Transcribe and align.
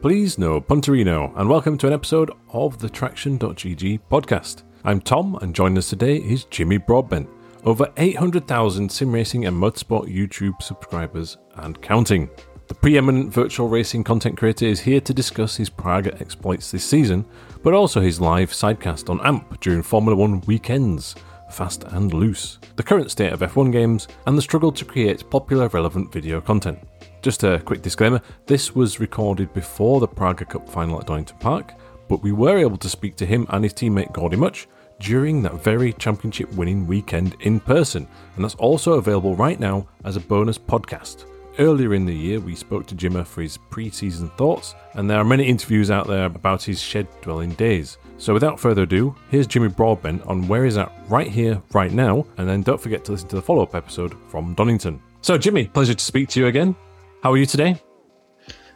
Please 0.00 0.38
no 0.38 0.62
Punterino, 0.62 1.30
and 1.36 1.46
welcome 1.46 1.76
to 1.76 1.86
an 1.86 1.92
episode 1.92 2.30
of 2.54 2.78
the 2.78 2.88
Traction.gg 2.88 4.00
podcast. 4.10 4.62
I'm 4.82 4.98
Tom, 4.98 5.36
and 5.42 5.54
joining 5.54 5.76
us 5.76 5.90
today 5.90 6.16
is 6.16 6.44
Jimmy 6.44 6.78
Broadbent. 6.78 7.28
Over 7.64 7.92
800,000 7.98 8.90
sim 8.90 9.12
racing 9.12 9.44
and 9.44 9.54
motorsport 9.54 10.06
YouTube 10.10 10.62
subscribers 10.62 11.36
and 11.56 11.82
counting. 11.82 12.30
The 12.68 12.74
preeminent 12.76 13.30
virtual 13.30 13.68
racing 13.68 14.04
content 14.04 14.38
creator 14.38 14.64
is 14.64 14.80
here 14.80 15.02
to 15.02 15.12
discuss 15.12 15.54
his 15.54 15.68
Praga 15.68 16.18
exploits 16.18 16.70
this 16.70 16.82
season, 16.82 17.26
but 17.62 17.74
also 17.74 18.00
his 18.00 18.22
live 18.22 18.52
sidecast 18.52 19.10
on 19.10 19.20
AMP 19.20 19.60
during 19.60 19.82
Formula 19.82 20.16
One 20.16 20.40
weekends, 20.46 21.14
fast 21.50 21.84
and 21.84 22.14
loose, 22.14 22.58
the 22.76 22.82
current 22.82 23.10
state 23.10 23.34
of 23.34 23.40
F1 23.40 23.70
games, 23.70 24.08
and 24.26 24.38
the 24.38 24.42
struggle 24.42 24.72
to 24.72 24.84
create 24.86 25.28
popular, 25.28 25.68
relevant 25.68 26.10
video 26.10 26.40
content. 26.40 26.78
Just 27.22 27.44
a 27.44 27.60
quick 27.60 27.82
disclaimer 27.82 28.22
this 28.46 28.74
was 28.74 28.98
recorded 28.98 29.52
before 29.52 30.00
the 30.00 30.08
Praga 30.08 30.46
Cup 30.46 30.66
final 30.68 30.98
at 30.98 31.06
Donington 31.06 31.36
Park, 31.38 31.74
but 32.08 32.22
we 32.22 32.32
were 32.32 32.56
able 32.56 32.78
to 32.78 32.88
speak 32.88 33.14
to 33.16 33.26
him 33.26 33.46
and 33.50 33.62
his 33.62 33.74
teammate 33.74 34.12
Gordie 34.12 34.36
Mutch 34.36 34.66
during 35.00 35.42
that 35.42 35.62
very 35.62 35.92
championship 35.94 36.50
winning 36.54 36.86
weekend 36.86 37.36
in 37.40 37.60
person, 37.60 38.06
and 38.36 38.44
that's 38.44 38.54
also 38.54 38.94
available 38.94 39.36
right 39.36 39.60
now 39.60 39.86
as 40.04 40.16
a 40.16 40.20
bonus 40.20 40.56
podcast. 40.56 41.24
Earlier 41.58 41.92
in 41.92 42.06
the 42.06 42.14
year, 42.14 42.40
we 42.40 42.54
spoke 42.54 42.86
to 42.86 42.94
Jimmer 42.94 43.26
for 43.26 43.42
his 43.42 43.58
pre 43.58 43.90
season 43.90 44.30
thoughts, 44.30 44.74
and 44.94 45.10
there 45.10 45.18
are 45.18 45.24
many 45.24 45.44
interviews 45.44 45.90
out 45.90 46.06
there 46.06 46.24
about 46.24 46.62
his 46.62 46.80
shed 46.80 47.06
dwelling 47.20 47.50
days. 47.50 47.98
So, 48.16 48.32
without 48.32 48.58
further 48.58 48.82
ado, 48.82 49.14
here's 49.30 49.46
Jimmy 49.46 49.68
Broadbent 49.68 50.22
on 50.26 50.48
where 50.48 50.64
he's 50.64 50.78
at 50.78 50.92
right 51.08 51.28
here, 51.28 51.60
right 51.72 51.92
now, 51.92 52.24
and 52.38 52.48
then 52.48 52.62
don't 52.62 52.80
forget 52.80 53.04
to 53.04 53.12
listen 53.12 53.28
to 53.28 53.36
the 53.36 53.42
follow 53.42 53.62
up 53.62 53.74
episode 53.74 54.16
from 54.28 54.54
Donington. 54.54 55.02
So, 55.20 55.36
Jimmy, 55.36 55.66
pleasure 55.66 55.92
to 55.92 56.04
speak 56.04 56.30
to 56.30 56.40
you 56.40 56.46
again. 56.46 56.74
How 57.22 57.32
are 57.32 57.36
you 57.36 57.44
today? 57.44 57.76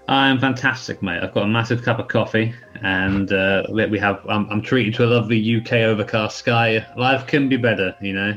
I'm 0.07 0.39
fantastic, 0.39 1.03
mate. 1.03 1.23
I've 1.23 1.33
got 1.33 1.45
a 1.45 1.49
massive 1.49 1.83
cup 1.83 1.99
of 1.99 2.09
coffee, 2.09 2.55
and 2.83 3.33
uh, 3.33 3.63
we 3.71 3.99
have. 3.99 4.21
I'm, 4.29 4.49
I'm 4.51 4.61
treated 4.61 4.95
to 4.95 5.05
a 5.05 5.07
lovely 5.07 5.57
UK 5.57 5.73
overcast 5.73 6.37
sky. 6.37 6.85
Life 6.95 7.27
can 7.27 7.49
be 7.49 7.57
better, 7.57 7.97
you 8.03 8.13
know. 8.13 8.37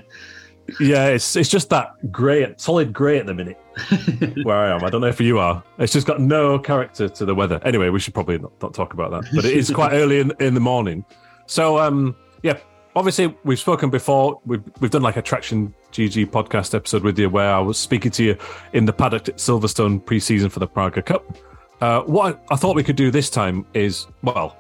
Yeah, 0.80 1.08
it's 1.08 1.36
it's 1.36 1.49
just 1.49 1.69
that 1.72 1.91
grey, 2.09 2.53
solid 2.58 2.94
grey 2.94 3.19
at 3.19 3.25
the 3.25 3.33
minute 3.33 3.58
where 4.44 4.55
I 4.55 4.75
am. 4.75 4.83
I 4.86 4.89
don't 4.89 5.02
know 5.02 5.08
if 5.08 5.19
you 5.19 5.39
are. 5.39 5.61
It's 5.77 5.91
just 5.91 6.08
got 6.08 6.21
no 6.21 6.58
character 6.58 7.09
to 7.09 7.25
the 7.25 7.36
weather. 7.36 7.59
Anyway, 7.66 7.89
we 7.89 7.99
should 7.99 8.14
probably 8.14 8.38
not, 8.38 8.53
not 8.61 8.73
talk 8.73 8.94
about 8.94 9.11
that. 9.11 9.30
But 9.33 9.44
it 9.44 9.58
is 9.58 9.69
quite 9.69 9.92
early 9.94 10.19
in, 10.19 10.31
in 10.39 10.53
the 10.53 10.61
morning. 10.61 11.03
So 11.47 11.80
um, 11.80 12.16
yeah, 12.44 12.58
obviously 12.95 13.36
we've 13.44 13.59
spoken 13.59 13.89
before. 13.89 14.39
We've 14.45 14.64
we've 14.80 14.92
done 14.92 15.03
like 15.03 15.17
a 15.17 15.21
traction 15.21 15.73
GG 15.98 16.28
podcast 16.28 16.76
episode 16.76 17.02
with 17.02 17.17
you 17.17 17.28
where 17.28 17.52
I 17.52 17.59
was 17.59 17.76
speaking 17.76 18.12
to 18.12 18.23
you 18.23 18.38
in 18.73 18.86
the 18.86 18.94
paddock 18.94 19.30
at 19.30 19.38
Silverstone 19.38 20.06
pre-season 20.06 20.48
for 20.48 20.59
the 20.59 20.67
Praga 20.67 21.02
Cup. 21.02 21.36
Uh, 21.81 22.02
what 22.02 22.45
I 22.52 22.56
thought 22.56 22.76
we 22.76 22.84
could 22.84 22.95
do 22.95 23.09
this 23.09 23.31
time 23.31 23.66
is, 23.73 24.06
well, 24.22 24.56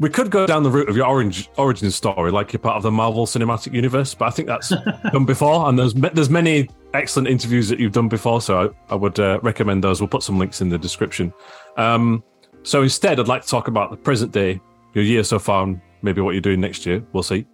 we 0.00 0.10
could 0.10 0.32
go 0.32 0.44
down 0.44 0.64
the 0.64 0.70
route 0.70 0.88
of 0.88 0.96
your 0.96 1.06
orange 1.06 1.48
origin 1.56 1.88
story, 1.92 2.32
like 2.32 2.52
you're 2.52 2.58
part 2.58 2.76
of 2.76 2.82
the 2.82 2.90
Marvel 2.90 3.26
Cinematic 3.26 3.72
Universe, 3.72 4.12
but 4.12 4.24
I 4.24 4.30
think 4.30 4.48
that's 4.48 4.70
done 5.12 5.24
before, 5.24 5.68
and 5.68 5.78
there's 5.78 5.94
there's 5.94 6.30
many 6.30 6.68
excellent 6.94 7.28
interviews 7.28 7.68
that 7.68 7.78
you've 7.78 7.92
done 7.92 8.08
before, 8.08 8.40
so 8.40 8.74
I, 8.90 8.92
I 8.92 8.96
would 8.96 9.20
uh, 9.20 9.38
recommend 9.44 9.84
those. 9.84 10.00
We'll 10.00 10.08
put 10.08 10.24
some 10.24 10.36
links 10.36 10.60
in 10.60 10.68
the 10.68 10.78
description. 10.78 11.32
Um, 11.76 12.24
so 12.64 12.82
instead, 12.82 13.20
I'd 13.20 13.28
like 13.28 13.42
to 13.42 13.48
talk 13.48 13.68
about 13.68 13.92
the 13.92 13.96
present 13.96 14.32
day, 14.32 14.60
your 14.94 15.04
year 15.04 15.22
so 15.22 15.38
far, 15.38 15.62
and 15.62 15.80
maybe 16.02 16.20
what 16.22 16.32
you're 16.32 16.40
doing 16.40 16.60
next 16.60 16.86
year. 16.86 17.04
We'll 17.12 17.22
see. 17.22 17.46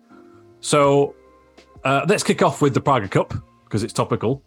So 0.60 1.14
uh, 1.84 2.04
let's 2.08 2.22
kick 2.22 2.42
off 2.42 2.60
with 2.60 2.74
the 2.74 2.80
Praga 2.80 3.08
Cup 3.08 3.34
because 3.64 3.82
it's 3.82 3.92
topical. 3.92 4.42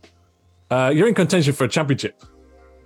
Uh, 0.69 0.91
you're 0.93 1.07
in 1.07 1.13
contention 1.13 1.53
for 1.53 1.65
a 1.65 1.69
championship. 1.69 2.23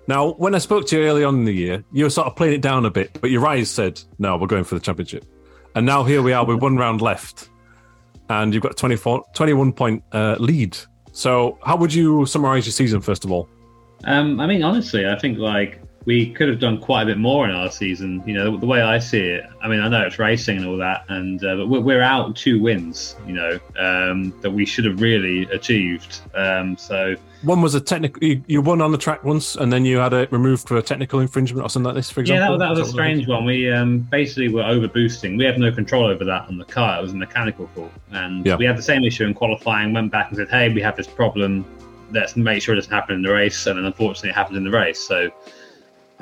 Now, 0.07 0.33
when 0.33 0.55
I 0.55 0.59
spoke 0.59 0.87
to 0.87 0.97
you 0.97 1.05
early 1.05 1.23
on 1.23 1.35
in 1.35 1.45
the 1.45 1.53
year, 1.53 1.83
you 1.91 2.05
were 2.05 2.09
sort 2.09 2.27
of 2.27 2.35
playing 2.35 2.53
it 2.53 2.61
down 2.61 2.85
a 2.85 2.89
bit, 2.89 3.17
but 3.19 3.29
your 3.29 3.45
eyes 3.45 3.69
said, 3.69 4.01
no, 4.19 4.37
we're 4.37 4.47
going 4.47 4.63
for 4.63 4.75
the 4.75 4.81
championship. 4.81 5.25
And 5.75 5.85
now 5.85 6.03
here 6.03 6.21
we 6.21 6.31
are 6.33 6.45
with 6.45 6.61
one 6.61 6.77
round 6.77 7.01
left, 7.01 7.49
and 8.29 8.53
you've 8.53 8.63
got 8.63 8.71
a 8.71 8.75
24, 8.75 9.25
21 9.33 9.73
point 9.73 10.03
uh, 10.13 10.35
lead. 10.39 10.77
So, 11.11 11.59
how 11.63 11.75
would 11.77 11.93
you 11.93 12.25
summarize 12.25 12.65
your 12.65 12.71
season, 12.71 13.01
first 13.01 13.25
of 13.25 13.31
all? 13.31 13.49
Um, 14.05 14.39
I 14.39 14.47
mean, 14.47 14.63
honestly, 14.63 15.05
I 15.07 15.17
think 15.19 15.37
like 15.39 15.81
we 16.07 16.31
could 16.31 16.47
have 16.47 16.61
done 16.61 16.79
quite 16.79 17.03
a 17.03 17.05
bit 17.05 17.17
more 17.17 17.49
in 17.49 17.53
our 17.53 17.69
season. 17.69 18.23
You 18.25 18.33
know, 18.33 18.51
the, 18.51 18.59
the 18.59 18.65
way 18.65 18.81
I 18.81 18.97
see 18.97 19.19
it. 19.19 19.43
I 19.61 19.67
mean, 19.67 19.81
I 19.81 19.89
know 19.89 20.03
it's 20.03 20.17
racing 20.17 20.57
and 20.57 20.65
all 20.65 20.77
that, 20.77 21.03
and 21.09 21.43
uh, 21.43 21.57
but 21.57 21.67
we're, 21.67 21.81
we're, 21.81 22.01
out 22.01 22.33
two 22.33 22.61
wins. 22.61 23.17
You 23.27 23.33
know, 23.33 23.59
um, 23.77 24.33
that 24.39 24.51
we 24.51 24.65
should 24.65 24.85
have 24.85 25.01
really 25.01 25.43
achieved. 25.51 26.21
Um, 26.33 26.77
so 26.77 27.17
one 27.41 27.61
was 27.61 27.75
a 27.75 27.81
technical. 27.81 28.23
You, 28.23 28.41
you, 28.47 28.61
won 28.61 28.81
on 28.81 28.93
the 28.93 28.97
track 28.97 29.25
once, 29.25 29.57
and 29.57 29.71
then 29.71 29.83
you 29.83 29.97
had 29.97 30.13
it 30.13 30.31
removed 30.31 30.65
for 30.65 30.77
a 30.77 30.81
technical 30.81 31.19
infringement 31.19 31.65
or 31.65 31.69
something 31.69 31.87
like 31.87 31.95
this. 31.95 32.09
For 32.09 32.21
example, 32.21 32.53
yeah, 32.53 32.57
that, 32.57 32.57
that 32.59 32.69
was 32.69 32.87
a 32.87 32.91
strange 32.91 33.27
one. 33.27 33.43
We 33.43 33.69
um, 33.69 33.99
basically 33.99 34.47
were 34.47 34.63
over 34.63 34.87
boosting. 34.87 35.35
We 35.35 35.43
have 35.43 35.57
no 35.57 35.73
control 35.73 36.05
over 36.05 36.23
that 36.23 36.47
on 36.47 36.57
the 36.57 36.65
car. 36.65 36.99
It 36.99 37.01
was 37.01 37.11
a 37.11 37.17
mechanical 37.17 37.67
fault, 37.75 37.91
and 38.11 38.45
yeah. 38.45 38.55
we 38.55 38.63
had 38.63 38.77
the 38.77 38.81
same 38.81 39.03
issue 39.03 39.25
in 39.25 39.33
qualifying. 39.33 39.91
Went 39.91 40.13
back 40.13 40.29
and 40.29 40.37
said, 40.37 40.47
"Hey, 40.47 40.73
we 40.73 40.81
have 40.81 40.95
this 40.95 41.07
problem. 41.07 41.65
Let's 42.13 42.37
make 42.37 42.61
sure 42.61 42.73
it 42.73 42.77
doesn't 42.77 42.93
happen 42.93 43.15
in 43.15 43.23
the 43.23 43.33
race." 43.33 43.67
And 43.67 43.77
then 43.77 43.83
unfortunately, 43.83 44.29
it 44.29 44.35
happened 44.35 44.55
in 44.55 44.63
the 44.63 44.71
race. 44.71 45.01
So 45.01 45.29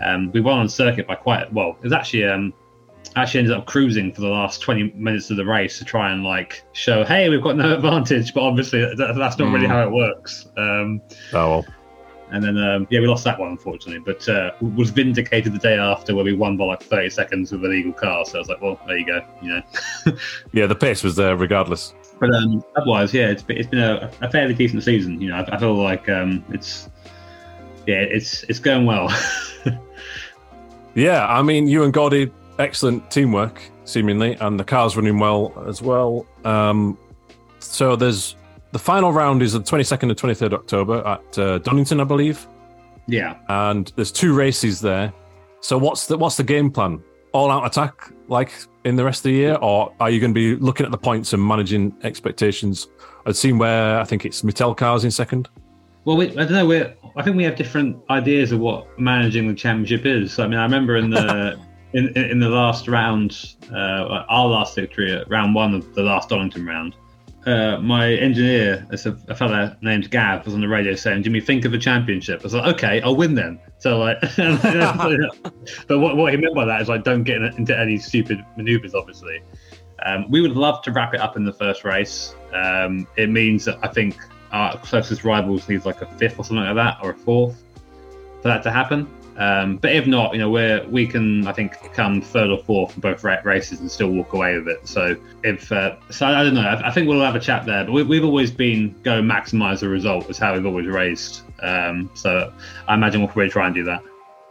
um, 0.04 0.32
we 0.32 0.42
won 0.42 0.60
on 0.60 0.70
circuit 0.70 1.08
by 1.08 1.16
quite 1.16 1.52
well. 1.54 1.72
It 1.72 1.84
was 1.84 1.94
actually 1.94 2.26
um, 2.26 2.54
actually 3.16 3.42
ended 3.42 3.56
up 3.56 3.66
cruising 3.66 4.12
for 4.14 4.22
the 4.22 4.28
last 4.28 4.62
20 4.62 4.92
minutes 4.96 5.30
of 5.30 5.38
the 5.38 5.46
race 5.46 5.78
to 5.80 5.86
try 5.86 6.12
and 6.12 6.24
like 6.24 6.64
show, 6.74 7.04
hey, 7.06 7.30
we've 7.30 7.44
got 7.44 7.56
no 7.56 7.74
advantage. 7.76 8.34
But 8.34 8.44
obviously, 8.44 8.82
that, 8.82 9.16
that's 9.18 9.38
not 9.38 9.50
mm. 9.50 9.54
really 9.54 9.68
how 9.68 9.84
it 9.84 9.92
works. 9.92 10.48
Um, 10.58 11.02
oh 11.34 11.50
well. 11.50 11.66
And 12.32 12.44
then 12.44 12.58
um, 12.58 12.88
yeah, 12.90 13.00
we 13.00 13.08
lost 13.08 13.24
that 13.26 13.40
one 13.40 13.50
unfortunately, 13.50 14.02
but 14.04 14.28
uh, 14.28 14.52
was 14.60 14.90
vindicated 14.90 15.54
the 15.54 15.60
day 15.60 15.78
after 15.78 16.16
where 16.16 16.26
we 16.26 16.34
won 16.34 16.58
by 16.58 16.66
like 16.66 16.82
30 16.82 17.12
seconds 17.12 17.52
with 17.52 17.64
a 17.64 17.68
legal 17.68 17.94
car. 17.94 18.26
So 18.26 18.38
I 18.38 18.40
was 18.40 18.50
like, 18.50 18.62
well, 18.62 18.80
there 18.88 18.98
you 18.98 19.06
go. 19.06 19.22
You 19.42 19.50
know. 19.50 20.18
yeah, 20.52 20.66
the 20.66 20.76
pace 20.76 21.04
was 21.04 21.16
there 21.16 21.36
regardless. 21.36 21.94
But 22.20 22.34
um, 22.34 22.64
otherwise, 22.76 23.14
yeah, 23.14 23.28
it's 23.28 23.44
been, 23.44 23.58
it's 23.58 23.70
been 23.70 23.80
a, 23.80 24.12
a 24.22 24.30
fairly 24.32 24.56
decent 24.56 24.84
season. 24.84 25.22
You 25.22 25.30
know, 25.30 25.36
I, 25.36 25.56
I 25.56 25.60
feel 25.60 25.76
like 25.76 26.10
um, 26.10 26.44
it's 26.50 26.90
yeah, 27.86 28.02
it's 28.02 28.44
it's 28.44 28.60
going 28.60 28.86
well. 28.86 29.10
yeah, 30.96 31.28
I 31.28 31.42
mean, 31.42 31.68
you 31.68 31.84
and 31.84 31.94
Gordie, 31.94 32.32
excellent 32.58 33.12
teamwork, 33.12 33.62
seemingly, 33.84 34.34
and 34.36 34.60
the 34.60 34.64
car's 34.64 34.96
running 34.96 35.20
well 35.20 35.54
as 35.68 35.82
well. 35.82 36.26
Um, 36.44 36.98
so 37.60 37.96
there's 37.96 38.36
the 38.72 38.80
final 38.80 39.12
round 39.12 39.42
is 39.42 39.54
the 39.54 39.60
22nd 39.60 40.04
and 40.04 40.16
23rd 40.18 40.54
October 40.54 41.06
at 41.06 41.40
uh, 41.40 41.58
Donington, 41.60 42.00
I 42.00 42.04
believe. 42.06 42.48
Yeah, 43.08 43.38
and 43.50 43.92
there's 43.96 44.12
two 44.12 44.34
races 44.34 44.82
there. 44.82 45.14
So 45.62 45.78
what's 45.78 46.08
the 46.08 46.18
what's 46.18 46.38
the 46.38 46.44
game 46.44 46.72
plan? 46.72 47.04
All 47.34 47.52
out 47.52 47.66
attack 47.66 48.12
like 48.28 48.54
in 48.86 48.96
the 48.96 49.04
rest 49.04 49.20
of 49.20 49.24
the 49.24 49.34
year, 49.34 49.56
or 49.56 49.94
are 50.00 50.10
you 50.10 50.20
going 50.20 50.34
to 50.34 50.40
be 50.40 50.56
looking 50.56 50.86
at 50.86 50.92
the 50.92 50.98
points 50.98 51.34
and 51.34 51.46
managing 51.46 51.96
expectations? 52.04 52.88
I've 53.26 53.36
seen 53.36 53.58
where 53.58 54.00
I 54.00 54.04
think 54.06 54.26
it's 54.26 54.44
Mittel 54.44 54.78
cars 54.78 55.04
in 55.04 55.12
second. 55.12 55.50
Well, 56.06 56.18
we, 56.18 56.30
I 56.32 56.46
don't 56.46 56.52
know. 56.52 56.66
We're, 56.68 56.96
I 57.16 57.24
think 57.24 57.36
we 57.36 57.44
have 57.44 57.56
different 57.56 57.98
ideas 58.10 58.52
of 58.52 58.60
what 58.60 59.00
managing 59.00 59.48
the 59.48 59.56
championship 59.56 60.06
is. 60.06 60.38
I 60.38 60.48
mean, 60.48 60.60
I 60.60 60.64
remember 60.64 60.96
in 60.98 61.10
the 61.10 61.60
in, 61.94 62.16
in 62.16 62.40
the 62.40 62.50
last 62.50 62.88
round, 62.88 63.56
uh, 63.72 64.26
our 64.30 64.48
last 64.48 64.76
victory 64.76 65.12
at 65.14 65.30
round 65.30 65.56
one 65.56 65.74
of 65.74 65.96
the 65.96 66.04
last 66.04 66.30
Donington 66.30 66.66
round, 66.66 66.96
uh, 67.46 67.78
my 67.78 68.14
engineer, 68.14 68.86
a, 68.90 69.16
a 69.28 69.36
fellow 69.36 69.76
named 69.82 70.12
Gav, 70.12 70.46
was 70.46 70.54
on 70.54 70.62
the 70.62 70.68
radio 70.68 70.94
saying, 70.94 71.24
"Jimmy, 71.24 71.42
think 71.42 71.66
of 71.66 71.74
a 71.74 71.78
championship." 71.78 72.42
I 72.42 72.44
was 72.44 72.54
like, 72.54 72.76
"Okay, 72.76 73.02
I'll 73.02 73.16
win 73.16 73.34
then." 73.34 73.60
So 73.80 73.98
like, 73.98 74.20
but 75.88 76.00
what, 76.00 76.18
what 76.18 76.32
he 76.32 76.38
meant 76.38 76.56
by 76.56 76.66
that 76.66 76.82
is 76.82 76.90
like, 76.90 77.04
don't 77.04 77.24
get 77.24 77.42
into 77.42 77.78
any 77.78 77.98
stupid 77.98 78.44
manoeuvres. 78.58 78.94
Obviously, 78.94 79.42
um, 80.06 80.30
we 80.30 80.42
would 80.42 80.52
love 80.52 80.82
to 80.84 80.92
wrap 80.92 81.14
it 81.14 81.20
up 81.20 81.36
in 81.36 81.46
the 81.46 81.54
first 81.54 81.84
race. 81.84 82.36
Um, 82.54 83.08
it 83.16 83.30
means 83.30 83.66
that 83.66 83.80
I 83.84 83.88
think 83.88 84.18
our 84.56 84.78
closest 84.78 85.26
rivals 85.26 85.68
needs 85.68 85.86
like 85.86 86.02
a 86.02 86.06
fifth 86.18 86.40
or 86.40 86.46
something 86.46 86.66
like 86.66 86.76
that, 86.76 86.98
or 87.04 87.12
a 87.12 87.16
fourth 87.16 87.62
for 88.42 88.48
that 88.48 88.64
to 88.64 88.72
happen. 88.72 89.08
Um, 89.38 89.76
but 89.76 89.92
if 89.92 90.08
not, 90.08 90.32
you 90.32 90.40
know, 90.40 90.50
we're 90.50 90.88
we 90.88 91.06
can 91.06 91.46
I 91.46 91.52
think 91.52 91.74
come 91.94 92.22
third 92.22 92.50
or 92.50 92.58
fourth 92.60 92.96
in 92.96 93.02
both 93.02 93.24
races 93.24 93.82
and 93.82 93.92
still 93.92 94.10
walk 94.10 94.32
away 94.32 94.58
with 94.58 94.70
it. 94.70 94.88
So 94.88 95.18
if 95.44 95.72
uh, 95.74 95.98
so, 96.10 96.26
I 96.26 96.44
don't 96.44 96.54
know. 96.54 96.62
I, 96.62 96.88
I, 96.88 96.92
think 96.92 97.10
we'll 97.10 97.20
have 97.22 97.36
a 97.36 97.40
chat 97.40 97.66
there. 97.66 97.84
But 97.84 97.92
we, 97.92 98.16
have 98.16 98.24
always 98.24 98.50
been 98.50 98.96
go 99.04 99.22
maximise 99.22 99.82
the 99.82 99.90
result 99.90 100.30
is 100.30 100.38
how 100.38 100.54
we've 100.54 100.66
always 100.66 100.88
raced. 100.88 101.44
Um, 101.62 102.10
so 102.14 102.54
I 102.88 102.94
imagine 102.94 103.20
we'll 103.20 103.28
probably 103.28 103.50
try 103.50 103.66
and 103.66 103.76
do 103.76 103.84
that. 103.84 104.02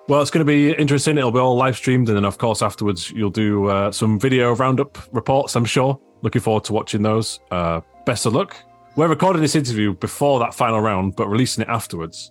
Well, 0.06 0.20
it's 0.20 0.30
going 0.30 0.46
to 0.46 0.52
be 0.52 0.72
interesting. 0.72 1.16
It'll 1.16 1.30
be 1.30 1.38
all 1.38 1.56
live 1.56 1.78
streamed, 1.78 2.08
and 2.08 2.16
then 2.18 2.26
of 2.26 2.36
course 2.36 2.60
afterwards 2.60 3.10
you'll 3.10 3.30
do 3.30 3.68
uh, 3.68 3.90
some 3.90 4.20
video 4.20 4.54
roundup 4.54 4.98
reports. 5.12 5.56
I'm 5.56 5.64
sure. 5.64 5.98
Looking 6.20 6.42
forward 6.42 6.64
to 6.64 6.74
watching 6.74 7.00
those. 7.00 7.40
Uh, 7.50 7.80
best 8.04 8.26
of 8.26 8.34
luck. 8.34 8.54
We're 8.96 9.08
recording 9.08 9.42
this 9.42 9.56
interview 9.56 9.94
before 9.94 10.38
that 10.38 10.54
final 10.54 10.80
round, 10.80 11.16
but 11.16 11.26
releasing 11.26 11.62
it 11.62 11.68
afterwards. 11.68 12.30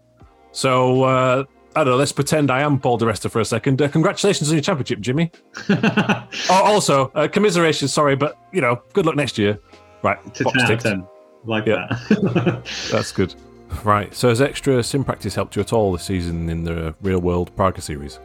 So, 0.53 1.03
uh, 1.03 1.43
I 1.75 1.83
don't 1.83 1.91
know, 1.91 1.97
let's 1.97 2.13
pretend 2.13 2.49
I 2.49 2.61
am 2.61 2.79
Paul 2.79 2.97
di 2.97 3.05
Resta 3.05 3.29
for 3.29 3.41
a 3.41 3.45
second. 3.45 3.81
Uh, 3.81 3.89
congratulations 3.89 4.49
on 4.49 4.55
your 4.55 4.61
championship, 4.61 5.01
Jimmy. 5.01 5.29
oh, 5.69 6.25
also, 6.49 7.11
uh, 7.15 7.27
commiseration, 7.27 7.89
sorry, 7.89 8.15
but, 8.15 8.37
you 8.53 8.61
know, 8.61 8.81
good 8.93 9.05
luck 9.05 9.17
next 9.17 9.37
year. 9.37 9.59
Right. 10.03 10.17
To 10.35 10.43
10 10.45 10.61
out 10.61 10.71
of 10.71 10.83
10. 10.83 11.07
Like 11.43 11.65
yeah. 11.65 11.87
that. 11.89 12.63
That's 12.91 13.11
good. 13.11 13.35
Right. 13.83 14.13
So, 14.15 14.29
has 14.29 14.39
extra 14.39 14.81
sim 14.83 15.03
practice 15.03 15.35
helped 15.35 15.57
you 15.57 15.61
at 15.61 15.73
all 15.73 15.91
this 15.91 16.03
season 16.03 16.49
in 16.49 16.63
the 16.63 16.95
real 17.01 17.19
world 17.19 17.53
Praga 17.57 17.81
series? 17.81 18.19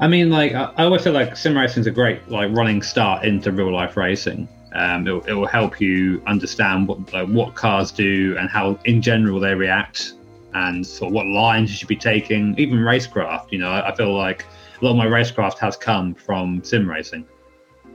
I 0.00 0.08
mean, 0.08 0.28
like 0.30 0.52
I 0.52 0.72
I 0.76 0.84
always 0.84 1.02
feel 1.02 1.12
like 1.12 1.36
sim 1.36 1.56
racing 1.56 1.82
is 1.82 1.86
a 1.86 1.90
great 1.90 2.28
like 2.28 2.54
running 2.54 2.82
start 2.82 3.24
into 3.24 3.50
real 3.52 3.72
life 3.72 3.96
racing. 3.96 4.48
Um, 4.74 5.06
it, 5.06 5.28
it 5.28 5.34
will 5.34 5.46
help 5.46 5.80
you 5.80 6.22
understand 6.26 6.88
what 6.88 7.12
like, 7.12 7.28
what 7.28 7.54
cars 7.54 7.90
do 7.90 8.36
and 8.38 8.50
how, 8.50 8.78
in 8.84 9.00
general, 9.00 9.40
they 9.40 9.54
react, 9.54 10.14
and 10.54 10.86
sort 10.86 11.08
of 11.08 11.14
what 11.14 11.26
lines 11.26 11.70
you 11.70 11.76
should 11.76 11.88
be 11.88 11.96
taking. 11.96 12.58
Even 12.58 12.78
racecraft, 12.78 13.50
you 13.50 13.58
know, 13.58 13.70
I, 13.70 13.90
I 13.90 13.94
feel 13.94 14.14
like 14.14 14.44
a 14.80 14.84
lot 14.84 14.92
of 14.92 14.96
my 14.96 15.06
racecraft 15.06 15.58
has 15.58 15.76
come 15.76 16.14
from 16.14 16.62
sim 16.62 16.88
racing, 16.88 17.26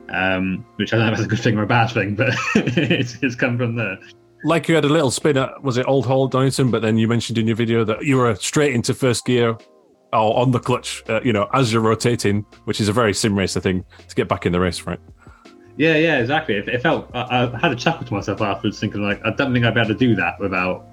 um, 0.09 0.65
which 0.75 0.93
I 0.93 0.97
don't 0.97 1.07
know 1.07 1.11
if 1.13 1.17
that's 1.19 1.27
a 1.27 1.29
good 1.29 1.43
thing 1.43 1.57
or 1.57 1.63
a 1.63 1.67
bad 1.67 1.87
thing, 1.87 2.15
but 2.15 2.33
it's, 2.55 3.17
it's 3.21 3.35
come 3.35 3.57
from 3.57 3.75
there. 3.75 3.99
Like 4.45 4.67
you 4.67 4.75
had 4.75 4.83
a 4.83 4.89
little 4.89 5.11
spin 5.11 5.37
at 5.37 5.63
was 5.63 5.77
it 5.77 5.87
Old 5.87 6.05
Hall 6.05 6.27
Donington, 6.27 6.69
but 6.69 6.81
then 6.81 6.97
you 6.97 7.07
mentioned 7.07 7.37
in 7.37 7.47
your 7.47 7.55
video 7.55 7.85
that 7.85 8.03
you 8.03 8.17
were 8.17 8.35
straight 8.35 8.73
into 8.73 8.93
first 8.93 9.25
gear 9.25 9.57
or 10.11 10.37
on 10.37 10.51
the 10.51 10.59
clutch, 10.59 11.01
uh, 11.09 11.21
you 11.23 11.33
know, 11.33 11.49
as 11.53 11.71
you're 11.71 11.81
rotating, 11.81 12.45
which 12.65 12.81
is 12.81 12.87
a 12.87 12.93
very 12.93 13.13
sim 13.13 13.37
racer 13.37 13.59
thing 13.59 13.85
to 14.07 14.15
get 14.15 14.27
back 14.27 14.45
in 14.45 14.51
the 14.51 14.59
race, 14.59 14.85
right? 14.85 14.99
Yeah, 15.77 15.95
yeah, 15.95 16.19
exactly. 16.19 16.55
It, 16.55 16.67
it 16.69 16.81
felt 16.81 17.09
I, 17.13 17.49
I 17.53 17.57
had 17.59 17.71
a 17.71 17.75
chuckle 17.75 18.05
to 18.05 18.13
myself 18.13 18.41
afterwards, 18.41 18.79
thinking 18.79 19.01
like 19.01 19.21
I 19.25 19.31
don't 19.31 19.53
think 19.53 19.65
I'd 19.65 19.73
be 19.73 19.79
able 19.81 19.89
to 19.93 19.95
do 19.97 20.15
that 20.15 20.39
without 20.39 20.85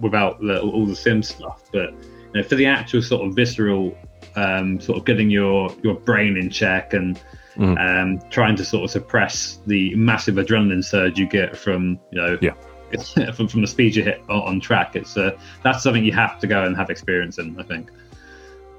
without 0.00 0.40
the, 0.40 0.60
all 0.60 0.84
the 0.86 0.96
sim 0.96 1.22
stuff. 1.22 1.62
But 1.72 1.92
you 1.92 2.30
know, 2.34 2.42
for 2.42 2.56
the 2.56 2.66
actual 2.66 3.02
sort 3.02 3.26
of 3.26 3.34
visceral, 3.36 3.96
um, 4.34 4.80
sort 4.80 4.98
of 4.98 5.04
getting 5.04 5.30
your 5.30 5.70
your 5.82 5.94
brain 5.94 6.36
in 6.36 6.50
check 6.50 6.92
and 6.92 7.20
Mhm. 7.56 7.78
um, 7.80 8.20
trying 8.28 8.54
to 8.56 8.64
sort 8.66 8.84
of 8.84 8.90
suppress 8.90 9.60
the 9.66 9.94
massive 9.94 10.34
adrenaline 10.34 10.84
surge 10.84 11.18
you 11.18 11.26
get 11.26 11.56
from 11.56 11.98
you 12.12 12.20
know 12.20 12.38
Yeah. 12.42 12.52
from, 13.32 13.48
from 13.48 13.62
the 13.62 13.66
speed 13.66 13.96
you 13.96 14.02
hit 14.02 14.20
on, 14.28 14.60
track. 14.60 14.94
It's 14.94 15.16
uh, 15.16 15.30
that's 15.62 15.82
something 15.82 16.04
you 16.04 16.12
have 16.12 16.38
to 16.40 16.46
go 16.46 16.64
and 16.64 16.76
have 16.76 16.90
experience 16.90 17.38
in. 17.38 17.58
I 17.58 17.62
think. 17.62 17.90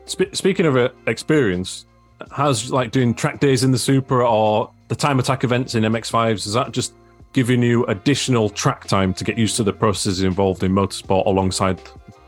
Spe- 0.05 0.33
speaking 0.33 0.65
of 0.67 0.77
uh, 0.77 0.89
experience, 1.07 1.87
has 2.35 2.71
like 2.71 2.91
doing 2.91 3.15
track 3.15 3.39
days 3.39 3.63
in 3.63 3.71
the 3.71 3.77
Super 3.79 4.23
or 4.23 4.69
the 4.87 4.95
time 4.95 5.19
attack 5.19 5.43
events 5.43 5.75
in 5.75 5.83
MX5s, 5.83 6.45
is 6.45 6.53
that 6.53 6.71
just 6.71 6.93
giving 7.33 7.61
you 7.61 7.85
additional 7.85 8.49
track 8.49 8.87
time 8.87 9.13
to 9.13 9.23
get 9.23 9.37
used 9.37 9.55
to 9.57 9.63
the 9.63 9.73
processes 9.73 10.23
involved 10.23 10.63
in 10.63 10.71
motorsport 10.71 11.25
alongside 11.25 11.79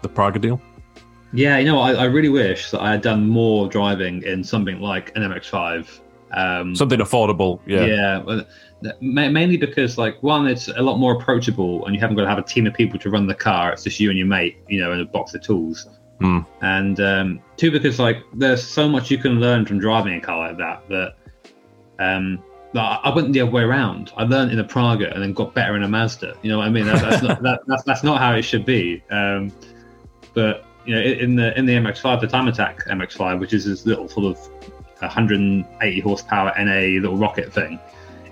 the 0.02 0.10
Praga 0.10 0.40
deal? 0.40 0.62
Yeah, 1.32 1.58
you 1.58 1.66
know, 1.66 1.80
I, 1.80 1.94
I 1.94 2.04
really 2.06 2.30
wish 2.30 2.72
that 2.72 2.82
I 2.82 2.92
had 2.92 3.02
done 3.02 3.28
more 3.28 3.68
driving 3.68 4.24
in 4.24 4.44
something 4.44 4.80
like 4.80 5.16
an 5.16 5.24
MX5. 5.24 6.00
Um, 6.32 6.76
Something 6.76 7.00
affordable, 7.00 7.60
yeah. 7.66 7.86
yeah, 8.22 8.44
mainly 9.02 9.58
because 9.58 9.98
like 9.98 10.22
one, 10.22 10.48
it's 10.48 10.68
a 10.68 10.82
lot 10.82 10.98
more 10.98 11.20
approachable, 11.20 11.86
and 11.86 11.96
you 11.96 12.02
haven't 12.02 12.16
got 12.16 12.24
to 12.24 12.30
have 12.30 12.38
a 12.38 12.44
team 12.44 12.68
of 12.68 12.74
people 12.74 13.00
to 13.00 13.10
run 13.10 13.28
the 13.28 13.36
car. 13.36 13.74
It's 13.74 13.84
just 13.84 14.00
you 14.00 14.10
and 14.10 14.18
your 14.18 14.28
mate, 14.28 14.58
you 14.68 14.80
know, 14.80 14.92
and 14.92 15.02
a 15.02 15.06
box 15.06 15.34
of 15.34 15.42
tools. 15.42 15.88
Hmm. 16.20 16.40
And 16.62 17.00
um, 17.00 17.40
two, 17.58 17.72
because 17.72 18.00
like 18.00 18.24
there's 18.34 18.64
so 18.64 18.88
much 18.88 19.10
you 19.10 19.18
can 19.18 19.40
learn 19.40 19.66
from 19.66 19.80
driving 19.80 20.16
a 20.16 20.22
car 20.22 20.50
like 20.50 20.58
that 20.58 20.88
that 20.90 21.16
um, 22.00 22.44
that 22.74 23.02
I 23.04 23.14
went 23.14 23.34
the 23.34 23.42
other 23.42 23.52
way 23.52 23.64
around. 23.64 24.12
I 24.16 24.24
learned 24.24 24.52
in 24.52 24.60
a 24.60 24.64
Praga 24.64 25.12
and 25.14 25.22
then 25.22 25.34
got 25.34 25.54
better 25.54 25.76
in 25.76 25.84
a 25.84 25.88
Mazda. 25.88 26.38
You 26.42 26.52
know 26.52 26.60
what 26.60 26.68
I 26.68 26.70
mean? 26.70 26.86
That, 26.86 27.02
that's 27.02 27.24
not 27.24 27.42
that, 27.44 27.60
that's 27.68 27.84
that's 27.84 28.04
not 28.04 28.20
how 28.20 28.34
it 28.34 28.44
should 28.44 28.66
be. 28.66 29.04
Um, 29.10 29.52
but 30.34 30.66
you 30.86 30.96
know, 30.96 31.02
in 31.02 31.36
the 31.36 31.58
in 31.58 31.66
the 31.66 31.74
MX-5, 31.74 32.22
the 32.22 32.28
Time 32.28 32.48
Attack 32.48 32.86
MX-5, 32.86 33.40
which 33.40 33.54
is 33.54 33.66
this 33.66 33.86
little 33.86 34.08
sort 34.08 34.26
of 34.26 34.38
180 35.00 36.00
horsepower 36.02 36.54
NA 36.58 37.00
little 37.00 37.18
rocket 37.18 37.52
thing, 37.52 37.80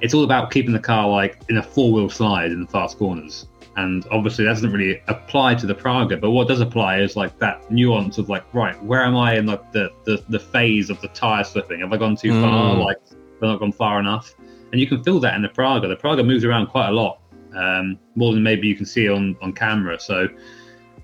it's 0.02 0.14
all 0.14 0.24
about 0.24 0.52
keeping 0.52 0.74
the 0.74 0.80
car 0.80 1.08
like 1.08 1.40
in 1.50 1.58
a 1.58 1.64
four-wheel 1.64 2.10
slide 2.10 2.52
in 2.52 2.62
the 2.62 2.68
fast 2.68 2.98
corners. 2.98 3.48
And 3.76 4.08
obviously, 4.10 4.46
that 4.46 4.54
doesn't 4.54 4.72
really 4.72 5.04
apply 5.08 5.54
to 5.56 5.68
the 5.68 5.76
Praga. 5.76 6.18
But 6.18 6.32
what 6.32 6.48
does 6.48 6.62
apply 6.62 7.00
is 7.00 7.16
like 7.16 7.38
that 7.38 7.70
nuance 7.70 8.18
of 8.18 8.28
like, 8.28 8.44
right, 8.52 8.82
where 8.84 9.04
am 9.04 9.16
I 9.16 9.36
in 9.38 9.46
like 9.46 9.72
the 9.72 9.92
the, 10.04 10.24
the 10.30 10.40
phase 10.40 10.90
of 10.90 11.00
the 11.02 11.10
tire 11.10 11.44
slipping? 11.44 11.82
Have 11.82 11.94
I 11.94 11.98
gone 11.98 12.16
too 12.16 12.42
far? 12.42 12.76
Mm. 12.76 12.84
Like, 12.84 12.98
I 13.42 13.48
not 13.48 13.60
gone 13.60 13.72
far 13.72 14.00
enough? 14.00 14.34
And 14.72 14.82
you 14.82 14.88
can 14.88 15.04
feel 15.04 15.20
that 15.22 15.36
in 15.36 15.42
the 15.42 15.50
Praga. 15.50 15.88
The 15.88 15.96
Praga 15.96 16.24
moves 16.24 16.44
around 16.44 16.68
quite 16.68 16.90
a 16.90 16.92
lot, 16.92 17.20
um, 17.56 17.98
more 18.16 18.34
than 18.34 18.44
maybe 18.44 18.68
you 18.68 18.76
can 18.76 18.86
see 18.86 19.08
on 19.10 19.36
on 19.42 19.54
camera. 19.54 20.00
So 20.00 20.28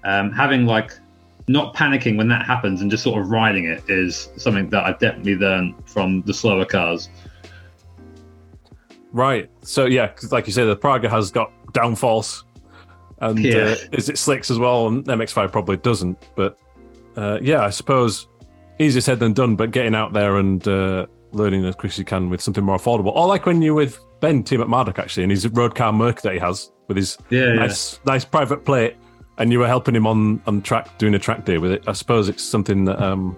um, 0.04 0.32
having 0.32 0.66
like 0.66 0.92
not 1.48 1.76
panicking 1.76 2.18
when 2.18 2.28
that 2.30 2.46
happens 2.46 2.82
and 2.82 2.90
just 2.90 3.04
sort 3.04 3.22
of 3.22 3.30
riding 3.30 3.66
it 3.66 3.84
is 3.90 4.30
something 4.38 4.70
that 4.70 4.86
I've 4.86 5.00
definitely 5.00 5.36
learned 5.36 5.76
from 5.90 6.22
the 6.24 6.34
slower 6.34 6.66
cars. 6.66 7.10
Right. 9.12 9.50
So 9.62 9.86
yeah, 9.86 10.08
'cause 10.08 10.32
like 10.32 10.48
you 10.48 10.54
say, 10.54 10.66
the 10.66 10.76
Praga 10.76 11.10
has 11.10 11.32
got 11.32 11.52
downforce, 11.74 12.44
and 13.20 13.40
Yeah. 13.40 13.58
uh, 13.58 13.76
is 13.92 14.10
it 14.10 14.18
slicks 14.18 14.50
as 14.50 14.58
well? 14.60 14.88
And 14.88 15.06
MX5 15.08 15.52
probably 15.52 15.78
doesn't. 15.78 16.18
But 16.36 16.58
uh, 17.16 17.40
yeah, 17.42 17.62
I 17.62 17.70
suppose 17.70 18.28
easier 18.80 19.02
said 19.02 19.20
than 19.20 19.34
done. 19.34 19.56
But 19.56 19.72
getting 19.72 19.94
out 19.96 20.14
there 20.14 20.38
and 20.38 20.68
uh, 20.68 21.06
learning 21.34 21.66
as 21.66 21.76
quick 21.76 21.92
as 21.92 21.98
you 21.98 22.06
can 22.06 22.30
with 22.30 22.42
something 22.42 22.64
more 22.64 22.78
affordable, 22.78 23.16
or 23.16 23.28
like 23.28 23.46
when 23.46 23.62
you're 23.62 23.74
with 23.74 24.00
Ben 24.20 24.44
team 24.44 24.62
at 24.62 24.68
Marduk 24.68 25.00
actually, 25.00 25.24
and 25.24 25.32
his 25.32 25.48
road 25.50 25.76
car 25.76 25.92
Merc 25.92 26.22
that 26.22 26.34
he 26.34 26.40
has 26.40 26.72
with 26.88 26.98
his 26.98 27.18
Yeah, 27.30 27.54
nice 27.54 28.00
nice 28.06 28.26
private 28.26 28.66
plate, 28.66 28.96
and 29.38 29.52
you 29.52 29.60
were 29.60 29.68
helping 29.68 29.96
him 29.96 30.08
on 30.08 30.42
on 30.48 30.62
track 30.62 30.98
doing 30.98 31.16
a 31.16 31.20
track 31.20 31.46
day 31.46 31.58
with 31.58 31.72
it. 31.72 31.84
I 31.88 31.94
suppose 31.94 32.30
it's 32.30 32.44
something 32.44 32.86
that 32.86 33.02
um, 33.02 33.38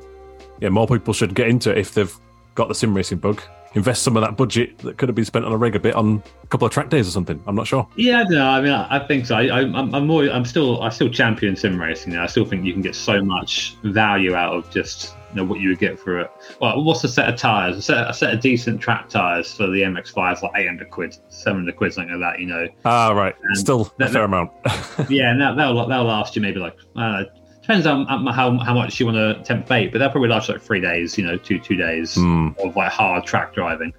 yeah 0.59 0.69
more 0.69 0.87
people 0.87 1.13
should 1.13 1.35
get 1.35 1.47
into 1.47 1.77
if 1.77 1.93
they've 1.93 2.13
got 2.55 2.67
the 2.67 2.75
sim 2.75 2.95
racing 2.95 3.19
bug. 3.19 3.41
Invest 3.73 4.03
some 4.03 4.15
of 4.15 4.23
that 4.23 4.37
budget 4.37 4.77
that 4.79 4.97
could 4.97 5.09
have 5.09 5.15
been 5.15 5.25
spent 5.25 5.43
on 5.43 5.51
a 5.51 5.57
rig 5.57 5.75
a 5.75 5.79
bit 5.81 5.95
on 5.95 6.23
a 6.43 6.47
couple 6.47 6.65
of 6.65 6.71
track 6.71 6.89
days 6.89 7.09
or 7.09 7.11
something. 7.11 7.43
I'm 7.45 7.55
not 7.55 7.67
sure. 7.67 7.85
Yeah, 7.97 8.23
I. 8.29 8.35
I 8.35 8.61
mean, 8.61 8.71
I, 8.71 8.95
I 8.95 9.05
think 9.05 9.25
so. 9.25 9.35
I, 9.35 9.63
I'm 9.63 10.07
more. 10.07 10.23
I'm 10.29 10.45
still. 10.45 10.81
I 10.81 10.87
still 10.87 11.09
champion 11.09 11.57
sim 11.57 11.79
racing. 11.79 12.13
Now. 12.13 12.23
I 12.23 12.27
still 12.27 12.45
think 12.45 12.63
you 12.63 12.71
can 12.71 12.81
get 12.81 12.95
so 12.95 13.21
much 13.21 13.75
value 13.83 14.33
out 14.33 14.55
of 14.55 14.69
just 14.71 15.13
you 15.35 15.41
know 15.41 15.47
what 15.49 15.59
you 15.59 15.69
would 15.69 15.79
get 15.79 15.99
for 15.99 16.19
it. 16.21 16.31
Well, 16.61 16.81
what's 16.83 17.03
a 17.03 17.09
set 17.09 17.27
of 17.27 17.35
tires? 17.37 17.77
A 17.77 17.81
set, 17.81 18.09
a 18.09 18.13
set 18.13 18.33
of 18.33 18.39
decent 18.39 18.79
track 18.79 19.09
tires 19.09 19.53
for 19.53 19.67
the 19.67 19.81
MX-5 19.81 20.33
is 20.37 20.41
like 20.43 20.51
800 20.55 20.89
quid, 20.89 21.17
700 21.29 21.75
quid, 21.75 21.93
something 21.93 22.19
like 22.19 22.33
that. 22.35 22.39
You 22.39 22.47
know. 22.47 22.67
Ah, 22.85 23.11
right. 23.11 23.35
And 23.43 23.57
Still 23.57 23.81
a 23.81 23.91
that- 23.99 24.11
fair 24.11 24.23
amount. 24.23 24.51
yeah, 25.09 25.31
and 25.31 25.41
that, 25.41 25.57
that'll 25.57 25.85
that'll 25.87 26.05
last 26.05 26.35
you 26.35 26.41
maybe 26.41 26.59
like 26.59 26.77
uh, 26.95 27.23
depends 27.61 27.85
on 27.85 28.05
how, 28.05 28.31
how 28.31 28.57
how 28.59 28.73
much 28.73 28.99
you 28.99 29.05
want 29.07 29.17
to 29.17 29.43
tempt 29.43 29.67
fate, 29.67 29.91
but 29.91 29.97
that'll 29.99 30.11
probably 30.13 30.29
last 30.29 30.47
like 30.49 30.61
three 30.61 30.79
days. 30.81 31.17
You 31.17 31.25
know, 31.27 31.37
two 31.37 31.59
two 31.59 31.75
days 31.75 32.15
Hmm. 32.15 32.49
of 32.63 32.75
like 32.75 32.91
hard 32.91 33.25
track 33.25 33.53
driving. 33.53 33.93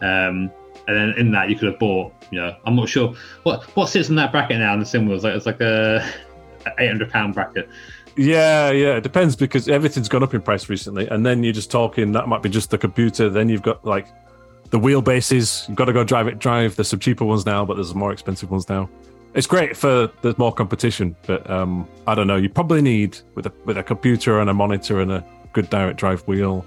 Um, 0.00 0.50
and 0.86 0.96
then 0.96 1.14
in 1.18 1.30
that 1.32 1.50
you 1.50 1.56
could 1.56 1.68
have 1.70 1.78
bought. 1.78 2.12
You 2.30 2.40
know, 2.40 2.56
I'm 2.64 2.76
not 2.76 2.88
sure 2.88 3.14
what 3.44 3.62
what 3.76 3.88
sits 3.88 4.08
in 4.08 4.16
that 4.16 4.32
bracket 4.32 4.58
now. 4.58 4.74
in 4.74 4.80
the 4.80 4.86
sim 4.86 5.06
was 5.08 5.24
like 5.24 5.34
it's 5.34 5.46
like 5.46 5.60
a 5.60 6.06
800 6.78 7.10
pound 7.10 7.34
bracket. 7.34 7.68
Yeah, 8.18 8.72
yeah. 8.72 8.96
It 8.96 9.04
depends 9.04 9.36
because 9.36 9.68
everything's 9.68 10.08
gone 10.08 10.24
up 10.24 10.34
in 10.34 10.42
price 10.42 10.68
recently, 10.68 11.06
and 11.06 11.24
then 11.24 11.44
you're 11.44 11.52
just 11.52 11.70
talking 11.70 12.10
that 12.12 12.26
might 12.26 12.42
be 12.42 12.48
just 12.48 12.70
the 12.70 12.78
computer. 12.78 13.30
Then 13.30 13.48
you've 13.48 13.62
got 13.62 13.84
like 13.84 14.08
the 14.70 14.78
wheelbases. 14.78 15.68
You've 15.68 15.76
got 15.76 15.84
to 15.84 15.92
go 15.92 16.02
drive 16.02 16.26
it. 16.26 16.40
Drive. 16.40 16.74
There's 16.74 16.88
some 16.88 16.98
cheaper 16.98 17.24
ones 17.24 17.46
now, 17.46 17.64
but 17.64 17.74
there's 17.74 17.94
more 17.94 18.12
expensive 18.12 18.50
ones 18.50 18.68
now. 18.68 18.90
It's 19.34 19.46
great 19.46 19.76
for 19.76 20.10
there's 20.22 20.36
more 20.36 20.52
competition, 20.52 21.14
but 21.28 21.48
um, 21.48 21.86
I 22.08 22.16
don't 22.16 22.26
know. 22.26 22.36
You 22.36 22.48
probably 22.48 22.82
need 22.82 23.18
with 23.36 23.46
a 23.46 23.52
with 23.64 23.78
a 23.78 23.84
computer 23.84 24.40
and 24.40 24.50
a 24.50 24.54
monitor 24.54 25.00
and 25.00 25.12
a 25.12 25.24
good 25.52 25.70
direct 25.70 26.00
drive 26.00 26.26
wheel, 26.26 26.64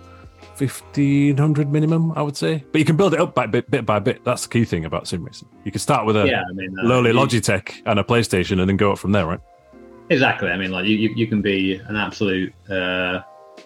fifteen 0.56 1.36
hundred 1.36 1.70
minimum, 1.70 2.14
I 2.16 2.22
would 2.22 2.38
say. 2.38 2.64
But 2.72 2.80
you 2.80 2.86
can 2.86 2.96
build 2.96 3.14
it 3.14 3.20
up 3.20 3.36
by 3.36 3.46
bit, 3.46 3.70
bit 3.70 3.86
by 3.86 4.00
bit. 4.00 4.24
That's 4.24 4.44
the 4.44 4.50
key 4.50 4.64
thing 4.64 4.86
about 4.86 5.06
sim 5.06 5.26
racing. 5.26 5.50
You 5.66 5.72
can 5.74 5.80
start 5.80 6.06
with 6.06 6.16
a 6.16 6.26
yeah, 6.28 6.44
I 6.50 6.54
mean, 6.54 6.74
uh, 6.80 6.88
lowly 6.88 7.12
Logitech 7.12 7.82
and 7.86 8.00
a 8.00 8.06
PlayStation, 8.06 8.62
and 8.62 8.70
then 8.70 8.78
go 8.78 8.94
up 8.94 9.00
from 9.00 9.12
there, 9.12 9.26
right? 9.26 9.40
Exactly. 10.12 10.50
I 10.50 10.58
mean, 10.58 10.72
like 10.72 10.86
you, 10.86 10.98
you, 10.98 11.10
you 11.16 11.26
can 11.26 11.42
be 11.42 11.76
an 11.76 11.96
absolute 11.96 12.54
uh, 12.70 13.22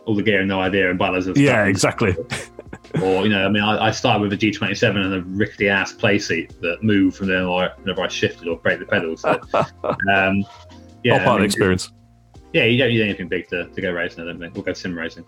all 0.06 0.16
the 0.16 0.22
gear 0.22 0.42
and 0.42 0.48
no 0.48 0.62
idea 0.62 0.92
and 0.92 1.00
buy 1.00 1.10
loads 1.10 1.26
of 1.26 1.36
Yeah, 1.38 1.66
exactly. 1.66 2.16
Or 3.02 3.24
you 3.24 3.30
know, 3.30 3.46
I 3.46 3.50
mean, 3.50 3.64
I, 3.64 3.88
I 3.88 3.92
started 3.92 4.22
with 4.22 4.32
a 4.34 4.38
G27 4.38 4.96
and 4.96 5.14
a 5.16 5.22
rickety 5.24 5.70
ass 5.70 5.92
Playseat 5.92 6.60
that 6.62 6.84
moved 6.84 7.18
from 7.18 7.28
there 7.28 7.48
whenever 7.48 8.04
I 8.04 8.08
shifted 8.08 8.48
or 8.48 8.58
brake 8.58 8.78
the 8.78 8.86
pedals. 8.86 9.22
So, 9.22 9.32
um, 10.14 10.46
yeah, 11.04 11.14
All 11.14 11.20
part 11.20 11.28
I 11.28 11.34
of 11.34 11.40
the 11.40 11.46
experience. 11.46 11.92
Yeah, 12.54 12.66
you 12.66 12.78
don't 12.78 12.90
need 12.90 13.02
anything 13.02 13.28
big 13.28 13.48
to, 13.50 13.66
to 13.68 13.82
go 13.82 13.92
racing. 13.92 14.24
I 14.24 14.28
don't 14.28 14.40
think 14.40 14.54
we'll 14.54 14.64
go 14.64 14.74
sim 14.74 14.96
racing. 14.96 15.26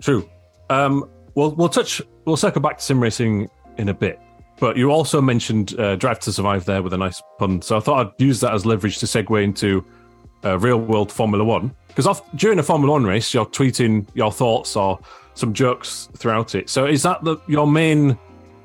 True. 0.00 0.30
Um, 0.70 1.10
we'll 1.34 1.56
we'll 1.56 1.68
touch 1.68 2.00
we'll 2.24 2.36
circle 2.36 2.62
back 2.62 2.78
to 2.78 2.84
sim 2.84 3.02
racing 3.02 3.50
in 3.78 3.88
a 3.88 3.94
bit. 3.94 4.20
But 4.60 4.76
you 4.76 4.90
also 4.92 5.20
mentioned 5.20 5.78
uh, 5.80 5.96
Drive 5.96 6.20
to 6.20 6.32
Survive 6.32 6.66
there 6.66 6.82
with 6.82 6.92
a 6.92 6.98
nice 6.98 7.20
pun, 7.40 7.60
so 7.62 7.76
I 7.76 7.80
thought 7.80 8.06
I'd 8.06 8.22
use 8.22 8.38
that 8.40 8.54
as 8.54 8.64
leverage 8.64 8.98
to 8.98 9.06
segue 9.06 9.42
into 9.42 9.84
uh, 10.44 10.58
real 10.58 10.78
world 10.78 11.10
Formula 11.12 11.44
One. 11.44 11.74
Because 11.88 12.22
during 12.36 12.58
a 12.58 12.62
Formula 12.62 12.92
One 12.92 13.04
race, 13.04 13.32
you're 13.34 13.46
tweeting 13.46 14.06
your 14.14 14.32
thoughts 14.32 14.76
or 14.76 14.98
some 15.34 15.52
jokes 15.52 16.08
throughout 16.16 16.54
it. 16.54 16.68
So 16.70 16.86
is 16.86 17.02
that 17.02 17.22
the, 17.24 17.36
your 17.46 17.66
main 17.66 18.16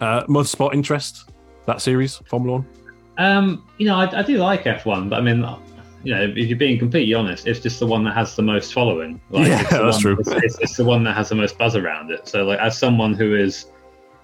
uh, 0.02 0.24
motorsport 0.26 0.74
interest? 0.74 1.30
That 1.66 1.82
series, 1.82 2.16
Formula 2.30 2.60
One. 2.60 2.68
Um, 3.18 3.68
you 3.78 3.86
know, 3.88 3.96
I, 3.96 4.20
I 4.20 4.22
do 4.22 4.38
like 4.38 4.64
F1, 4.64 5.10
but 5.10 5.18
I 5.18 5.22
mean, 5.22 5.44
you 6.04 6.14
know, 6.14 6.24
if 6.24 6.48
you're 6.48 6.58
being 6.58 6.78
completely 6.80 7.14
honest, 7.14 7.48
it's 7.48 7.60
just 7.60 7.80
the 7.80 7.88
one 7.88 8.04
that 8.06 8.14
has 8.14 8.36
the 8.36 8.44
most 8.44 8.74
following. 8.74 9.20
Like, 9.30 9.48
Yeah, 9.48 9.64
that's 9.64 9.96
one- 9.96 10.00
true. 10.02 10.18
It's, 10.20 10.30
it's, 10.32 10.60
it's 10.60 10.78
the 10.78 10.86
one 10.86 11.04
that 11.04 11.16
has 11.16 11.30
the 11.30 11.36
most 11.36 11.58
buzz 11.58 11.76
around 11.76 12.12
it. 12.12 12.28
So, 12.28 12.44
like, 12.46 12.60
as 12.60 12.78
someone 12.78 13.14
who 13.14 13.36
is, 13.36 13.66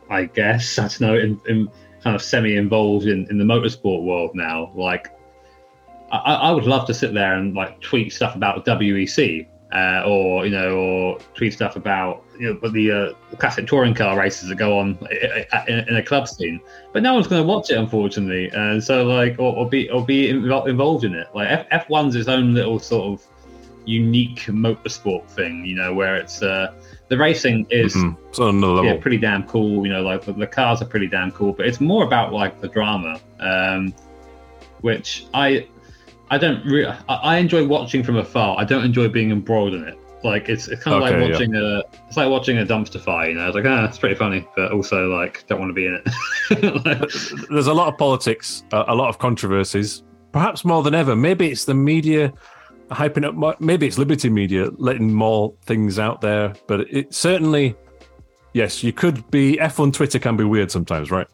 I 0.09 0.25
guess, 0.25 0.77
I 0.79 0.83
don't 0.83 1.01
know, 1.01 1.15
in, 1.15 1.41
in 1.47 1.69
kind 2.01 2.15
of 2.15 2.21
semi-involved 2.21 3.07
in, 3.07 3.27
in 3.29 3.37
the 3.37 3.43
motorsport 3.45 4.03
world 4.03 4.31
now, 4.35 4.71
like, 4.75 5.09
I, 6.17 6.33
I 6.35 6.51
would 6.51 6.65
love 6.65 6.87
to 6.87 6.93
sit 6.93 7.13
there 7.13 7.35
and 7.35 7.55
like 7.55 7.79
tweet 7.81 8.13
stuff 8.13 8.35
about 8.35 8.65
WEC 8.65 9.47
uh, 9.73 10.03
or 10.05 10.45
you 10.45 10.51
know, 10.51 10.77
or 10.77 11.19
tweet 11.33 11.53
stuff 11.53 11.75
about 11.75 12.23
you 12.37 12.47
know, 12.47 12.59
but 12.61 12.73
the, 12.73 12.91
uh, 12.91 13.13
classic 13.37 13.67
touring 13.67 13.93
car 13.93 14.17
races 14.17 14.49
that 14.49 14.55
go 14.55 14.77
on 14.77 14.97
in, 15.67 15.79
in 15.79 15.95
a 15.95 16.03
club 16.03 16.27
scene. 16.27 16.59
But 16.91 17.03
no 17.03 17.13
one's 17.13 17.27
going 17.27 17.41
to 17.41 17.47
watch 17.47 17.71
it, 17.71 17.77
unfortunately, 17.77 18.49
and 18.49 18.83
so 18.83 19.03
like, 19.03 19.39
or, 19.39 19.55
or 19.55 19.67
be 19.67 19.89
or 19.89 20.05
be 20.05 20.29
involved 20.29 21.03
in 21.03 21.15
it. 21.15 21.27
Like 21.33 21.67
F 21.71 21.89
one's 21.89 22.15
its 22.15 22.27
own 22.27 22.53
little 22.53 22.79
sort 22.79 23.13
of 23.13 23.27
unique 23.85 24.41
motorsport 24.41 25.27
thing, 25.27 25.65
you 25.65 25.75
know, 25.75 25.93
where 25.93 26.15
it's 26.15 26.43
uh, 26.43 26.73
the 27.07 27.17
racing 27.17 27.65
is 27.71 27.95
mm-hmm. 27.95 28.85
yeah, 28.85 28.97
pretty 28.97 29.17
damn 29.17 29.43
cool. 29.47 29.85
You 29.85 29.93
know, 29.93 30.03
like 30.03 30.23
the, 30.23 30.33
the, 30.33 30.47
cars 30.47 30.83
are 30.83 30.85
pretty 30.85 31.07
damn 31.07 31.31
cool, 31.31 31.51
but 31.51 31.65
it's 31.65 31.81
more 31.81 32.03
about 32.03 32.31
like 32.31 32.61
the 32.61 32.67
drama, 32.67 33.19
um, 33.39 33.93
which 34.81 35.25
I 35.33 35.67
I 36.33 36.39
don't 36.39 36.65
really. 36.65 36.91
I 37.07 37.37
enjoy 37.37 37.67
watching 37.67 38.03
from 38.03 38.17
afar. 38.17 38.57
I 38.57 38.63
don't 38.63 38.83
enjoy 38.83 39.07
being 39.07 39.29
embroiled 39.29 39.75
in 39.75 39.87
it. 39.87 39.95
Like 40.23 40.49
it's, 40.49 40.67
it's 40.67 40.81
kind 40.81 40.97
of 40.97 41.03
okay, 41.03 41.21
like 41.21 41.31
watching 41.31 41.53
yeah. 41.53 41.61
a 41.61 42.07
it's 42.07 42.17
like 42.17 42.27
watching 42.27 42.57
a 42.57 42.65
dumpster 42.65 42.99
fire. 42.99 43.29
You 43.29 43.35
know, 43.35 43.45
it's 43.45 43.55
like 43.55 43.65
ah, 43.67 43.85
it's 43.85 43.99
pretty 43.99 44.15
funny, 44.15 44.47
but 44.55 44.71
also 44.71 45.09
like 45.09 45.45
don't 45.45 45.59
want 45.59 45.69
to 45.69 45.75
be 45.75 45.85
in 45.85 45.93
it. 45.93 46.85
like, 46.85 47.49
There's 47.49 47.67
a 47.67 47.73
lot 47.73 47.87
of 47.87 47.99
politics, 47.99 48.63
a 48.71 48.95
lot 48.95 49.09
of 49.09 49.19
controversies, 49.19 50.01
perhaps 50.31 50.65
more 50.65 50.81
than 50.81 50.95
ever. 50.95 51.15
Maybe 51.15 51.51
it's 51.51 51.65
the 51.65 51.75
media 51.75 52.33
hyping 52.89 53.25
up. 53.25 53.61
Maybe 53.61 53.85
it's 53.85 53.99
Liberty 53.99 54.31
Media 54.31 54.69
letting 54.77 55.13
more 55.13 55.53
things 55.65 55.99
out 55.99 56.21
there, 56.21 56.55
but 56.65 56.91
it 56.91 57.13
certainly, 57.13 57.75
yes, 58.53 58.83
you 58.83 58.91
could 58.91 59.29
be 59.29 59.57
F1 59.57 59.93
Twitter 59.93 60.17
can 60.17 60.35
be 60.35 60.45
weird 60.45 60.71
sometimes, 60.71 61.11
right? 61.11 61.27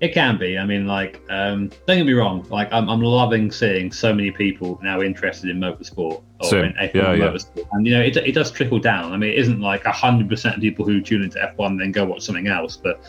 It 0.00 0.14
can 0.14 0.38
be. 0.38 0.56
I 0.56 0.64
mean, 0.64 0.86
like, 0.86 1.20
um, 1.28 1.70
don't 1.86 1.96
get 1.96 2.06
me 2.06 2.12
wrong. 2.12 2.46
Like, 2.50 2.72
I'm, 2.72 2.88
I'm 2.88 3.00
loving 3.00 3.50
seeing 3.50 3.90
so 3.90 4.14
many 4.14 4.30
people 4.30 4.78
now 4.80 5.00
interested 5.00 5.50
in 5.50 5.58
motorsport 5.58 6.22
or 6.40 6.48
Same. 6.48 6.66
in 6.66 6.72
F1 6.74 6.94
yeah, 6.94 7.02
motorsport. 7.16 7.56
Yeah. 7.56 7.64
And, 7.72 7.86
you 7.86 7.94
know, 7.94 8.02
it, 8.02 8.16
it 8.16 8.32
does 8.32 8.52
trickle 8.52 8.78
down. 8.78 9.12
I 9.12 9.16
mean, 9.16 9.30
it 9.30 9.38
isn't 9.38 9.60
like 9.60 9.82
100% 9.82 10.54
of 10.54 10.60
people 10.60 10.84
who 10.84 11.00
tune 11.00 11.24
into 11.24 11.38
F1 11.38 11.78
then 11.80 11.90
go 11.90 12.04
watch 12.04 12.22
something 12.22 12.46
else. 12.46 12.76
But 12.76 13.02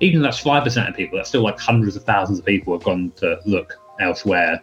even 0.00 0.20
that's 0.20 0.42
5% 0.42 0.88
of 0.88 0.94
people, 0.94 1.16
that's 1.16 1.30
still 1.30 1.42
like 1.42 1.58
hundreds 1.58 1.96
of 1.96 2.04
thousands 2.04 2.40
of 2.40 2.44
people 2.44 2.74
have 2.74 2.84
gone 2.84 3.10
to 3.16 3.40
look 3.46 3.80
elsewhere 4.00 4.62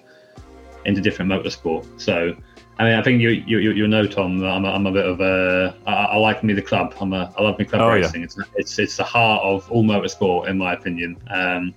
into 0.85 1.01
different 1.01 1.31
motorsport. 1.31 1.99
So, 1.99 2.35
I 2.81 2.85
mean, 2.85 2.93
I 2.93 3.03
think 3.03 3.21
you 3.21 3.29
you 3.29 3.59
you 3.59 3.87
know, 3.87 4.07
Tom. 4.07 4.43
I'm 4.43 4.65
a, 4.65 4.69
I'm 4.69 4.87
a 4.87 4.91
bit 4.91 5.05
of 5.05 5.21
a. 5.21 5.75
I, 5.85 5.93
I 5.93 6.17
like 6.17 6.43
me 6.43 6.55
the 6.55 6.63
club. 6.63 6.95
I'm 6.99 7.13
a. 7.13 7.31
I 7.37 7.43
love 7.43 7.59
me 7.59 7.65
club 7.65 7.83
oh, 7.83 7.89
racing. 7.89 8.21
Yeah. 8.21 8.25
It's 8.25 8.37
it's 8.55 8.79
it's 8.79 8.97
the 8.97 9.03
heart 9.03 9.43
of 9.43 9.71
all 9.71 9.83
motorsport, 9.83 10.49
in 10.49 10.57
my 10.57 10.73
opinion. 10.73 11.21
Um, 11.29 11.75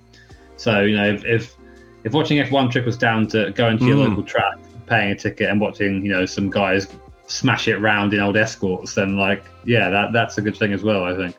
so 0.56 0.80
you 0.80 0.96
know, 0.96 1.12
if 1.12 1.22
if, 1.26 1.56
if 2.04 2.14
watching 2.14 2.38
F1 2.38 2.70
trickles 2.72 2.96
down 2.96 3.26
to 3.28 3.50
going 3.50 3.76
to 3.80 3.84
your 3.84 3.96
mm. 3.96 4.08
local 4.08 4.22
track, 4.22 4.56
paying 4.86 5.10
a 5.10 5.14
ticket, 5.14 5.50
and 5.50 5.60
watching 5.60 6.02
you 6.06 6.10
know 6.10 6.24
some 6.24 6.48
guys 6.48 6.88
smash 7.26 7.68
it 7.68 7.76
round 7.76 8.14
in 8.14 8.20
old 8.20 8.38
escorts, 8.38 8.94
then 8.94 9.18
like 9.18 9.44
yeah, 9.66 9.90
that 9.90 10.14
that's 10.14 10.38
a 10.38 10.40
good 10.40 10.56
thing 10.56 10.72
as 10.72 10.82
well. 10.82 11.04
I 11.04 11.14
think. 11.14 11.36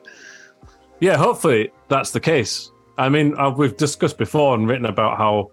Yeah, 0.99 1.17
hopefully 1.17 1.71
that's 1.87 2.11
the 2.11 2.19
case. 2.19 2.69
I 2.99 3.09
mean, 3.09 3.35
uh, 3.35 3.49
we've 3.49 3.75
discussed 3.75 4.19
before 4.19 4.53
and 4.53 4.67
written 4.67 4.85
about 4.85 5.17
how 5.17 5.49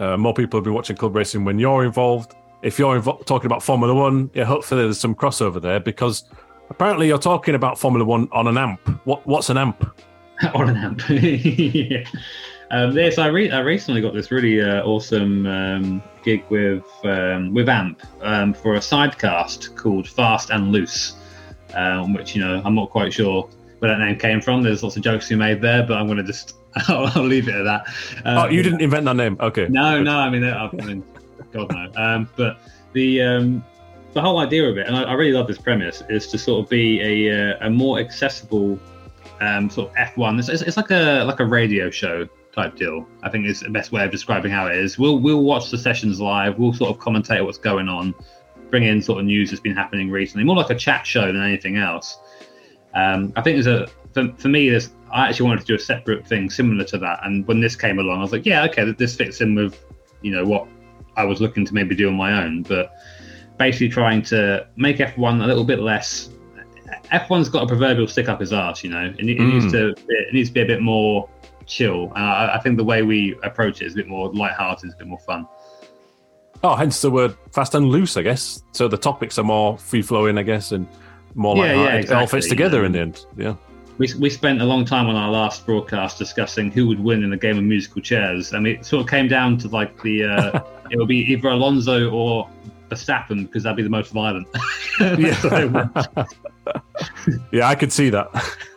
uh, 0.00 0.18
more 0.18 0.34
people 0.34 0.58
have 0.58 0.64
been 0.64 0.74
watching 0.74 0.96
club 0.96 1.16
racing 1.16 1.46
when 1.46 1.58
you're 1.58 1.86
involved 1.86 2.34
if 2.64 2.78
you're 2.78 2.98
invo- 2.98 3.24
talking 3.26 3.46
about 3.46 3.62
Formula 3.62 3.94
One, 3.94 4.30
yeah, 4.34 4.44
hopefully 4.44 4.82
there's 4.82 4.98
some 4.98 5.14
crossover 5.14 5.60
there 5.60 5.78
because 5.78 6.24
apparently 6.70 7.06
you're 7.06 7.18
talking 7.18 7.54
about 7.54 7.78
Formula 7.78 8.04
One 8.04 8.26
on 8.32 8.48
an 8.48 8.58
amp. 8.58 8.80
What 9.04 9.24
what's 9.26 9.50
an 9.50 9.58
amp? 9.58 9.86
on 10.54 10.70
an 10.70 10.76
amp. 10.76 11.02
yeah. 11.08 12.04
Um, 12.70 12.96
yes, 12.96 13.18
I, 13.18 13.28
re- 13.28 13.50
I 13.50 13.60
recently 13.60 14.00
got 14.00 14.14
this 14.14 14.32
really 14.32 14.60
uh, 14.60 14.82
awesome 14.82 15.46
um, 15.46 16.02
gig 16.24 16.42
with 16.48 16.84
um, 17.04 17.52
with 17.52 17.68
Amp 17.68 18.02
um, 18.22 18.54
for 18.54 18.74
a 18.74 18.78
sidecast 18.78 19.76
called 19.76 20.08
Fast 20.08 20.50
and 20.50 20.72
Loose, 20.72 21.16
um, 21.74 22.14
which 22.14 22.34
you 22.34 22.40
know 22.40 22.62
I'm 22.64 22.74
not 22.74 22.90
quite 22.90 23.12
sure 23.12 23.48
where 23.78 23.90
that 23.90 24.00
name 24.00 24.18
came 24.18 24.40
from. 24.40 24.62
There's 24.62 24.82
lots 24.82 24.96
of 24.96 25.02
jokes 25.02 25.30
you 25.30 25.36
made 25.36 25.60
there, 25.60 25.86
but 25.86 25.98
I'm 25.98 26.06
going 26.06 26.16
to 26.16 26.24
just 26.24 26.56
I'll, 26.88 27.06
I'll, 27.14 27.22
leave 27.26 27.48
it 27.48 27.54
at 27.54 27.64
that. 27.64 27.86
oh, 28.24 28.48
you 28.48 28.62
didn't 28.62 28.80
invent 28.80 29.04
that 29.04 29.16
name? 29.16 29.36
Okay. 29.38 29.68
No, 29.68 30.02
no. 30.02 30.16
I 30.16 30.30
mean, 30.30 30.42
I, 30.42 30.66
I 30.66 30.84
mean 30.84 31.04
God 31.54 31.72
no. 31.72 32.02
Um, 32.02 32.28
but 32.36 32.58
the 32.92 33.22
um, 33.22 33.64
the 34.12 34.20
whole 34.20 34.38
idea 34.38 34.68
of 34.68 34.76
it, 34.76 34.86
and 34.86 34.96
I, 34.96 35.04
I, 35.04 35.12
really 35.14 35.32
love 35.32 35.46
this 35.46 35.58
premise, 35.58 36.02
is 36.08 36.26
to 36.28 36.38
sort 36.38 36.64
of 36.64 36.70
be 36.70 37.00
a, 37.28 37.52
uh, 37.52 37.66
a 37.66 37.70
more 37.70 37.98
accessible 37.98 38.78
um, 39.40 39.70
sort 39.70 39.90
of 39.90 39.96
F1. 39.96 40.38
It's, 40.38 40.48
it's, 40.48 40.62
it's, 40.62 40.76
like 40.76 40.90
a 40.90 41.24
like 41.24 41.40
a 41.40 41.44
radio 41.44 41.90
show 41.90 42.28
type 42.52 42.76
deal. 42.76 43.06
I 43.22 43.30
think 43.30 43.46
is 43.46 43.60
the 43.60 43.70
best 43.70 43.92
way 43.92 44.04
of 44.04 44.10
describing 44.10 44.50
how 44.50 44.66
it 44.66 44.76
is. 44.76 44.98
We'll 44.98 45.18
we'll 45.18 45.42
watch 45.42 45.70
the 45.70 45.78
sessions 45.78 46.20
live. 46.20 46.58
We'll 46.58 46.72
sort 46.72 46.90
of 46.90 46.98
commentate 46.98 47.44
what's 47.44 47.58
going 47.58 47.88
on, 47.88 48.14
bring 48.70 48.82
in 48.82 49.00
sort 49.00 49.20
of 49.20 49.26
news 49.26 49.50
that's 49.50 49.60
been 49.60 49.76
happening 49.76 50.10
recently, 50.10 50.44
more 50.44 50.56
like 50.56 50.70
a 50.70 50.76
chat 50.76 51.06
show 51.06 51.26
than 51.26 51.42
anything 51.42 51.76
else. 51.76 52.18
Um, 52.94 53.32
I 53.36 53.42
think 53.42 53.56
there's 53.56 53.66
a 53.66 53.88
for, 54.12 54.32
for 54.38 54.48
me, 54.48 54.70
there's 54.70 54.90
I 55.12 55.28
actually 55.28 55.46
wanted 55.46 55.60
to 55.60 55.66
do 55.66 55.74
a 55.74 55.78
separate 55.78 56.26
thing 56.26 56.50
similar 56.50 56.84
to 56.84 56.98
that, 56.98 57.20
and 57.24 57.46
when 57.46 57.60
this 57.60 57.76
came 57.76 57.98
along, 57.98 58.18
I 58.18 58.22
was 58.22 58.32
like, 58.32 58.46
yeah, 58.46 58.64
okay, 58.64 58.90
this 58.92 59.16
fits 59.16 59.40
in 59.40 59.54
with 59.54 59.84
you 60.22 60.30
know 60.30 60.44
what 60.44 60.66
I 61.16 61.24
was 61.24 61.40
looking 61.40 61.64
to 61.66 61.74
maybe 61.74 61.94
do 61.94 62.08
on 62.08 62.14
my 62.14 62.44
own, 62.44 62.62
but 62.62 62.94
basically 63.58 63.88
trying 63.88 64.22
to 64.22 64.66
make 64.76 64.98
F1 64.98 65.42
a 65.42 65.46
little 65.46 65.64
bit 65.64 65.80
less. 65.80 66.30
F1's 67.12 67.48
got 67.48 67.64
a 67.64 67.66
proverbial 67.66 68.06
stick 68.06 68.28
up 68.28 68.40
his 68.40 68.52
ass, 68.52 68.84
you 68.84 68.90
know. 68.90 69.04
It, 69.04 69.20
it 69.20 69.38
mm. 69.38 69.52
needs 69.52 69.72
to 69.72 69.88
it 70.08 70.34
needs 70.34 70.48
to 70.50 70.54
be 70.54 70.62
a 70.62 70.66
bit 70.66 70.80
more 70.80 71.28
chill. 71.66 72.12
And 72.14 72.24
I, 72.24 72.56
I, 72.56 72.60
think 72.60 72.76
the 72.76 72.84
way 72.84 73.02
we 73.02 73.36
approach 73.42 73.80
it 73.80 73.86
is 73.86 73.94
a 73.94 73.96
bit 73.96 74.08
more 74.08 74.32
light-hearted, 74.32 74.92
a 74.92 74.96
bit 74.96 75.06
more 75.06 75.18
fun. 75.20 75.46
Oh, 76.62 76.74
hence 76.74 77.00
the 77.00 77.10
word 77.10 77.36
fast 77.52 77.74
and 77.74 77.86
loose, 77.86 78.16
I 78.16 78.22
guess. 78.22 78.62
So 78.72 78.88
the 78.88 78.96
topics 78.96 79.38
are 79.38 79.44
more 79.44 79.78
free 79.78 80.02
flowing, 80.02 80.38
I 80.38 80.42
guess, 80.42 80.72
and 80.72 80.86
more 81.34 81.56
yeah, 81.56 81.74
yeah, 81.74 81.94
exactly. 81.96 82.16
it 82.16 82.20
all 82.20 82.26
fits 82.26 82.48
together 82.48 82.84
in 82.84 82.92
the 82.92 83.00
end. 83.00 83.26
Yeah 83.36 83.56
we, 83.98 84.12
we 84.18 84.28
spent 84.30 84.60
a 84.60 84.64
long 84.64 84.84
time 84.84 85.06
on 85.06 85.14
our 85.16 85.30
last 85.30 85.64
broadcast 85.66 86.18
discussing 86.18 86.70
who 86.70 86.86
would 86.88 87.00
win 87.00 87.22
in 87.22 87.32
a 87.32 87.36
game 87.36 87.58
of 87.58 87.64
musical 87.64 88.02
chairs. 88.02 88.52
I 88.52 88.58
mean, 88.58 88.76
it 88.76 88.86
sort 88.86 89.02
of 89.04 89.10
came 89.10 89.28
down 89.28 89.56
to 89.58 89.68
like 89.68 90.00
the 90.02 90.24
uh, 90.24 90.60
it 90.90 90.98
would 90.98 91.08
be 91.08 91.18
either 91.32 91.48
Alonso 91.48 92.10
or 92.10 92.48
Verstappen 92.90 93.46
because 93.46 93.62
that'd 93.62 93.76
be 93.76 93.82
the 93.82 93.88
most 93.88 94.12
violent. 94.12 94.48
yeah. 95.00 95.88
yeah, 97.52 97.68
I 97.68 97.74
could 97.74 97.92
see 97.92 98.10
that. 98.10 98.28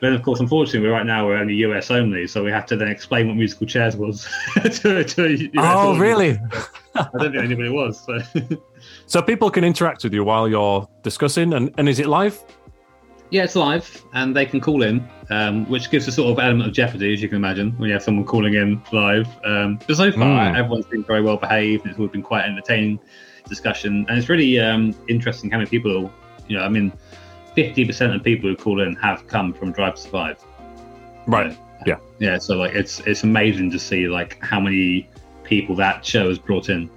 then, 0.00 0.12
of 0.12 0.22
course, 0.22 0.40
unfortunately, 0.40 0.88
right 0.88 1.06
now 1.06 1.26
we're 1.26 1.36
only 1.36 1.54
US 1.54 1.90
only, 1.90 2.26
so 2.26 2.42
we 2.42 2.50
have 2.50 2.66
to 2.66 2.76
then 2.76 2.88
explain 2.88 3.28
what 3.28 3.36
musical 3.36 3.66
chairs 3.66 3.96
was 3.96 4.28
to, 4.64 5.04
to 5.04 5.50
Oh, 5.58 5.60
audience. 5.60 5.98
really? 6.00 6.40
I 6.96 7.08
don't 7.18 7.32
think 7.32 7.44
anybody 7.44 7.68
was. 7.68 8.04
So. 8.04 8.18
so 9.06 9.22
people 9.22 9.48
can 9.48 9.62
interact 9.62 10.02
with 10.02 10.12
you 10.12 10.24
while 10.24 10.48
you're 10.48 10.88
discussing, 11.02 11.54
and, 11.54 11.72
and 11.78 11.88
is 11.88 12.00
it 12.00 12.06
live? 12.06 12.42
Yeah, 13.32 13.44
it's 13.44 13.56
live, 13.56 14.04
and 14.12 14.36
they 14.36 14.44
can 14.44 14.60
call 14.60 14.82
in, 14.82 15.08
um, 15.30 15.66
which 15.70 15.90
gives 15.90 16.06
a 16.06 16.12
sort 16.12 16.30
of 16.30 16.38
element 16.38 16.68
of 16.68 16.74
jeopardy, 16.74 17.14
as 17.14 17.22
you 17.22 17.30
can 17.30 17.38
imagine, 17.38 17.72
when 17.78 17.88
you 17.88 17.94
have 17.94 18.02
someone 18.02 18.26
calling 18.26 18.52
in 18.52 18.82
live. 18.92 19.26
Um, 19.42 19.78
but 19.86 19.96
so 19.96 20.12
far, 20.12 20.52
mm. 20.52 20.54
everyone's 20.54 20.84
been 20.84 21.02
very 21.02 21.22
well 21.22 21.38
behaved. 21.38 21.86
It's 21.86 21.96
always 21.96 22.12
been 22.12 22.22
quite 22.22 22.44
entertaining 22.44 23.00
discussion, 23.48 24.04
and 24.10 24.18
it's 24.18 24.28
really 24.28 24.60
um, 24.60 24.94
interesting 25.08 25.50
how 25.50 25.56
many 25.56 25.70
people, 25.70 26.12
you 26.46 26.58
know, 26.58 26.62
I 26.62 26.68
mean, 26.68 26.92
fifty 27.54 27.86
percent 27.86 28.14
of 28.14 28.22
people 28.22 28.50
who 28.50 28.54
call 28.54 28.82
in 28.82 28.96
have 28.96 29.26
come 29.28 29.54
from 29.54 29.72
Drive 29.72 29.94
to 29.94 30.00
Survive. 30.02 30.44
Right. 31.26 31.56
yeah. 31.86 31.96
Yeah. 32.18 32.36
So 32.36 32.58
like, 32.58 32.74
it's 32.74 33.00
it's 33.00 33.22
amazing 33.22 33.70
to 33.70 33.78
see 33.78 34.08
like 34.08 34.44
how 34.44 34.60
many 34.60 35.08
people 35.42 35.74
that 35.76 36.04
show 36.04 36.28
has 36.28 36.38
brought 36.38 36.68
in. 36.68 36.90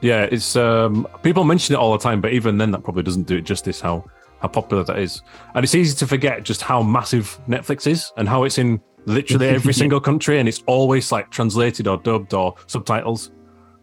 Yeah, 0.00 0.22
it's 0.22 0.56
um, 0.56 1.06
people 1.22 1.44
mention 1.44 1.74
it 1.74 1.78
all 1.78 1.92
the 1.92 1.98
time, 1.98 2.22
but 2.22 2.32
even 2.32 2.56
then, 2.56 2.70
that 2.70 2.82
probably 2.82 3.02
doesn't 3.02 3.26
do 3.26 3.36
it 3.36 3.42
justice. 3.42 3.82
How 3.82 4.04
how 4.44 4.48
popular 4.48 4.84
that 4.84 4.98
is. 4.98 5.22
And 5.54 5.64
it's 5.64 5.74
easy 5.74 5.96
to 5.96 6.06
forget 6.06 6.42
just 6.42 6.60
how 6.60 6.82
massive 6.82 7.40
Netflix 7.48 7.86
is 7.86 8.12
and 8.18 8.28
how 8.28 8.44
it's 8.44 8.58
in 8.58 8.78
literally 9.06 9.48
every 9.48 9.72
single 9.82 10.00
country 10.00 10.38
and 10.38 10.46
it's 10.46 10.62
always 10.66 11.10
like 11.10 11.30
translated 11.30 11.88
or 11.88 11.96
dubbed 11.96 12.34
or 12.34 12.54
subtitles. 12.66 13.32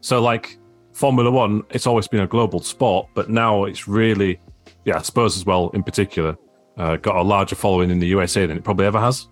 So 0.01 0.21
like 0.21 0.59
Formula 0.93 1.31
One, 1.31 1.63
it's 1.71 1.87
always 1.87 2.07
been 2.07 2.19
a 2.19 2.27
global 2.27 2.59
sport, 2.59 3.07
but 3.15 3.27
now 3.27 3.63
it's 3.63 3.87
really, 3.87 4.39
yeah, 4.85 4.97
I 4.97 5.01
suppose 5.01 5.35
as 5.35 5.47
well 5.47 5.71
in 5.73 5.81
particular, 5.81 6.37
uh, 6.77 6.97
got 6.97 7.15
a 7.15 7.23
larger 7.23 7.55
following 7.55 7.89
in 7.89 7.97
the 7.97 8.07
USA 8.07 8.45
than 8.45 8.55
it 8.55 8.63
probably 8.63 8.85
ever 8.85 8.99
has. 8.99 9.27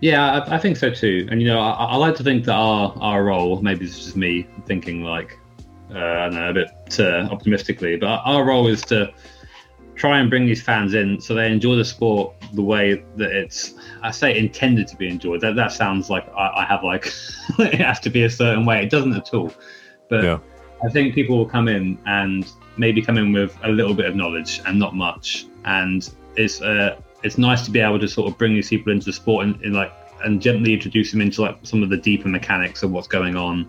Yeah, 0.00 0.40
I, 0.40 0.56
I 0.56 0.58
think 0.58 0.78
so 0.78 0.90
too. 0.90 1.28
And 1.30 1.42
you 1.42 1.48
know, 1.48 1.60
I, 1.60 1.84
I, 1.84 1.96
like 1.96 2.14
to 2.16 2.22
think 2.22 2.46
that 2.46 2.54
our 2.54 2.94
our 2.98 3.24
role, 3.24 3.60
maybe 3.60 3.84
it's 3.84 3.98
just 3.98 4.16
me 4.16 4.46
thinking 4.66 5.02
like, 5.02 5.38
uh, 5.94 5.98
I 5.98 6.28
don't 6.28 6.34
know, 6.34 6.50
a 6.50 6.54
bit 6.54 7.00
uh, 7.00 7.28
optimistically, 7.30 7.96
but 7.96 8.22
our 8.24 8.44
role 8.44 8.68
is 8.68 8.82
to 8.82 9.12
try 9.96 10.20
and 10.20 10.28
bring 10.30 10.46
these 10.46 10.62
fans 10.62 10.94
in 10.94 11.20
so 11.20 11.34
they 11.34 11.50
enjoy 11.50 11.74
the 11.74 11.84
sport 11.84 12.34
the 12.52 12.62
way 12.62 13.02
that 13.16 13.32
it's 13.32 13.74
I 14.02 14.10
say 14.10 14.38
intended 14.38 14.86
to 14.88 14.96
be 14.96 15.08
enjoyed. 15.08 15.40
That 15.40 15.56
that 15.56 15.72
sounds 15.72 16.10
like 16.10 16.28
I, 16.36 16.62
I 16.62 16.64
have 16.64 16.84
like 16.84 17.06
it 17.58 17.80
has 17.80 17.98
to 18.00 18.10
be 18.10 18.24
a 18.24 18.30
certain 18.30 18.64
way. 18.64 18.82
It 18.82 18.90
doesn't 18.90 19.14
at 19.14 19.32
all. 19.34 19.52
But 20.08 20.24
yeah. 20.24 20.38
I 20.84 20.90
think 20.90 21.14
people 21.14 21.38
will 21.38 21.48
come 21.48 21.68
in 21.68 21.98
and 22.06 22.46
maybe 22.76 23.00
come 23.00 23.16
in 23.16 23.32
with 23.32 23.56
a 23.64 23.70
little 23.70 23.94
bit 23.94 24.04
of 24.04 24.14
knowledge 24.14 24.60
and 24.66 24.78
not 24.78 24.94
much. 24.94 25.46
And 25.64 26.08
it's 26.36 26.60
uh 26.60 27.00
it's 27.22 27.38
nice 27.38 27.64
to 27.64 27.70
be 27.70 27.80
able 27.80 27.98
to 27.98 28.08
sort 28.08 28.30
of 28.30 28.38
bring 28.38 28.54
these 28.54 28.68
people 28.68 28.92
into 28.92 29.06
the 29.06 29.12
sport 29.12 29.46
and, 29.46 29.60
and 29.62 29.74
like 29.74 29.92
and 30.24 30.40
gently 30.40 30.74
introduce 30.74 31.10
them 31.10 31.20
into 31.20 31.42
like 31.42 31.58
some 31.62 31.82
of 31.82 31.88
the 31.88 31.96
deeper 31.96 32.28
mechanics 32.28 32.82
of 32.82 32.90
what's 32.90 33.08
going 33.08 33.36
on 33.36 33.68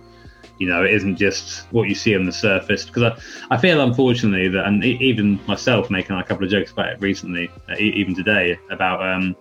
You 0.60 0.68
know, 0.68 0.84
it 0.84 0.94
isn't 0.94 1.18
just 1.18 1.72
what 1.72 1.88
you 1.88 1.96
see 1.96 2.16
on 2.16 2.26
the 2.26 2.32
surface. 2.32 2.86
Because 2.86 3.04
I, 3.04 3.56
I 3.56 3.58
feel, 3.58 3.82
unfortunately, 3.82 4.48
that, 4.50 4.66
and 4.66 4.84
even 4.84 5.40
myself 5.46 5.90
making 5.90 6.16
a 6.16 6.24
couple 6.24 6.46
of 6.46 6.52
jokes 6.52 6.72
about 6.72 6.90
it 6.90 7.02
recently, 7.02 7.50
uh, 7.70 7.76
even 7.78 8.16
today, 8.16 8.58
about 8.72 9.02
um, 9.02 9.36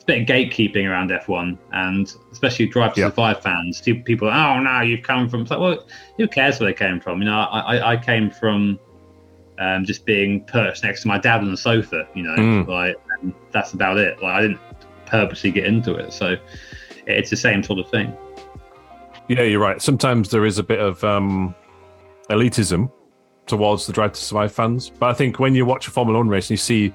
a 0.00 0.04
bit 0.04 0.22
of 0.22 0.26
gatekeeping 0.28 0.88
around 0.88 1.10
F1, 1.10 1.58
and 1.72 2.14
especially 2.32 2.66
Drive 2.66 2.94
to 2.94 3.00
yep. 3.00 3.12
Survive 3.12 3.42
fans. 3.42 3.80
People, 3.80 4.28
oh 4.28 4.60
no, 4.60 4.80
you've 4.80 5.02
come 5.02 5.28
from. 5.28 5.42
It's 5.42 5.50
like, 5.50 5.60
well, 5.60 5.86
who 6.16 6.28
cares 6.28 6.60
where 6.60 6.70
they 6.70 6.74
came 6.74 7.00
from? 7.00 7.20
You 7.20 7.26
know, 7.26 7.40
I, 7.40 7.76
I, 7.76 7.92
I 7.92 7.96
came 7.96 8.30
from 8.30 8.78
um, 9.58 9.84
just 9.84 10.04
being 10.04 10.44
perched 10.44 10.82
next 10.84 11.02
to 11.02 11.08
my 11.08 11.18
dad 11.18 11.40
on 11.40 11.50
the 11.50 11.56
sofa. 11.56 12.08
You 12.14 12.22
know, 12.22 12.36
mm. 12.36 12.66
like 12.66 12.96
that's 13.52 13.72
about 13.72 13.98
it. 13.98 14.22
Like 14.22 14.32
I 14.32 14.42
didn't 14.42 14.60
purposely 15.06 15.50
get 15.50 15.64
into 15.64 15.94
it, 15.94 16.12
so 16.12 16.36
it's 17.06 17.30
the 17.30 17.36
same 17.36 17.62
sort 17.62 17.78
of 17.78 17.90
thing. 17.90 18.16
Yeah, 19.30 19.42
you're 19.42 19.60
right. 19.60 19.80
Sometimes 19.80 20.28
there 20.30 20.44
is 20.44 20.58
a 20.58 20.62
bit 20.64 20.80
of 20.80 21.04
um, 21.04 21.54
elitism 22.30 22.90
towards 23.46 23.86
the 23.86 23.92
Drive 23.92 24.14
to 24.14 24.20
Survive 24.20 24.50
fans, 24.50 24.90
but 24.90 25.06
I 25.06 25.12
think 25.12 25.38
when 25.38 25.54
you 25.54 25.64
watch 25.64 25.86
a 25.86 25.92
Formula 25.92 26.18
One 26.18 26.28
race 26.28 26.46
and 26.46 26.50
you 26.50 26.56
see 26.56 26.92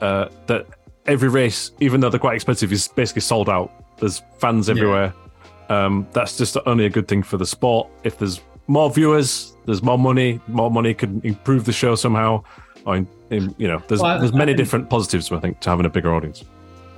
uh, 0.00 0.28
that 0.46 0.68
every 1.06 1.28
race, 1.28 1.72
even 1.80 2.00
though 2.00 2.10
they're 2.10 2.20
quite 2.20 2.36
expensive, 2.36 2.70
is 2.70 2.86
basically 2.86 3.22
sold 3.22 3.48
out. 3.48 3.72
There's 3.98 4.22
fans 4.38 4.70
everywhere. 4.70 5.12
Yeah. 5.68 5.86
Um, 5.86 6.06
that's 6.12 6.38
just 6.38 6.56
only 6.64 6.86
a 6.86 6.90
good 6.90 7.08
thing 7.08 7.24
for 7.24 7.38
the 7.38 7.46
sport. 7.46 7.88
If 8.04 8.18
there's 8.18 8.40
more 8.68 8.88
viewers, 8.88 9.56
there's 9.66 9.82
more 9.82 9.98
money. 9.98 10.40
More 10.46 10.70
money 10.70 10.94
could 10.94 11.24
improve 11.24 11.64
the 11.64 11.72
show 11.72 11.96
somehow. 11.96 12.44
In, 12.86 13.08
you 13.58 13.66
know, 13.66 13.82
there's 13.88 14.00
well, 14.00 14.20
there's 14.20 14.32
many 14.32 14.54
different 14.54 14.88
positives 14.88 15.32
I 15.32 15.40
think 15.40 15.58
to 15.62 15.70
having 15.70 15.86
a 15.86 15.90
bigger 15.90 16.14
audience. 16.14 16.44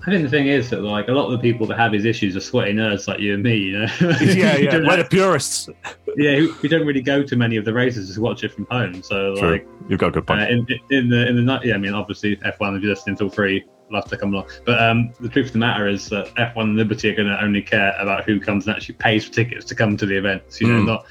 I 0.06 0.10
think 0.10 0.22
the 0.22 0.30
thing 0.30 0.46
is 0.46 0.70
that 0.70 0.82
like 0.82 1.08
a 1.08 1.12
lot 1.12 1.26
of 1.26 1.32
the 1.32 1.38
people 1.38 1.66
that 1.66 1.76
have 1.78 1.90
these 1.90 2.04
issues 2.04 2.36
are 2.36 2.40
sweaty 2.40 2.72
nerds 2.72 3.08
like 3.08 3.18
you 3.18 3.34
and 3.34 3.42
me, 3.42 3.56
you 3.56 3.78
know. 3.78 3.88
yeah, 4.20 4.56
yeah, 4.56 4.78
we're 4.86 4.98
the 4.98 5.06
purists. 5.10 5.68
yeah, 6.16 6.46
we 6.62 6.68
don't 6.68 6.86
really 6.86 7.02
go 7.02 7.25
to 7.25 7.34
many 7.34 7.56
of 7.56 7.64
the 7.64 7.72
races 7.72 8.14
to 8.14 8.20
watch 8.20 8.44
it 8.44 8.52
from 8.52 8.68
home. 8.70 9.02
So 9.02 9.34
True. 9.34 9.52
like, 9.52 9.68
you've 9.88 9.98
got 9.98 10.08
a 10.08 10.12
good 10.12 10.26
point. 10.28 10.42
Uh, 10.42 10.44
in, 10.44 10.66
in, 10.90 11.08
the 11.08 11.26
in 11.26 11.44
the 11.44 11.60
yeah, 11.64 11.75
I 11.75 11.78
mean, 11.78 11.92
obviously 11.92 12.36
F1 12.36 12.76
if 12.76 12.82
you're 12.82 12.94
listening, 12.94 13.16
feel 13.16 13.30
free. 13.30 13.64
Love 13.90 14.04
to 14.06 14.16
come 14.16 14.32
along. 14.32 14.48
But 14.64 14.80
um, 14.80 15.12
the 15.18 15.28
truth 15.28 15.46
of 15.46 15.52
the 15.54 15.58
matter 15.58 15.88
is 15.88 16.08
that 16.10 16.32
F1 16.36 16.56
and 16.56 16.76
Liberty 16.76 17.10
are 17.10 17.14
going 17.14 17.28
to 17.28 17.42
only 17.42 17.62
care 17.62 17.92
about 17.98 18.25
who 18.25 18.38
comes 18.38 18.68
and 18.68 18.76
actually 18.76 18.96
pays 18.96 19.25
for 19.25 19.32
tickets 19.32 19.64
to 19.66 19.75
come 19.75 19.96
to 19.96 20.06
the 20.06 20.16
events. 20.16 20.60
You 20.60 20.68
know, 20.68 20.82
mm. 20.82 20.86
not 20.86 21.06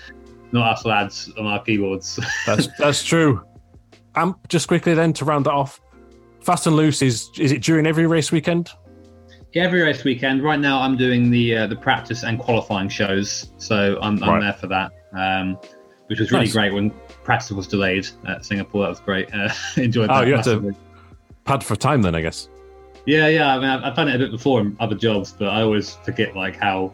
not 0.54 0.72
us 0.72 0.86
lads 0.86 1.30
on 1.38 1.46
our 1.46 1.62
keyboards. 1.62 2.18
that's 2.46 2.70
that's 2.80 3.04
true. 3.04 3.44
And 4.16 4.36
just 4.48 4.70
quickly 4.70 4.94
then 4.94 5.12
to 5.14 5.26
round 5.26 5.48
that 5.48 5.54
off, 5.54 5.82
Fast 6.40 6.66
and 6.66 6.78
Loose 6.78 7.02
is 7.02 7.30
is 7.38 7.52
it 7.52 7.62
during 7.62 7.86
every 7.86 8.08
race 8.08 8.32
weekend? 8.32 8.72
Every 9.64 9.82
race 9.82 10.04
weekend. 10.04 10.44
Right 10.44 10.60
now, 10.60 10.82
I'm 10.82 10.98
doing 10.98 11.30
the 11.32 11.58
uh, 11.58 11.68
the 11.68 11.76
practice 11.76 12.24
and 12.24 12.40
qualifying 12.40 12.90
shows, 12.90 13.52
so 13.58 13.98
I'm, 14.02 14.22
I'm 14.24 14.30
right. 14.30 14.42
there 14.42 14.54
for 14.54 14.68
that, 14.68 14.92
um, 15.14 15.58
which 16.08 16.20
was 16.20 16.32
really 16.32 16.46
nice. 16.46 16.54
great 16.54 16.74
when 16.74 16.92
practice 17.24 17.52
was 17.52 17.68
delayed 17.68 18.08
at 18.28 18.46
Singapore. 18.46 18.84
That 18.84 18.90
was 18.90 19.00
great. 19.00 19.34
Uh, 19.34 19.50
enjoyed 19.78 20.10
oh, 20.10 20.14
that. 20.14 20.24
Oh, 20.24 20.28
you 20.28 20.36
have 20.36 20.46
to 20.46 20.76
pad 21.46 21.64
for 21.64 21.76
time 21.76 22.02
then, 22.02 22.16
I 22.16 22.22
guess. 22.22 22.50
Yeah, 23.06 23.28
yeah. 23.28 23.56
I 23.56 23.60
mean, 23.60 23.70
I've, 23.70 23.84
I've 23.84 23.96
done 23.96 24.08
it 24.08 24.16
a 24.16 24.20
bit 24.20 24.32
before 24.32 24.62
in 24.62 24.76
other 24.80 24.96
jobs, 24.96 25.32
but 25.32 25.48
I 25.50 25.62
always 25.62 25.96
forget 25.96 26.36
like 26.36 26.58
how 26.58 26.94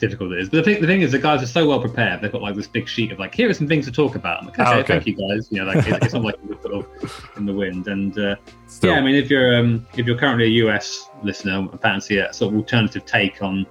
difficult 0.00 0.32
it 0.32 0.40
is. 0.40 0.48
But 0.48 0.58
the 0.58 0.62
thing, 0.62 0.80
the 0.80 0.86
thing 0.86 1.02
is, 1.02 1.12
the 1.12 1.18
guys 1.18 1.42
are 1.42 1.46
so 1.46 1.68
well 1.68 1.80
prepared. 1.80 2.20
They've 2.20 2.32
got 2.32 2.42
like 2.42 2.56
this 2.56 2.66
big 2.66 2.88
sheet 2.88 3.12
of 3.12 3.18
like, 3.18 3.34
here 3.34 3.48
are 3.48 3.54
some 3.54 3.68
things 3.68 3.84
to 3.86 3.92
talk 3.92 4.16
about. 4.16 4.40
I'm 4.40 4.46
like, 4.46 4.58
okay, 4.58 4.70
oh, 4.70 4.78
okay. 4.78 4.94
thank 4.94 5.06
you 5.06 5.14
guys. 5.14 5.48
You 5.50 5.60
know, 5.60 5.66
like 5.66 5.86
it, 5.86 6.02
it's 6.02 6.14
not 6.14 6.24
like 6.24 6.36
sort 6.62 6.74
of 6.74 7.30
in 7.36 7.46
the 7.46 7.52
wind. 7.52 7.86
And 7.86 8.18
uh, 8.18 8.36
yeah, 8.82 8.94
I 8.94 9.00
mean, 9.00 9.14
if 9.14 9.30
you're 9.30 9.56
um, 9.56 9.86
if 9.94 10.06
you're 10.06 10.18
currently 10.18 10.46
a 10.46 10.66
US 10.66 11.08
listener 11.22 11.58
and 11.58 11.80
fancy 11.80 12.18
a 12.18 12.32
sort 12.32 12.52
of 12.52 12.58
alternative 12.58 13.04
take 13.04 13.42
on 13.42 13.66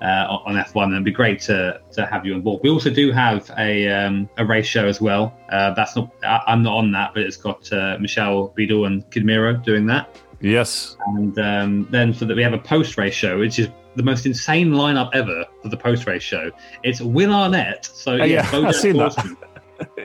uh, 0.00 0.38
on 0.44 0.54
F1, 0.54 0.86
then 0.86 0.92
it'd 0.92 1.04
be 1.04 1.10
great 1.10 1.40
to 1.42 1.80
to 1.92 2.06
have 2.06 2.24
you 2.24 2.34
on 2.34 2.40
board. 2.40 2.60
We 2.62 2.70
also 2.70 2.90
do 2.90 3.10
have 3.12 3.50
a 3.58 3.88
um, 3.88 4.28
a 4.36 4.44
race 4.44 4.66
show 4.66 4.86
as 4.86 5.00
well. 5.00 5.36
Uh, 5.50 5.74
that's 5.74 5.96
not 5.96 6.10
I, 6.22 6.42
am 6.46 6.62
not 6.62 6.76
on 6.76 6.92
that, 6.92 7.14
but 7.14 7.24
it's 7.24 7.36
got 7.36 7.70
uh, 7.72 7.98
Michelle 8.00 8.52
Vidal 8.56 8.86
and 8.86 9.08
Kid 9.10 9.24
Mero 9.24 9.54
doing 9.54 9.86
that. 9.86 10.16
Yes. 10.40 10.96
And 11.08 11.38
um, 11.38 11.88
then 11.90 12.14
so 12.14 12.24
that 12.24 12.36
we 12.36 12.42
have 12.42 12.52
a 12.52 12.58
post 12.58 12.96
race 12.96 13.14
show, 13.14 13.38
which 13.38 13.58
is 13.58 13.68
the 13.98 14.02
most 14.04 14.24
insane 14.24 14.70
lineup 14.70 15.10
ever 15.12 15.44
for 15.60 15.68
the 15.68 15.76
post 15.76 16.06
race 16.06 16.22
show. 16.22 16.50
It's 16.82 17.00
Will 17.00 17.34
Arnett, 17.34 17.84
so 17.84 18.12
oh, 18.12 18.24
yeah, 18.24 18.48
I've 18.52 18.74
seen 18.74 18.96
that. 18.96 19.36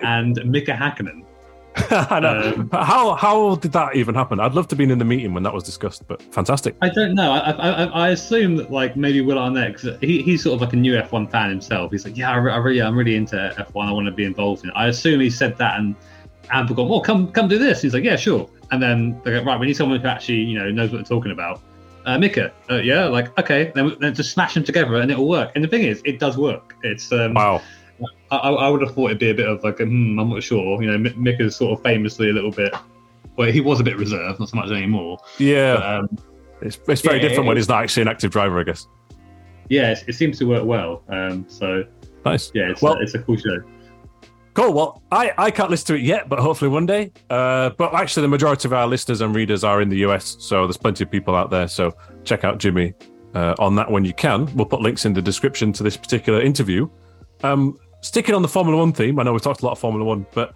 and 0.02 0.44
Mika 0.46 0.74
Hakkinen. 0.74 1.24
Um, 1.92 2.70
how 2.72 3.16
how 3.16 3.56
did 3.56 3.72
that 3.72 3.96
even 3.96 4.14
happen? 4.14 4.40
I'd 4.40 4.54
love 4.54 4.68
to 4.70 4.76
be 4.76 4.84
in 4.84 4.98
the 4.98 5.06
meeting 5.06 5.34
when 5.34 5.42
that 5.44 5.54
was 5.54 5.64
discussed, 5.64 6.08
but 6.08 6.22
fantastic. 6.34 6.76
I 6.82 6.90
don't 6.90 7.16
know. 7.16 7.32
I 7.32 7.52
I, 7.52 7.84
I 7.86 8.10
assume 8.10 8.56
that 8.58 8.72
like 8.72 8.96
maybe 8.96 9.22
Will 9.22 9.40
Arnett, 9.40 9.76
cause 9.76 9.98
he, 10.02 10.22
he's 10.22 10.44
sort 10.44 10.56
of 10.56 10.62
like 10.62 10.74
a 10.74 10.76
new 10.76 10.94
F1 10.94 11.32
fan 11.32 11.50
himself. 11.50 11.92
He's 11.92 12.06
like, 12.06 12.16
yeah, 12.16 12.32
I, 12.32 12.36
I 12.36 12.58
really, 12.58 12.82
I'm 12.82 12.96
really 12.96 13.16
into 13.16 13.36
F1. 13.58 13.88
I 13.88 13.92
want 13.92 14.06
to 14.06 14.12
be 14.12 14.24
involved 14.24 14.64
in 14.64 14.70
it. 14.70 14.74
I 14.76 14.88
assume 14.88 15.20
he 15.20 15.32
said 15.32 15.58
that 15.58 15.80
and 15.80 15.96
Amber 16.52 16.76
got, 16.76 16.88
well, 16.88 17.02
come 17.02 17.32
come 17.32 17.48
do 17.48 17.58
this. 17.58 17.82
He's 17.82 17.94
like, 17.94 18.04
yeah, 18.04 18.18
sure. 18.18 18.48
And 18.72 18.82
then 18.82 19.20
they 19.24 19.32
go, 19.32 19.44
right, 19.44 19.60
we 19.60 19.66
need 19.66 19.76
someone 19.76 20.00
who 20.00 20.08
actually 20.08 20.42
you 20.42 20.60
know 20.60 20.70
knows 20.70 20.92
what 20.92 20.98
they're 20.98 21.18
talking 21.18 21.32
about 21.32 21.60
uh, 22.06 22.18
Mika, 22.18 22.52
uh, 22.70 22.76
yeah, 22.76 23.06
like 23.06 23.38
okay, 23.40 23.72
then, 23.76 23.96
then 24.00 24.14
just 24.14 24.32
smash 24.32 24.54
them 24.54 24.64
together 24.64 24.96
and 24.96 25.12
it'll 25.12 25.28
work. 25.28 25.52
And 25.56 25.64
the 25.64 25.68
thing 25.68 25.84
is, 25.84 26.02
it 26.06 26.20
does 26.20 26.38
work. 26.38 26.76
It's 26.84 27.12
um, 27.12 27.34
wow. 27.34 27.62
I, 28.32 28.38
I 28.38 28.70
would 28.70 28.82
have 28.82 28.96
thought 28.96 29.08
it'd 29.08 29.20
be 29.20 29.30
a 29.30 29.34
bit 29.36 29.48
of 29.48 29.64
like, 29.64 29.80
a, 29.80 29.86
hmm, 29.86 30.20
I'm 30.20 30.30
not 30.30 30.44
sure. 30.44 30.82
You 30.82 30.92
know, 30.92 31.12
Mika's 31.16 31.56
sort 31.56 31.78
of 31.78 31.84
famously 31.84 32.30
a 32.30 32.34
little 32.34 32.52
bit. 32.52 32.74
Well, 33.38 33.52
he 33.52 33.62
was 33.62 33.80
a 33.80 33.84
bit 33.84 33.98
reserved, 33.98 34.40
not 34.40 34.50
so 34.50 34.58
much 34.58 34.72
anymore. 34.72 35.20
Yeah, 35.38 35.76
but, 35.76 35.86
um, 35.86 36.18
it's, 36.62 36.80
it's 36.88 37.02
very 37.02 37.18
yeah, 37.18 37.22
different 37.22 37.46
it, 37.46 37.48
when 37.48 37.58
he's 37.58 37.70
not 37.70 37.84
actually 37.84 38.02
an 38.02 38.08
active 38.08 38.32
driver, 38.32 38.60
I 38.60 38.64
guess. 38.64 38.88
Yeah, 39.70 39.92
it, 39.92 40.04
it 40.08 40.14
seems 40.14 40.40
to 40.40 40.46
work 40.46 40.66
well. 40.66 41.04
Um, 41.10 41.46
so 41.48 41.86
nice. 42.26 42.52
Yeah, 42.54 42.72
it's, 42.72 42.82
well, 42.82 42.94
a, 42.94 43.02
it's 43.02 43.14
a 43.14 43.20
cool 43.20 43.38
show. 43.38 43.64
Cool. 44.54 44.74
Well, 44.74 45.02
I, 45.12 45.32
I 45.38 45.52
can't 45.52 45.72
listen 45.72 45.88
to 45.88 45.96
it 45.96 46.02
yet, 46.02 46.30
but 46.30 46.40
hopefully 46.40 46.70
one 46.70 46.86
day. 46.86 47.12
Uh, 47.30 47.72
but 47.72 47.94
actually, 47.96 48.22
the 48.22 48.28
majority 48.28 48.68
of 48.68 48.74
our 48.74 48.86
listeners 48.86 49.22
and 49.22 49.36
readers 49.36 49.64
are 49.64 49.82
in 49.82 49.90
the 49.90 49.98
US, 50.06 50.38
so 50.40 50.68
there's 50.68 50.78
plenty 50.78 51.04
of 51.04 51.12
people 51.12 51.36
out 51.36 51.50
there. 51.50 51.68
So 51.68 51.96
check 52.24 52.44
out 52.44 52.60
Jimmy 52.60 52.94
uh, 53.34 53.56
on 53.58 53.76
that 53.76 53.90
when 53.90 54.06
you 54.06 54.14
can. 54.14 54.54
We'll 54.56 54.68
put 54.68 54.82
links 54.82 55.06
in 55.06 55.14
the 55.14 55.22
description 55.22 55.74
to 55.74 55.84
this 55.84 55.98
particular 55.98 56.42
interview. 56.42 56.88
Um, 57.42 57.80
sticking 58.02 58.36
on 58.36 58.44
the 58.44 58.48
Formula 58.48 58.78
One 58.78 58.94
theme, 58.94 59.20
I 59.20 59.24
know 59.24 59.34
we've 59.34 59.42
talked 59.42 59.62
a 59.62 59.66
lot 59.66 59.72
of 59.72 59.80
Formula 59.80 60.06
One, 60.06 60.26
but 60.34 60.54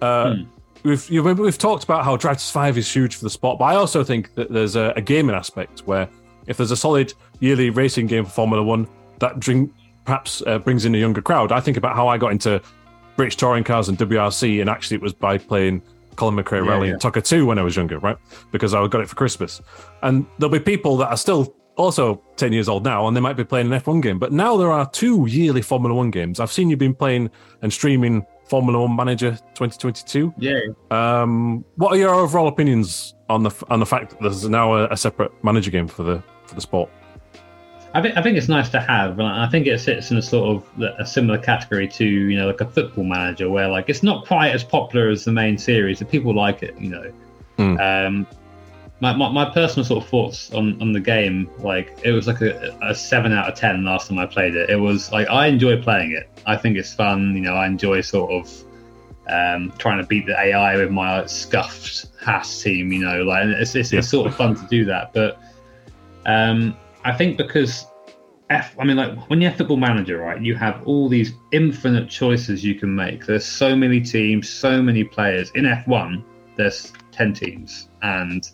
uh, 0.00 0.34
hmm. 0.34 0.42
we've 0.84 1.10
you 1.10 1.22
we've 1.24 1.58
talked 1.58 1.82
about 1.82 2.04
how 2.04 2.16
Drive 2.16 2.36
to 2.36 2.44
Survive 2.44 2.78
is 2.78 2.90
huge 2.92 3.16
for 3.16 3.24
the 3.24 3.30
sport, 3.30 3.58
but 3.58 3.64
I 3.64 3.74
also 3.74 4.04
think 4.04 4.34
that 4.36 4.52
there's 4.52 4.76
a, 4.76 4.92
a 4.94 5.00
gaming 5.00 5.34
aspect 5.34 5.80
where 5.80 6.08
if 6.46 6.56
there's 6.56 6.70
a 6.70 6.76
solid 6.76 7.14
yearly 7.40 7.70
racing 7.70 8.06
game 8.06 8.24
for 8.24 8.30
Formula 8.30 8.62
One 8.62 8.86
that 9.18 9.40
drink, 9.40 9.72
perhaps 10.04 10.40
uh, 10.46 10.58
brings 10.60 10.84
in 10.84 10.94
a 10.94 10.98
younger 10.98 11.20
crowd. 11.20 11.50
I 11.50 11.60
think 11.60 11.76
about 11.76 11.96
how 11.96 12.06
I 12.06 12.16
got 12.16 12.30
into 12.30 12.62
British 13.20 13.36
touring 13.36 13.64
cars 13.64 13.90
and 13.90 13.98
WRC, 13.98 14.62
and 14.62 14.70
actually 14.70 14.94
it 14.94 15.02
was 15.02 15.12
by 15.12 15.36
playing 15.36 15.82
Colin 16.16 16.34
McRae 16.34 16.64
yeah, 16.64 16.70
Rally 16.70 16.86
yeah. 16.86 16.94
and 16.94 17.02
TOCA 17.02 17.20
2 17.20 17.44
when 17.44 17.58
I 17.58 17.62
was 17.62 17.76
younger, 17.76 17.98
right? 17.98 18.16
Because 18.50 18.72
I 18.72 18.86
got 18.86 19.02
it 19.02 19.10
for 19.10 19.14
Christmas. 19.14 19.60
And 20.00 20.24
there'll 20.38 20.50
be 20.50 20.58
people 20.58 20.96
that 20.96 21.08
are 21.08 21.18
still 21.18 21.54
also 21.76 22.22
10 22.36 22.54
years 22.54 22.66
old 22.66 22.82
now, 22.82 23.06
and 23.06 23.14
they 23.14 23.20
might 23.20 23.36
be 23.36 23.44
playing 23.44 23.70
an 23.70 23.78
F1 23.78 24.00
game. 24.00 24.18
But 24.18 24.32
now 24.32 24.56
there 24.56 24.72
are 24.72 24.88
two 24.88 25.26
yearly 25.26 25.60
Formula 25.60 25.94
One 25.94 26.10
games. 26.10 26.40
I've 26.40 26.50
seen 26.50 26.70
you've 26.70 26.78
been 26.78 26.94
playing 26.94 27.28
and 27.60 27.70
streaming 27.70 28.24
Formula 28.48 28.80
One 28.80 28.96
Manager 28.96 29.32
2022. 29.32 30.32
Yeah. 30.38 30.58
Um, 30.90 31.62
what 31.76 31.92
are 31.92 31.98
your 31.98 32.14
overall 32.14 32.48
opinions 32.48 33.14
on 33.28 33.42
the 33.42 33.50
on 33.68 33.80
the 33.80 33.86
fact 33.86 34.12
that 34.12 34.22
there's 34.22 34.48
now 34.48 34.76
a, 34.76 34.88
a 34.88 34.96
separate 34.96 35.32
manager 35.44 35.70
game 35.70 35.88
for 35.88 36.04
the 36.04 36.22
for 36.46 36.54
the 36.54 36.62
sport? 36.62 36.88
I 37.92 38.00
think 38.00 38.16
I 38.16 38.22
think 38.22 38.36
it's 38.36 38.48
nice 38.48 38.68
to 38.70 38.80
have. 38.80 39.18
I 39.18 39.48
think 39.48 39.66
it 39.66 39.80
sits 39.80 40.10
in 40.12 40.16
a 40.16 40.22
sort 40.22 40.56
of 40.56 40.82
a 40.98 41.04
similar 41.04 41.38
category 41.38 41.88
to 41.88 42.04
you 42.04 42.38
know 42.38 42.46
like 42.46 42.60
a 42.60 42.66
football 42.66 43.04
manager, 43.04 43.50
where 43.50 43.68
like 43.68 43.88
it's 43.88 44.02
not 44.02 44.26
quite 44.26 44.50
as 44.50 44.62
popular 44.62 45.08
as 45.08 45.24
the 45.24 45.32
main 45.32 45.58
series, 45.58 45.98
but 45.98 46.08
people 46.08 46.32
like 46.32 46.62
it. 46.62 46.78
You 46.78 46.90
know, 46.90 47.12
mm. 47.58 48.06
um, 48.06 48.26
my, 49.00 49.12
my, 49.16 49.30
my 49.30 49.50
personal 49.50 49.84
sort 49.84 50.04
of 50.04 50.10
thoughts 50.10 50.52
on, 50.52 50.80
on 50.80 50.92
the 50.92 51.00
game, 51.00 51.50
like 51.58 51.98
it 52.04 52.12
was 52.12 52.28
like 52.28 52.40
a, 52.42 52.78
a 52.82 52.94
seven 52.94 53.32
out 53.32 53.48
of 53.48 53.58
ten 53.58 53.84
last 53.84 54.08
time 54.08 54.20
I 54.20 54.26
played 54.26 54.54
it. 54.54 54.70
It 54.70 54.76
was 54.76 55.10
like 55.10 55.28
I 55.28 55.48
enjoy 55.48 55.82
playing 55.82 56.12
it. 56.12 56.28
I 56.46 56.56
think 56.56 56.76
it's 56.76 56.94
fun. 56.94 57.34
You 57.34 57.40
know, 57.40 57.54
I 57.54 57.66
enjoy 57.66 58.02
sort 58.02 58.30
of 58.30 58.64
um, 59.26 59.72
trying 59.78 59.98
to 59.98 60.06
beat 60.06 60.26
the 60.26 60.38
AI 60.38 60.76
with 60.76 60.92
my 60.92 61.22
like, 61.22 61.28
scuffed 61.28 62.06
Haas 62.20 62.62
team. 62.62 62.92
You 62.92 63.00
know, 63.00 63.22
like 63.24 63.46
it's 63.46 63.74
it's, 63.74 63.92
it's 63.92 64.08
sort 64.08 64.28
of 64.28 64.36
fun 64.36 64.54
to 64.54 64.66
do 64.68 64.84
that, 64.84 65.12
but. 65.12 65.40
Um, 66.26 66.76
I 67.04 67.12
think 67.12 67.36
because 67.36 67.86
F, 68.50 68.74
I 68.78 68.84
mean, 68.84 68.96
like 68.96 69.16
when 69.30 69.40
you're 69.40 69.52
football 69.52 69.76
manager, 69.76 70.18
right? 70.18 70.40
You 70.40 70.56
have 70.56 70.82
all 70.84 71.08
these 71.08 71.32
infinite 71.52 72.08
choices 72.08 72.64
you 72.64 72.74
can 72.74 72.94
make. 72.94 73.26
There's 73.26 73.44
so 73.44 73.76
many 73.76 74.00
teams, 74.00 74.48
so 74.48 74.82
many 74.82 75.04
players. 75.04 75.50
In 75.54 75.64
F1, 75.64 76.24
there's 76.56 76.92
ten 77.12 77.32
teams, 77.32 77.88
and 78.02 78.48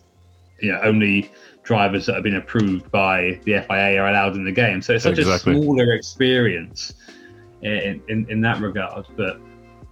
you 0.61 0.72
know 0.72 0.80
only 0.82 1.30
drivers 1.62 2.06
that 2.06 2.14
have 2.14 2.22
been 2.22 2.37
approved 2.37 2.90
by 2.90 3.40
the 3.44 3.64
FIA 3.66 3.98
are 3.98 4.09
allowed 4.09 4.37
in 4.37 4.44
the 4.44 4.52
game. 4.52 4.82
So 4.82 4.94
it's 4.94 5.04
such 5.04 5.18
exactly. 5.18 5.59
a 5.59 5.62
smaller 5.62 5.92
experience 5.92 6.94
in, 7.62 8.00
in, 8.09 8.30
in 8.30 8.40
that 8.42 8.61
regard. 8.61 9.06
But 9.16 9.40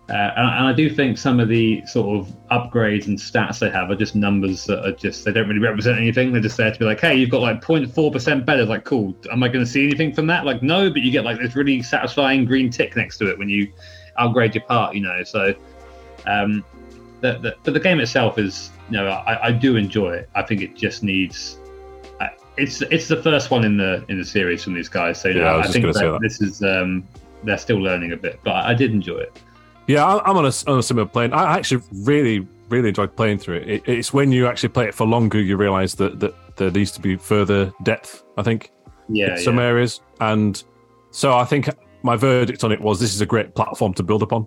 Uh, 0.08 0.12
and, 0.12 0.46
and, 0.46 0.66
I 0.66 0.72
do 0.74 0.90
think 0.90 1.16
some 1.16 1.40
of 1.40 1.48
the 1.48 1.84
sort 1.86 2.20
of 2.20 2.36
upgrades 2.50 3.06
and 3.06 3.18
stats 3.18 3.58
they 3.58 3.70
have 3.70 3.90
are 3.90 3.94
just 3.94 4.14
numbers 4.14 4.66
that 4.66 4.86
are 4.86 4.92
just 4.92 5.24
they 5.24 5.32
don't 5.32 5.48
really 5.48 5.60
represent 5.60 5.96
anything. 5.98 6.30
They're 6.30 6.42
just 6.42 6.58
there 6.58 6.70
to 6.70 6.78
be 6.78 6.84
like, 6.84 7.00
hey, 7.00 7.14
you've 7.14 7.30
got 7.30 7.40
like 7.40 7.62
0.4 7.62 8.12
percent 8.12 8.44
better. 8.44 8.66
Like, 8.66 8.84
cool. 8.84 9.16
Am 9.32 9.42
I 9.42 9.48
going 9.48 9.64
to 9.64 9.70
see 9.70 9.86
anything 9.86 10.12
from 10.12 10.26
that? 10.26 10.44
Like, 10.44 10.62
no. 10.62 10.90
But 10.90 11.00
you 11.00 11.10
get 11.10 11.24
like 11.24 11.38
this 11.38 11.56
really 11.56 11.82
satisfying 11.82 12.44
green 12.44 12.70
tick 12.70 12.96
next 12.96 13.16
to 13.18 13.30
it 13.30 13.38
when 13.38 13.48
you 13.48 13.72
upgrade 14.16 14.54
your 14.54 14.64
part. 14.64 14.94
You 14.94 15.02
know, 15.02 15.22
so. 15.24 15.54
Um, 16.26 16.64
the, 17.20 17.38
the, 17.38 17.56
but 17.62 17.72
the 17.72 17.80
game 17.80 18.00
itself 18.00 18.38
is, 18.38 18.70
you 18.90 18.98
know, 18.98 19.06
I, 19.08 19.46
I 19.46 19.52
do 19.52 19.76
enjoy 19.76 20.12
it. 20.12 20.28
I 20.34 20.42
think 20.42 20.60
it 20.60 20.76
just 20.76 21.02
needs 21.02 21.58
it's 22.56 22.82
it's 22.82 23.08
the 23.08 23.20
first 23.22 23.50
one 23.50 23.64
in 23.64 23.76
the 23.76 24.04
in 24.08 24.18
the 24.18 24.24
series 24.24 24.62
from 24.62 24.74
these 24.74 24.88
guys. 24.88 25.20
So 25.20 25.28
yeah, 25.28 25.54
I, 25.54 25.60
I 25.60 25.66
think 25.66 25.86
this 26.20 26.40
is 26.40 26.62
um, 26.62 27.06
they're 27.42 27.58
still 27.58 27.78
learning 27.78 28.12
a 28.12 28.16
bit, 28.16 28.40
but 28.44 28.54
I 28.54 28.74
did 28.74 28.92
enjoy 28.92 29.18
it. 29.18 29.40
Yeah, 29.86 30.06
I'm 30.06 30.36
on 30.36 30.46
a, 30.46 30.52
on 30.66 30.78
a 30.78 30.82
similar 30.82 31.06
plane. 31.06 31.32
I 31.32 31.58
actually 31.58 31.82
really, 31.92 32.46
really 32.68 32.88
enjoyed 32.88 33.14
playing 33.16 33.38
through 33.38 33.56
it. 33.56 33.68
it. 33.68 33.82
It's 33.86 34.12
when 34.12 34.32
you 34.32 34.46
actually 34.46 34.70
play 34.70 34.86
it 34.86 34.94
for 34.94 35.06
longer, 35.06 35.40
you 35.40 35.56
realise 35.56 35.94
that, 35.96 36.20
that 36.20 36.34
there 36.56 36.70
needs 36.70 36.90
to 36.92 37.00
be 37.00 37.16
further 37.16 37.72
depth, 37.82 38.24
I 38.38 38.42
think, 38.42 38.70
yeah, 39.08 39.36
some 39.36 39.58
yeah. 39.58 39.64
areas. 39.64 40.00
And 40.20 40.62
so 41.10 41.34
I 41.34 41.44
think 41.44 41.68
my 42.02 42.16
verdict 42.16 42.64
on 42.64 42.72
it 42.72 42.80
was 42.80 42.98
this 42.98 43.14
is 43.14 43.20
a 43.20 43.26
great 43.26 43.54
platform 43.54 43.92
to 43.94 44.02
build 44.02 44.22
upon. 44.22 44.46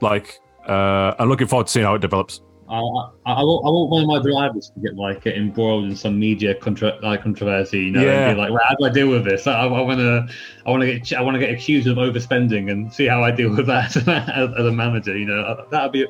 Like, 0.00 0.38
uh, 0.68 1.14
I'm 1.18 1.28
looking 1.28 1.46
forward 1.46 1.66
to 1.66 1.72
seeing 1.72 1.86
how 1.86 1.94
it 1.94 2.00
develops. 2.00 2.40
I, 2.68 2.76
I, 2.76 2.78
I, 2.78 3.42
want, 3.42 3.66
I 3.66 3.70
want 3.70 3.90
one 3.90 4.02
of 4.02 4.08
my 4.08 4.30
drivers 4.30 4.70
to 4.70 4.80
get 4.80 4.96
like 4.96 5.26
embroiled 5.26 5.84
in 5.84 5.96
some 5.96 6.18
media 6.18 6.54
contra- 6.54 6.98
like 7.02 7.22
controversy, 7.22 7.80
you 7.80 7.90
know, 7.90 8.02
yeah. 8.02 8.28
and 8.28 8.36
be 8.36 8.40
like, 8.40 8.50
well, 8.50 8.62
how 8.66 8.74
do 8.74 8.84
I 8.86 8.90
deal 8.90 9.08
with 9.08 9.24
this? 9.24 9.46
I, 9.46 9.64
I 9.64 9.80
want 9.80 9.98
to, 9.98 10.26
I 10.66 10.70
want 10.70 10.82
to 10.82 10.98
get, 10.98 11.12
I 11.12 11.20
want 11.20 11.34
to 11.34 11.38
get 11.38 11.50
accused 11.50 11.86
of 11.86 11.98
overspending 11.98 12.70
and 12.70 12.92
see 12.92 13.06
how 13.06 13.22
I 13.22 13.30
deal 13.30 13.54
with 13.54 13.66
that 13.66 13.96
as, 13.96 14.08
as, 14.08 14.66
a 14.66 14.72
manager. 14.72 15.16
You 15.16 15.26
know, 15.26 15.40
uh, 15.40 15.68
that 15.68 15.82
would 15.82 15.92
be 15.92 16.06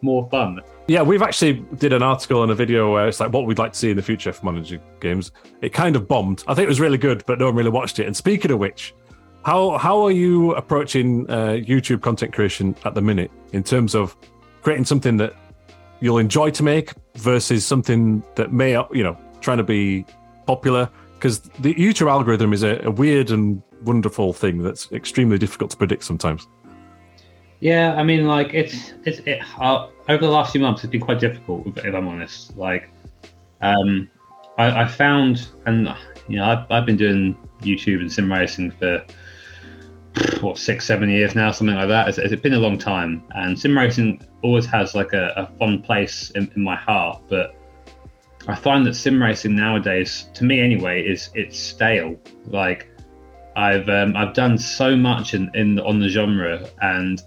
more 0.00 0.28
fun. 0.30 0.60
Yeah, 0.86 1.02
we've 1.02 1.22
actually 1.22 1.64
did 1.76 1.92
an 1.92 2.02
article 2.02 2.42
and 2.42 2.50
a 2.50 2.54
video 2.54 2.90
where 2.92 3.08
it's 3.08 3.20
like 3.20 3.32
what 3.32 3.44
we'd 3.44 3.58
like 3.58 3.72
to 3.72 3.78
see 3.78 3.90
in 3.90 3.96
the 3.96 4.02
future 4.02 4.32
for 4.32 4.46
managing 4.46 4.80
games. 5.00 5.32
It 5.60 5.74
kind 5.74 5.94
of 5.94 6.08
bombed. 6.08 6.42
I 6.48 6.54
think 6.54 6.64
it 6.64 6.68
was 6.68 6.80
really 6.80 6.98
good, 6.98 7.22
but 7.26 7.38
no 7.38 7.46
one 7.46 7.54
really 7.54 7.70
watched 7.70 7.98
it. 7.98 8.06
And 8.06 8.16
speaking 8.16 8.50
of 8.50 8.58
which, 8.58 8.94
how 9.44 9.76
how 9.76 10.02
are 10.02 10.10
you 10.10 10.54
approaching 10.54 11.28
uh, 11.30 11.58
YouTube 11.60 12.00
content 12.00 12.32
creation 12.32 12.74
at 12.84 12.94
the 12.94 13.02
minute 13.02 13.30
in 13.52 13.62
terms 13.62 13.94
of 13.94 14.16
creating 14.62 14.86
something 14.86 15.18
that 15.18 15.34
you'll 16.00 16.18
enjoy 16.18 16.50
to 16.50 16.62
make 16.62 16.92
versus 17.16 17.66
something 17.66 18.22
that 18.36 18.52
may, 18.52 18.72
you 18.92 19.02
know, 19.02 19.16
trying 19.40 19.58
to 19.58 19.64
be 19.64 20.04
popular. 20.46 20.88
Because 21.14 21.40
the 21.40 21.74
YouTube 21.74 22.08
algorithm 22.08 22.52
is 22.52 22.62
a, 22.62 22.80
a 22.84 22.90
weird 22.90 23.30
and 23.30 23.60
wonderful 23.82 24.32
thing 24.32 24.62
that's 24.62 24.90
extremely 24.92 25.38
difficult 25.38 25.70
to 25.72 25.76
predict 25.76 26.04
sometimes. 26.04 26.46
Yeah, 27.60 27.94
I 27.96 28.04
mean, 28.04 28.26
like 28.26 28.54
it's 28.54 28.92
it's 29.04 29.18
it, 29.20 29.40
uh, 29.58 29.88
over 30.08 30.24
the 30.24 30.30
last 30.30 30.52
few 30.52 30.60
months, 30.60 30.84
it's 30.84 30.92
been 30.92 31.00
quite 31.00 31.18
difficult, 31.18 31.66
if 31.78 31.92
I'm 31.92 32.06
honest. 32.06 32.56
Like, 32.56 32.88
um, 33.60 34.08
I, 34.58 34.82
I 34.82 34.86
found, 34.86 35.48
and 35.66 35.92
you 36.28 36.36
know, 36.36 36.44
I've, 36.44 36.70
I've 36.70 36.86
been 36.86 36.96
doing 36.96 37.36
YouTube 37.60 38.00
and 38.00 38.12
sim 38.12 38.30
racing 38.30 38.70
for 38.70 39.04
what 40.40 40.58
six, 40.58 40.86
seven 40.86 41.08
years 41.08 41.34
now, 41.34 41.50
something 41.50 41.76
like 41.76 41.88
that. 41.88 42.08
It's, 42.08 42.18
it's 42.18 42.42
been 42.42 42.54
a 42.54 42.58
long 42.58 42.78
time, 42.78 43.22
and 43.34 43.58
sim 43.58 43.76
racing 43.76 44.20
always 44.42 44.66
has 44.66 44.94
like 44.94 45.12
a, 45.12 45.32
a 45.36 45.46
fond 45.58 45.84
place 45.84 46.30
in, 46.30 46.50
in, 46.54 46.62
my 46.62 46.76
heart. 46.76 47.22
But 47.28 47.54
I 48.46 48.54
find 48.54 48.86
that 48.86 48.94
sim 48.94 49.22
racing 49.22 49.56
nowadays, 49.56 50.28
to 50.34 50.44
me 50.44 50.60
anyway, 50.60 51.02
is 51.02 51.30
it's 51.34 51.58
stale. 51.58 52.16
Like 52.46 52.88
I've 53.56 53.88
um, 53.88 54.16
I've 54.16 54.34
done 54.34 54.58
so 54.58 54.96
much 54.96 55.34
in, 55.34 55.50
in 55.54 55.78
on 55.80 56.00
the 56.00 56.08
genre, 56.08 56.68
and 56.80 57.22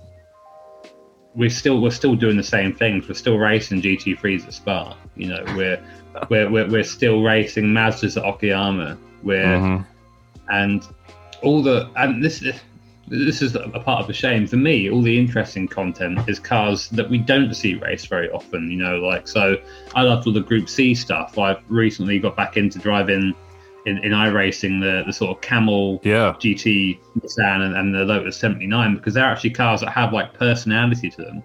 we're 1.36 1.50
still 1.50 1.82
we're 1.82 1.92
still 1.92 2.16
doing 2.16 2.38
the 2.38 2.44
same 2.44 2.74
things. 2.74 3.08
We're 3.08 3.16
still 3.16 3.38
racing 3.38 3.82
GT3s 3.82 4.48
at 4.48 4.54
Spa. 4.54 4.98
You 5.16 5.28
know, 5.28 5.44
we're 5.56 5.84
we're, 6.30 6.50
we're, 6.50 6.70
we're 6.70 6.84
still 6.84 7.22
racing 7.22 7.66
Mazdas 7.66 8.18
at 8.18 8.24
Okayama. 8.24 8.98
We're 9.24 9.46
mm-hmm. 9.46 9.84
and 10.50 10.88
all 11.44 11.62
the 11.62 11.90
and 11.96 12.24
this 12.24 12.44
this 13.12 13.42
is 13.42 13.56
a 13.56 13.68
part 13.68 14.00
of 14.00 14.08
the 14.08 14.14
shame 14.14 14.48
for 14.48 14.56
me. 14.56 14.90
All 14.90 15.02
the 15.02 15.20
interesting 15.20 15.68
content 15.68 16.30
is 16.30 16.40
cars 16.40 16.88
that 16.90 17.10
we 17.10 17.18
don't 17.18 17.54
see 17.54 17.76
race 17.76 18.06
very 18.06 18.32
often. 18.32 18.72
You 18.72 18.78
know, 18.78 19.00
like 19.00 19.28
so. 19.28 19.58
I 19.94 20.04
loved 20.04 20.28
all 20.28 20.34
the 20.34 20.40
Group 20.40 20.70
C 20.70 20.96
stuff. 20.96 21.38
I've 21.38 21.62
recently 21.68 22.20
got 22.20 22.38
back 22.38 22.56
into 22.56 22.80
driving 22.80 23.36
in, 23.86 23.98
in 23.98 24.14
iRacing 24.14 24.80
the 24.80 25.04
the 25.06 25.12
sort 25.12 25.36
of 25.36 25.42
Camel 25.42 26.00
yeah. 26.04 26.34
GT 26.40 27.00
Nissan 27.20 27.66
and, 27.66 27.76
and 27.76 27.94
the 27.94 28.06
Lotus 28.06 28.38
79 28.38 28.96
because 28.96 29.14
they're 29.14 29.26
actually 29.26 29.50
cars 29.50 29.82
that 29.82 29.92
have 29.92 30.14
like 30.14 30.34
personality 30.34 31.10
to 31.10 31.22
them. 31.22 31.44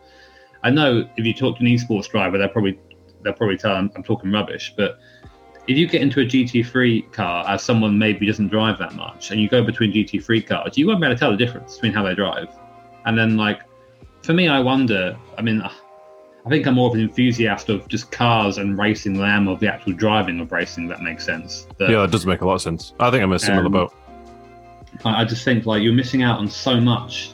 I 0.62 0.70
know 0.70 1.08
if 1.16 1.26
you 1.26 1.34
talk 1.34 1.58
to 1.58 1.64
an 1.64 1.68
esports 1.68 2.08
driver, 2.08 2.38
they'll 2.38 2.48
probably 2.48 2.78
they'll 3.22 3.32
probably 3.32 3.56
tell 3.58 3.72
I'm, 3.72 3.90
I'm 3.96 4.04
talking 4.04 4.30
rubbish, 4.30 4.72
but 4.76 5.00
if 5.68 5.76
you 5.76 5.88
get 5.88 6.02
into 6.02 6.20
a 6.20 6.24
GT3 6.24 7.12
car 7.12 7.44
as 7.48 7.62
someone 7.62 7.98
maybe 7.98 8.26
doesn't 8.26 8.48
drive 8.48 8.78
that 8.78 8.94
much, 8.94 9.30
and 9.30 9.40
you 9.40 9.48
go 9.48 9.62
between 9.62 9.92
GT3 9.92 10.46
cars, 10.46 10.78
you 10.78 10.86
won't 10.86 11.00
be 11.00 11.06
able 11.06 11.16
to 11.16 11.18
tell 11.18 11.30
the 11.30 11.36
difference 11.36 11.74
between 11.74 11.92
how 11.92 12.02
they 12.02 12.14
drive. 12.14 12.48
And 13.04 13.18
then, 13.18 13.36
like, 13.36 13.62
for 14.22 14.32
me, 14.32 14.48
I 14.48 14.60
wonder. 14.60 15.16
I 15.36 15.42
mean, 15.42 15.62
I 15.62 16.48
think 16.48 16.66
I'm 16.66 16.74
more 16.74 16.88
of 16.88 16.94
an 16.94 17.00
enthusiast 17.00 17.68
of 17.68 17.88
just 17.88 18.12
cars 18.12 18.58
and 18.58 18.78
racing 18.78 19.14
than 19.14 19.48
of 19.48 19.58
the 19.58 19.72
actual 19.72 19.92
driving 19.92 20.38
of 20.40 20.52
racing. 20.52 20.86
That 20.88 21.02
makes 21.02 21.24
sense. 21.24 21.66
That, 21.78 21.90
yeah, 21.90 22.04
it 22.04 22.12
does 22.12 22.26
make 22.26 22.40
a 22.40 22.46
lot 22.46 22.54
of 22.54 22.62
sense. 22.62 22.94
I 23.00 23.10
think 23.10 23.22
I'm 23.24 23.32
a 23.32 23.38
similar 23.38 23.66
um, 23.66 23.72
boat. 23.72 23.94
I 25.04 25.24
just 25.24 25.44
think 25.44 25.66
like 25.66 25.82
you're 25.82 25.92
missing 25.92 26.22
out 26.22 26.38
on 26.38 26.48
so 26.48 26.80
much. 26.80 27.32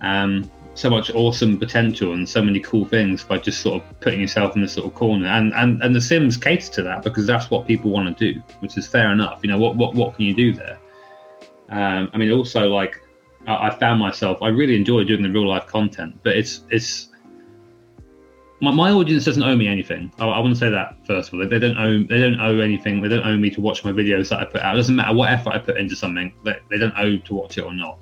Um, 0.00 0.50
so 0.74 0.90
much 0.90 1.10
awesome 1.14 1.58
potential 1.58 2.12
and 2.12 2.28
so 2.28 2.42
many 2.42 2.60
cool 2.60 2.84
things 2.84 3.22
by 3.22 3.38
just 3.38 3.60
sort 3.60 3.82
of 3.82 4.00
putting 4.00 4.20
yourself 4.20 4.56
in 4.56 4.62
this 4.62 4.72
sort 4.72 4.86
of 4.86 4.94
corner. 4.94 5.26
And 5.26 5.52
and 5.54 5.82
and 5.82 5.94
the 5.94 6.00
Sims 6.00 6.36
cater 6.36 6.70
to 6.72 6.82
that 6.82 7.02
because 7.02 7.26
that's 7.26 7.50
what 7.50 7.66
people 7.66 7.90
want 7.90 8.16
to 8.16 8.32
do, 8.32 8.42
which 8.60 8.76
is 8.76 8.86
fair 8.86 9.12
enough. 9.12 9.40
You 9.42 9.50
know, 9.50 9.58
what 9.58 9.76
what 9.76 9.94
what 9.94 10.16
can 10.16 10.24
you 10.24 10.34
do 10.34 10.52
there? 10.52 10.78
Um, 11.70 12.10
I 12.12 12.18
mean, 12.18 12.30
also 12.32 12.68
like 12.68 13.00
I, 13.46 13.68
I 13.68 13.78
found 13.78 14.00
myself, 14.00 14.42
I 14.42 14.48
really 14.48 14.76
enjoy 14.76 15.04
doing 15.04 15.22
the 15.22 15.30
real 15.30 15.48
life 15.48 15.66
content, 15.66 16.18
but 16.22 16.36
it's 16.36 16.62
it's 16.70 17.08
my, 18.60 18.70
my 18.70 18.90
audience 18.90 19.24
doesn't 19.24 19.42
owe 19.42 19.56
me 19.56 19.68
anything. 19.68 20.12
I, 20.18 20.26
I 20.26 20.38
want 20.38 20.54
to 20.54 20.58
say 20.58 20.70
that 20.70 20.96
first 21.06 21.28
of 21.28 21.34
all. 21.34 21.40
They, 21.40 21.46
they, 21.46 21.58
don't 21.58 21.78
owe 21.78 22.02
they 22.02 22.18
don't 22.18 22.40
owe 22.40 22.60
anything. 22.60 23.00
They 23.00 23.08
don't 23.08 23.26
owe 23.26 23.36
me 23.36 23.50
to 23.50 23.60
watch 23.60 23.84
my 23.84 23.92
videos 23.92 24.30
that 24.30 24.40
I 24.40 24.44
put 24.44 24.62
out. 24.62 24.74
It 24.74 24.78
doesn't 24.78 24.96
matter 24.96 25.14
what 25.14 25.30
effort 25.30 25.54
I 25.54 25.58
put 25.58 25.76
into 25.76 25.94
something. 25.94 26.34
They, 26.44 26.56
they 26.70 26.78
don't 26.78 26.94
owe 26.96 27.16
to 27.16 27.34
watch 27.34 27.58
it 27.58 27.64
or 27.64 27.74
not. 27.74 27.98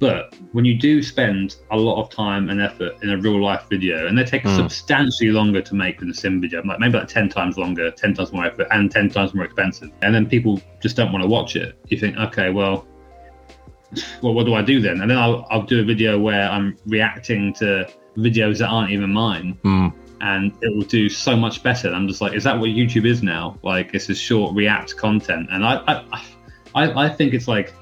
But 0.00 0.34
when 0.52 0.64
you 0.64 0.78
do 0.78 1.02
spend 1.02 1.56
a 1.70 1.76
lot 1.76 2.02
of 2.02 2.08
time 2.08 2.48
and 2.48 2.60
effort 2.60 2.94
in 3.02 3.10
a 3.10 3.18
real 3.18 3.40
life 3.40 3.66
video, 3.68 4.06
and 4.06 4.16
they 4.16 4.24
take 4.24 4.44
mm. 4.44 4.56
substantially 4.56 5.30
longer 5.30 5.60
to 5.60 5.74
make 5.74 6.00
than 6.00 6.10
a 6.10 6.14
sim 6.14 6.40
video, 6.40 6.62
like 6.64 6.80
maybe 6.80 6.98
like 6.98 7.06
10 7.06 7.28
times 7.28 7.58
longer, 7.58 7.90
10 7.90 8.14
times 8.14 8.32
more 8.32 8.46
effort, 8.46 8.66
and 8.70 8.90
10 8.90 9.10
times 9.10 9.34
more 9.34 9.44
expensive, 9.44 9.90
and 10.00 10.14
then 10.14 10.26
people 10.26 10.60
just 10.80 10.96
don't 10.96 11.12
want 11.12 11.22
to 11.22 11.28
watch 11.28 11.54
it, 11.54 11.78
you 11.88 11.98
think, 11.98 12.16
okay, 12.16 12.48
well, 12.48 12.86
well, 14.22 14.32
what 14.32 14.46
do 14.46 14.54
I 14.54 14.62
do 14.62 14.80
then? 14.80 15.02
And 15.02 15.10
then 15.10 15.18
I'll, 15.18 15.46
I'll 15.50 15.62
do 15.62 15.80
a 15.80 15.84
video 15.84 16.18
where 16.18 16.48
I'm 16.48 16.78
reacting 16.86 17.52
to 17.54 17.86
videos 18.16 18.58
that 18.58 18.68
aren't 18.68 18.92
even 18.92 19.12
mine. 19.12 19.58
Mm. 19.64 19.92
And 20.22 20.52
it 20.60 20.76
will 20.76 20.84
do 20.84 21.08
so 21.08 21.34
much 21.34 21.62
better. 21.62 21.88
And 21.88 21.96
I'm 21.96 22.06
just 22.06 22.20
like, 22.20 22.34
is 22.34 22.44
that 22.44 22.58
what 22.58 22.68
YouTube 22.68 23.06
is 23.06 23.22
now? 23.22 23.58
Like, 23.62 23.94
it's 23.94 24.08
a 24.08 24.14
short 24.14 24.54
react 24.54 24.96
content. 24.96 25.48
And 25.50 25.64
I, 25.64 25.82
I, 25.88 26.24
I, 26.74 27.04
I 27.06 27.08
think 27.08 27.32
it's 27.34 27.48
like, 27.48 27.72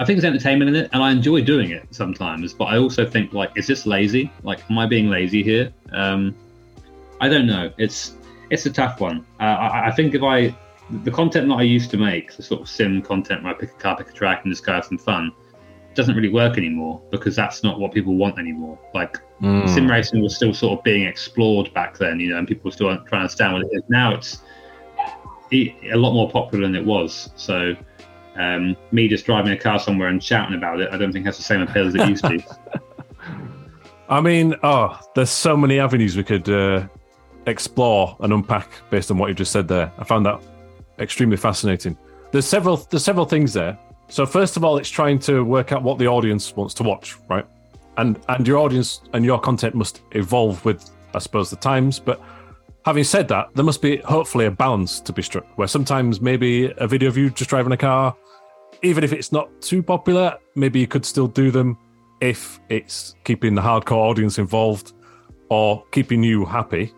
I 0.00 0.04
think 0.06 0.18
there's 0.18 0.32
entertainment 0.32 0.70
in 0.70 0.76
it, 0.76 0.90
and 0.94 1.02
I 1.02 1.12
enjoy 1.12 1.42
doing 1.42 1.72
it 1.72 1.86
sometimes. 1.90 2.54
But 2.54 2.64
I 2.64 2.78
also 2.78 3.06
think 3.06 3.34
like, 3.34 3.50
is 3.54 3.66
this 3.66 3.84
lazy? 3.84 4.32
Like, 4.42 4.68
am 4.70 4.78
I 4.78 4.86
being 4.86 5.10
lazy 5.10 5.42
here? 5.42 5.74
Um, 5.92 6.34
I 7.20 7.28
don't 7.28 7.46
know. 7.46 7.70
It's 7.76 8.16
it's 8.48 8.64
a 8.64 8.70
tough 8.70 8.98
one. 8.98 9.26
Uh, 9.38 9.42
I, 9.42 9.88
I, 9.88 9.90
think 9.90 10.14
if 10.14 10.22
I 10.22 10.56
the 11.02 11.10
content 11.10 11.48
that 11.48 11.56
I 11.56 11.62
used 11.62 11.90
to 11.90 11.98
make, 11.98 12.34
the 12.34 12.42
sort 12.42 12.62
of 12.62 12.68
sim 12.68 13.02
content 13.02 13.44
where 13.44 13.54
I 13.54 13.58
pick 13.58 13.72
a 13.72 13.74
car, 13.74 13.94
pick 13.94 14.08
a 14.08 14.12
track, 14.12 14.44
and 14.44 14.52
just 14.52 14.64
go 14.64 14.72
have 14.72 14.86
some 14.86 14.96
fun, 14.96 15.32
doesn't 15.94 16.16
really 16.16 16.30
work 16.30 16.56
anymore 16.56 17.02
because 17.10 17.36
that's 17.36 17.62
not 17.62 17.78
what 17.78 17.92
people 17.92 18.16
want 18.16 18.38
anymore. 18.38 18.78
Like 18.94 19.18
mm. 19.42 19.68
sim 19.68 19.86
racing 19.86 20.22
was 20.22 20.34
still 20.34 20.54
sort 20.54 20.78
of 20.78 20.82
being 20.82 21.06
explored 21.06 21.74
back 21.74 21.98
then, 21.98 22.18
you 22.20 22.30
know, 22.30 22.38
and 22.38 22.48
people 22.48 22.68
were 22.68 22.72
still 22.72 22.88
trying 22.88 23.06
to 23.06 23.16
understand 23.16 23.52
what 23.52 23.62
it 23.64 23.68
is. 23.72 23.82
Now 23.90 24.14
it's 24.14 24.40
a 25.52 25.96
lot 25.96 26.14
more 26.14 26.30
popular 26.30 26.64
than 26.64 26.74
it 26.74 26.86
was. 26.86 27.28
So 27.36 27.74
um, 28.40 28.76
me 28.90 29.06
just 29.06 29.26
driving 29.26 29.52
a 29.52 29.56
car 29.56 29.78
somewhere 29.78 30.08
and 30.08 30.22
shouting 30.22 30.56
about 30.56 30.80
it, 30.80 30.88
I 30.90 30.96
don't 30.96 31.12
think 31.12 31.26
has 31.26 31.36
the 31.36 31.42
same 31.42 31.60
appeal 31.60 31.86
as 31.86 31.94
it 31.94 32.08
used 32.08 32.24
to. 32.24 32.42
I 34.08 34.20
mean, 34.20 34.56
oh, 34.62 34.98
there's 35.14 35.30
so 35.30 35.56
many 35.56 35.78
avenues 35.78 36.16
we 36.16 36.24
could 36.24 36.48
uh, 36.48 36.86
explore 37.46 38.16
and 38.20 38.32
unpack 38.32 38.70
based 38.90 39.10
on 39.10 39.18
what 39.18 39.28
you 39.28 39.34
just 39.34 39.52
said 39.52 39.68
there. 39.68 39.92
I 39.98 40.04
found 40.04 40.24
that 40.26 40.42
extremely 40.98 41.36
fascinating. 41.36 41.96
There's 42.32 42.46
several 42.46 42.76
there's 42.76 43.04
several 43.04 43.26
things 43.26 43.52
there. 43.52 43.78
So 44.08 44.26
first 44.26 44.56
of 44.56 44.64
all, 44.64 44.78
it's 44.78 44.88
trying 44.88 45.18
to 45.20 45.44
work 45.44 45.70
out 45.70 45.82
what 45.82 45.98
the 45.98 46.06
audience 46.06 46.56
wants 46.56 46.74
to 46.74 46.82
watch, 46.82 47.16
right? 47.28 47.46
And 47.98 48.18
and 48.28 48.46
your 48.48 48.58
audience 48.58 49.02
and 49.12 49.24
your 49.24 49.38
content 49.38 49.74
must 49.74 50.00
evolve 50.12 50.64
with, 50.64 50.90
I 51.14 51.18
suppose, 51.18 51.50
the 51.50 51.56
times. 51.56 51.98
But 51.98 52.20
having 52.84 53.04
said 53.04 53.28
that, 53.28 53.48
there 53.54 53.64
must 53.64 53.82
be 53.82 53.98
hopefully 53.98 54.46
a 54.46 54.50
balance 54.50 55.00
to 55.00 55.12
be 55.12 55.22
struck, 55.22 55.46
where 55.56 55.68
sometimes 55.68 56.20
maybe 56.20 56.72
a 56.78 56.88
video 56.88 57.08
of 57.08 57.16
you 57.16 57.30
just 57.30 57.50
driving 57.50 57.72
a 57.72 57.76
car 57.76 58.16
even 58.82 59.04
if 59.04 59.12
it's 59.12 59.32
not 59.32 59.48
too 59.60 59.82
popular, 59.82 60.36
maybe 60.54 60.80
you 60.80 60.86
could 60.86 61.04
still 61.04 61.26
do 61.26 61.50
them 61.50 61.78
if 62.20 62.60
it's 62.68 63.14
keeping 63.24 63.54
the 63.54 63.62
hardcore 63.62 63.96
audience 63.96 64.38
involved 64.38 64.92
or 65.48 65.84
keeping 65.92 66.22
you 66.22 66.44
happy. 66.44 66.92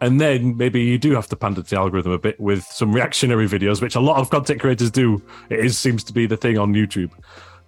And 0.00 0.20
then 0.20 0.56
maybe 0.56 0.82
you 0.82 0.98
do 0.98 1.14
have 1.14 1.26
to 1.28 1.36
pander 1.36 1.62
to 1.62 1.70
the 1.70 1.76
algorithm 1.78 2.12
a 2.12 2.18
bit 2.18 2.38
with 2.38 2.64
some 2.64 2.92
reactionary 2.92 3.46
videos, 3.46 3.80
which 3.80 3.94
a 3.94 4.00
lot 4.00 4.18
of 4.18 4.28
content 4.28 4.60
creators 4.60 4.90
do. 4.90 5.22
It 5.48 5.60
is 5.60 5.78
seems 5.78 6.04
to 6.04 6.12
be 6.12 6.26
the 6.26 6.36
thing 6.36 6.58
on 6.58 6.74
YouTube. 6.74 7.10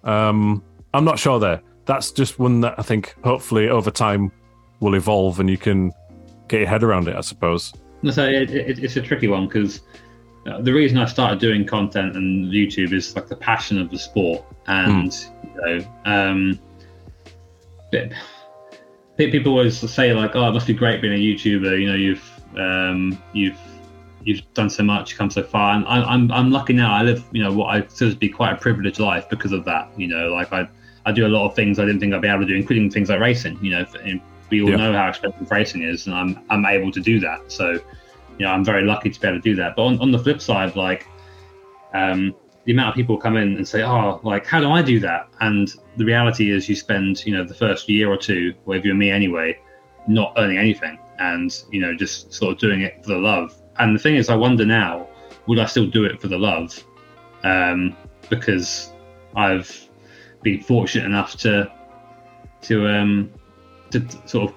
Um, 0.03 0.63
I'm 0.93 1.05
not 1.05 1.17
sure 1.17 1.39
there. 1.39 1.61
That's 1.85 2.11
just 2.11 2.37
one 2.37 2.61
that 2.61 2.75
I 2.77 2.83
think 2.83 3.15
hopefully 3.23 3.69
over 3.69 3.89
time 3.89 4.31
will 4.79 4.93
evolve 4.93 5.39
and 5.39 5.49
you 5.49 5.57
can 5.57 5.91
get 6.47 6.59
your 6.59 6.69
head 6.69 6.83
around 6.83 7.07
it, 7.07 7.15
I 7.15 7.21
suppose. 7.21 7.73
So 8.11 8.25
it, 8.25 8.51
it, 8.51 8.79
it's 8.79 8.95
a 8.95 9.01
tricky 9.01 9.27
one 9.27 9.47
because 9.47 9.81
the 10.43 10.73
reason 10.73 10.97
I 10.97 11.05
started 11.05 11.39
doing 11.39 11.65
content 11.65 12.15
and 12.15 12.51
YouTube 12.51 12.93
is 12.93 13.15
like 13.15 13.27
the 13.27 13.35
passion 13.35 13.79
of 13.79 13.89
the 13.89 13.99
sport, 13.99 14.43
and 14.67 15.11
mm. 15.11 15.31
you 15.43 15.61
know, 15.61 15.85
um, 16.05 16.59
people 19.17 19.51
always 19.51 19.77
say 19.77 20.13
like, 20.13 20.35
"Oh, 20.35 20.47
it 20.47 20.53
must 20.53 20.67
be 20.67 20.73
great 20.73 21.01
being 21.01 21.13
a 21.13 21.17
YouTuber." 21.17 21.79
You 21.79 21.87
know, 21.87 21.95
you've 21.95 22.41
um, 22.57 23.21
you've 23.33 23.59
you've 24.23 24.53
done 24.53 24.69
so 24.69 24.83
much, 24.83 25.17
come 25.17 25.29
so 25.29 25.43
far, 25.43 25.75
and 25.75 25.85
I, 25.85 26.01
I'm 26.03 26.31
I'm 26.31 26.51
lucky 26.51 26.73
now. 26.73 26.93
I 26.93 27.03
live, 27.03 27.23
you 27.31 27.43
know, 27.43 27.51
what 27.51 27.75
I 27.75 27.81
consider 27.81 28.11
to 28.11 28.17
be 28.17 28.29
quite 28.29 28.53
a 28.53 28.57
privileged 28.57 28.99
life 28.99 29.29
because 29.29 29.51
of 29.51 29.65
that. 29.65 29.91
You 29.97 30.07
know, 30.07 30.29
like 30.29 30.51
I 30.53 30.67
I 31.05 31.11
do 31.11 31.25
a 31.25 31.29
lot 31.29 31.47
of 31.47 31.55
things 31.55 31.79
I 31.79 31.85
didn't 31.85 31.99
think 31.99 32.13
I'd 32.13 32.21
be 32.21 32.27
able 32.27 32.41
to 32.41 32.47
do, 32.47 32.55
including 32.55 32.89
things 32.89 33.09
like 33.09 33.19
racing. 33.19 33.57
You 33.63 33.71
know, 33.71 33.85
we 34.49 34.61
all 34.61 34.69
yeah. 34.69 34.75
know 34.77 34.93
how 34.93 35.09
expensive 35.09 35.49
racing 35.51 35.83
is, 35.83 36.07
and 36.07 36.15
I'm 36.15 36.39
I'm 36.49 36.65
able 36.65 36.91
to 36.91 36.99
do 36.99 37.19
that. 37.19 37.51
So, 37.51 37.79
you 38.39 38.45
know, 38.45 38.51
I'm 38.51 38.63
very 38.63 38.83
lucky 38.83 39.09
to 39.09 39.19
be 39.19 39.27
able 39.27 39.37
to 39.37 39.41
do 39.41 39.55
that. 39.57 39.75
But 39.75 39.83
on, 39.83 39.99
on 39.99 40.11
the 40.11 40.19
flip 40.19 40.41
side, 40.41 40.75
like, 40.75 41.05
um, 41.93 42.33
the 42.65 42.71
amount 42.71 42.89
of 42.89 42.95
people 42.95 43.17
come 43.17 43.35
in 43.35 43.57
and 43.57 43.67
say, 43.67 43.83
"Oh, 43.83 44.19
like, 44.23 44.45
how 44.45 44.59
do 44.61 44.71
I 44.71 44.81
do 44.81 44.99
that?" 45.01 45.27
And 45.41 45.71
the 45.97 46.05
reality 46.05 46.51
is, 46.51 46.69
you 46.69 46.75
spend, 46.75 47.25
you 47.25 47.35
know, 47.35 47.43
the 47.43 47.53
first 47.53 47.89
year 47.89 48.09
or 48.09 48.17
two, 48.17 48.53
whether 48.65 48.85
you're 48.85 48.95
me 48.95 49.11
anyway, 49.11 49.59
not 50.07 50.33
earning 50.37 50.57
anything, 50.57 50.97
and 51.19 51.51
you 51.71 51.81
know, 51.81 51.95
just 51.95 52.33
sort 52.33 52.53
of 52.53 52.59
doing 52.59 52.81
it 52.81 53.03
for 53.03 53.09
the 53.09 53.17
love. 53.17 53.55
And 53.77 53.95
the 53.95 53.99
thing 53.99 54.15
is, 54.15 54.29
I 54.29 54.35
wonder 54.35 54.65
now, 54.65 55.07
would 55.47 55.59
I 55.59 55.65
still 55.65 55.87
do 55.87 56.05
it 56.05 56.21
for 56.21 56.27
the 56.27 56.37
love? 56.37 56.83
Um, 57.43 57.95
because 58.29 58.93
I've 59.35 59.89
been 60.43 60.61
fortunate 60.61 61.05
enough 61.05 61.35
to 61.37 61.71
to 62.63 62.87
um, 62.87 63.31
to 63.91 64.05
sort 64.25 64.49
of 64.49 64.55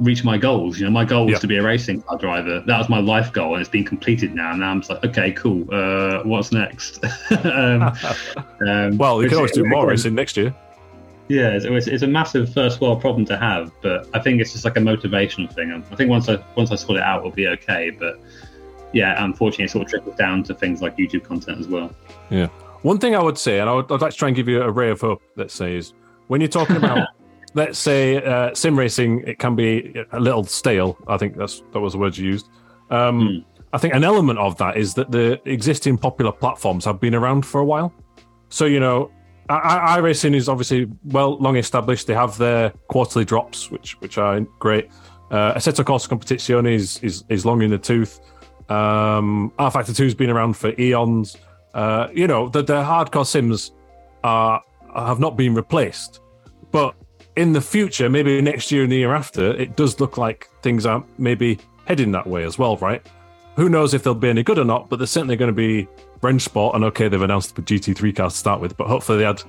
reach 0.00 0.24
my 0.24 0.38
goals. 0.38 0.78
You 0.78 0.86
know, 0.86 0.90
my 0.90 1.04
goal 1.04 1.26
was 1.26 1.40
to 1.40 1.46
be 1.46 1.56
a 1.56 1.62
racing 1.62 2.02
car 2.02 2.18
driver. 2.18 2.60
That 2.60 2.78
was 2.78 2.88
my 2.88 3.00
life 3.00 3.32
goal, 3.32 3.54
and 3.54 3.60
it's 3.60 3.70
been 3.70 3.84
completed 3.84 4.34
now. 4.34 4.50
And 4.50 4.60
now 4.60 4.70
I'm 4.70 4.80
just 4.80 4.90
like, 4.90 5.04
okay, 5.04 5.32
cool. 5.32 5.66
Uh, 5.72 6.22
what's 6.22 6.52
next? 6.52 7.04
um, 7.44 7.82
um, 8.66 8.98
well, 8.98 9.22
you 9.22 9.28
can 9.28 9.38
always 9.38 9.52
do 9.52 9.64
more 9.64 9.86
racing 9.86 10.14
next 10.14 10.36
year. 10.36 10.54
Yeah, 11.28 11.50
it's, 11.50 11.86
it's, 11.86 12.02
a 12.02 12.06
massive 12.06 12.52
first 12.54 12.80
world 12.80 13.02
problem 13.02 13.26
to 13.26 13.36
have, 13.36 13.70
but 13.82 14.08
I 14.14 14.18
think 14.18 14.40
it's 14.40 14.52
just 14.52 14.64
like 14.64 14.78
a 14.78 14.80
motivational 14.80 15.52
thing. 15.52 15.70
I 15.72 15.94
think 15.94 16.08
once 16.08 16.26
I 16.26 16.42
once 16.56 16.72
I 16.72 16.76
sort 16.76 16.96
it 16.96 17.02
out, 17.02 17.18
it'll 17.18 17.32
be 17.32 17.48
okay. 17.48 17.90
But 17.90 18.18
yeah, 18.94 19.22
unfortunately, 19.22 19.66
it 19.66 19.70
sort 19.70 19.84
of 19.84 19.90
trickles 19.90 20.16
down 20.16 20.42
to 20.44 20.54
things 20.54 20.80
like 20.80 20.96
YouTube 20.96 21.24
content 21.24 21.60
as 21.60 21.68
well. 21.68 21.94
Yeah. 22.30 22.46
One 22.82 22.98
thing 22.98 23.14
I 23.14 23.22
would 23.22 23.36
say, 23.36 23.60
and 23.60 23.68
I 23.68 23.74
would, 23.74 23.92
I'd 23.92 24.00
like 24.00 24.12
to 24.12 24.16
try 24.16 24.28
and 24.28 24.36
give 24.36 24.48
you 24.48 24.62
a 24.62 24.70
ray 24.70 24.90
of 24.90 25.02
hope. 25.02 25.20
Let's 25.36 25.52
say 25.52 25.76
is 25.76 25.92
when 26.28 26.40
you're 26.40 26.48
talking 26.48 26.76
about 26.76 27.08
let's 27.54 27.78
say 27.78 28.22
uh, 28.22 28.54
sim 28.54 28.78
racing, 28.78 29.24
it 29.26 29.38
can 29.38 29.56
be 29.56 29.94
a 30.12 30.20
little 30.20 30.44
stale. 30.44 30.98
I 31.06 31.16
think 31.16 31.36
that's 31.36 31.62
that 31.72 31.80
was 31.80 31.92
the 31.92 31.98
word 31.98 32.16
you 32.16 32.26
used. 32.26 32.48
Um, 32.90 33.20
mm. 33.20 33.44
I 33.72 33.78
think 33.78 33.94
an 33.94 34.04
element 34.04 34.38
of 34.38 34.56
that 34.58 34.76
is 34.76 34.94
that 34.94 35.10
the 35.10 35.40
existing 35.44 35.98
popular 35.98 36.32
platforms 36.32 36.84
have 36.84 37.00
been 37.00 37.14
around 37.14 37.44
for 37.44 37.60
a 37.60 37.64
while. 37.64 37.92
So 38.48 38.64
you 38.64 38.80
know, 38.80 39.10
I- 39.48 39.98
iRacing 39.98 40.34
is 40.34 40.48
obviously 40.48 40.88
well 41.04 41.38
long 41.38 41.56
established. 41.56 42.06
They 42.06 42.14
have 42.14 42.36
their 42.38 42.70
quarterly 42.88 43.24
drops, 43.24 43.70
which 43.70 44.00
which 44.00 44.18
are 44.18 44.40
great. 44.58 44.90
Uh, 45.30 45.54
Assetto 45.54 45.84
Corsa 45.84 46.08
Competizione 46.08 46.72
is, 46.72 46.98
is 47.02 47.24
is 47.28 47.44
long 47.44 47.62
in 47.62 47.70
the 47.70 47.78
tooth. 47.78 48.20
Um, 48.70 49.52
rFactor 49.58 49.94
Two 49.94 50.04
has 50.04 50.14
been 50.14 50.30
around 50.30 50.54
for 50.54 50.72
eons. 50.78 51.36
Uh, 51.74 52.08
you 52.14 52.26
know, 52.26 52.48
the, 52.48 52.62
the 52.62 52.82
hardcore 52.82 53.26
sims 53.26 53.72
are 54.24 54.62
have 54.94 55.20
not 55.20 55.36
been 55.36 55.54
replaced, 55.54 56.20
but 56.72 56.94
in 57.38 57.52
the 57.52 57.60
future, 57.60 58.10
maybe 58.10 58.40
next 58.42 58.72
year 58.72 58.82
and 58.82 58.90
the 58.90 58.96
year 58.96 59.14
after, 59.14 59.52
it 59.52 59.76
does 59.76 60.00
look 60.00 60.18
like 60.18 60.48
things 60.60 60.84
are 60.84 61.04
maybe 61.18 61.56
heading 61.84 62.10
that 62.10 62.26
way 62.26 62.42
as 62.42 62.58
well, 62.58 62.76
right? 62.78 63.00
Who 63.54 63.68
knows 63.68 63.94
if 63.94 64.02
they'll 64.02 64.14
be 64.14 64.28
any 64.28 64.42
good 64.42 64.58
or 64.58 64.64
not, 64.64 64.88
but 64.88 64.98
they're 64.98 65.06
certainly 65.06 65.36
going 65.36 65.48
to 65.48 65.54
be 65.54 65.86
Rennsport. 66.20 66.74
And 66.74 66.82
okay, 66.86 67.06
they've 67.06 67.22
announced 67.22 67.54
the 67.54 67.62
GT3 67.62 68.16
car 68.16 68.28
to 68.28 68.34
start 68.34 68.60
with, 68.60 68.76
but 68.76 68.88
hopefully 68.88 69.18
they 69.18 69.24
had 69.24 69.40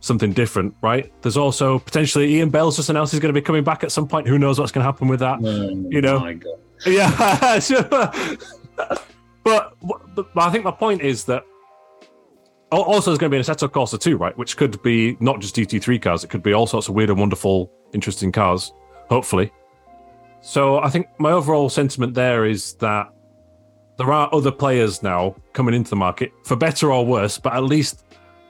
something 0.00 0.34
different, 0.34 0.74
right? 0.82 1.10
There's 1.22 1.38
also 1.38 1.78
potentially 1.78 2.34
Ian 2.34 2.50
Bell's 2.50 2.76
just 2.76 2.90
announced 2.90 3.12
he's 3.12 3.20
going 3.20 3.34
to 3.34 3.40
be 3.40 3.44
coming 3.44 3.64
back 3.64 3.82
at 3.82 3.90
some 3.90 4.06
point. 4.06 4.28
Who 4.28 4.38
knows 4.38 4.60
what's 4.60 4.70
going 4.70 4.84
to 4.84 4.92
happen 4.92 5.08
with 5.08 5.20
that? 5.20 5.38
Oh, 5.42 5.70
you 5.88 6.02
know, 6.02 6.38
yeah. 6.86 7.10
but, 9.42 9.74
but 10.14 10.26
I 10.36 10.50
think 10.50 10.64
my 10.64 10.70
point 10.70 11.00
is 11.00 11.24
that 11.24 11.46
Oh, 12.72 12.82
also, 12.84 13.10
there's 13.10 13.18
going 13.18 13.30
to 13.30 13.34
be 13.34 13.36
an 13.36 13.42
Assetto 13.42 13.68
Corsa 13.68 14.00
too, 14.00 14.16
right? 14.16 14.36
Which 14.38 14.56
could 14.56 14.82
be 14.82 15.18
not 15.20 15.40
just 15.40 15.54
GT3 15.56 16.00
cars; 16.00 16.24
it 16.24 16.30
could 16.30 16.42
be 16.42 16.54
all 16.54 16.66
sorts 16.66 16.88
of 16.88 16.94
weird 16.94 17.10
and 17.10 17.18
wonderful, 17.18 17.70
interesting 17.92 18.32
cars. 18.32 18.72
Hopefully. 19.10 19.52
So 20.40 20.78
I 20.78 20.88
think 20.88 21.06
my 21.18 21.32
overall 21.32 21.68
sentiment 21.68 22.14
there 22.14 22.46
is 22.46 22.72
that 22.74 23.12
there 23.98 24.10
are 24.10 24.28
other 24.32 24.50
players 24.50 25.02
now 25.02 25.36
coming 25.52 25.74
into 25.74 25.90
the 25.90 25.96
market, 25.96 26.32
for 26.44 26.56
better 26.56 26.90
or 26.90 27.04
worse. 27.04 27.36
But 27.38 27.52
at 27.52 27.64
least 27.64 28.04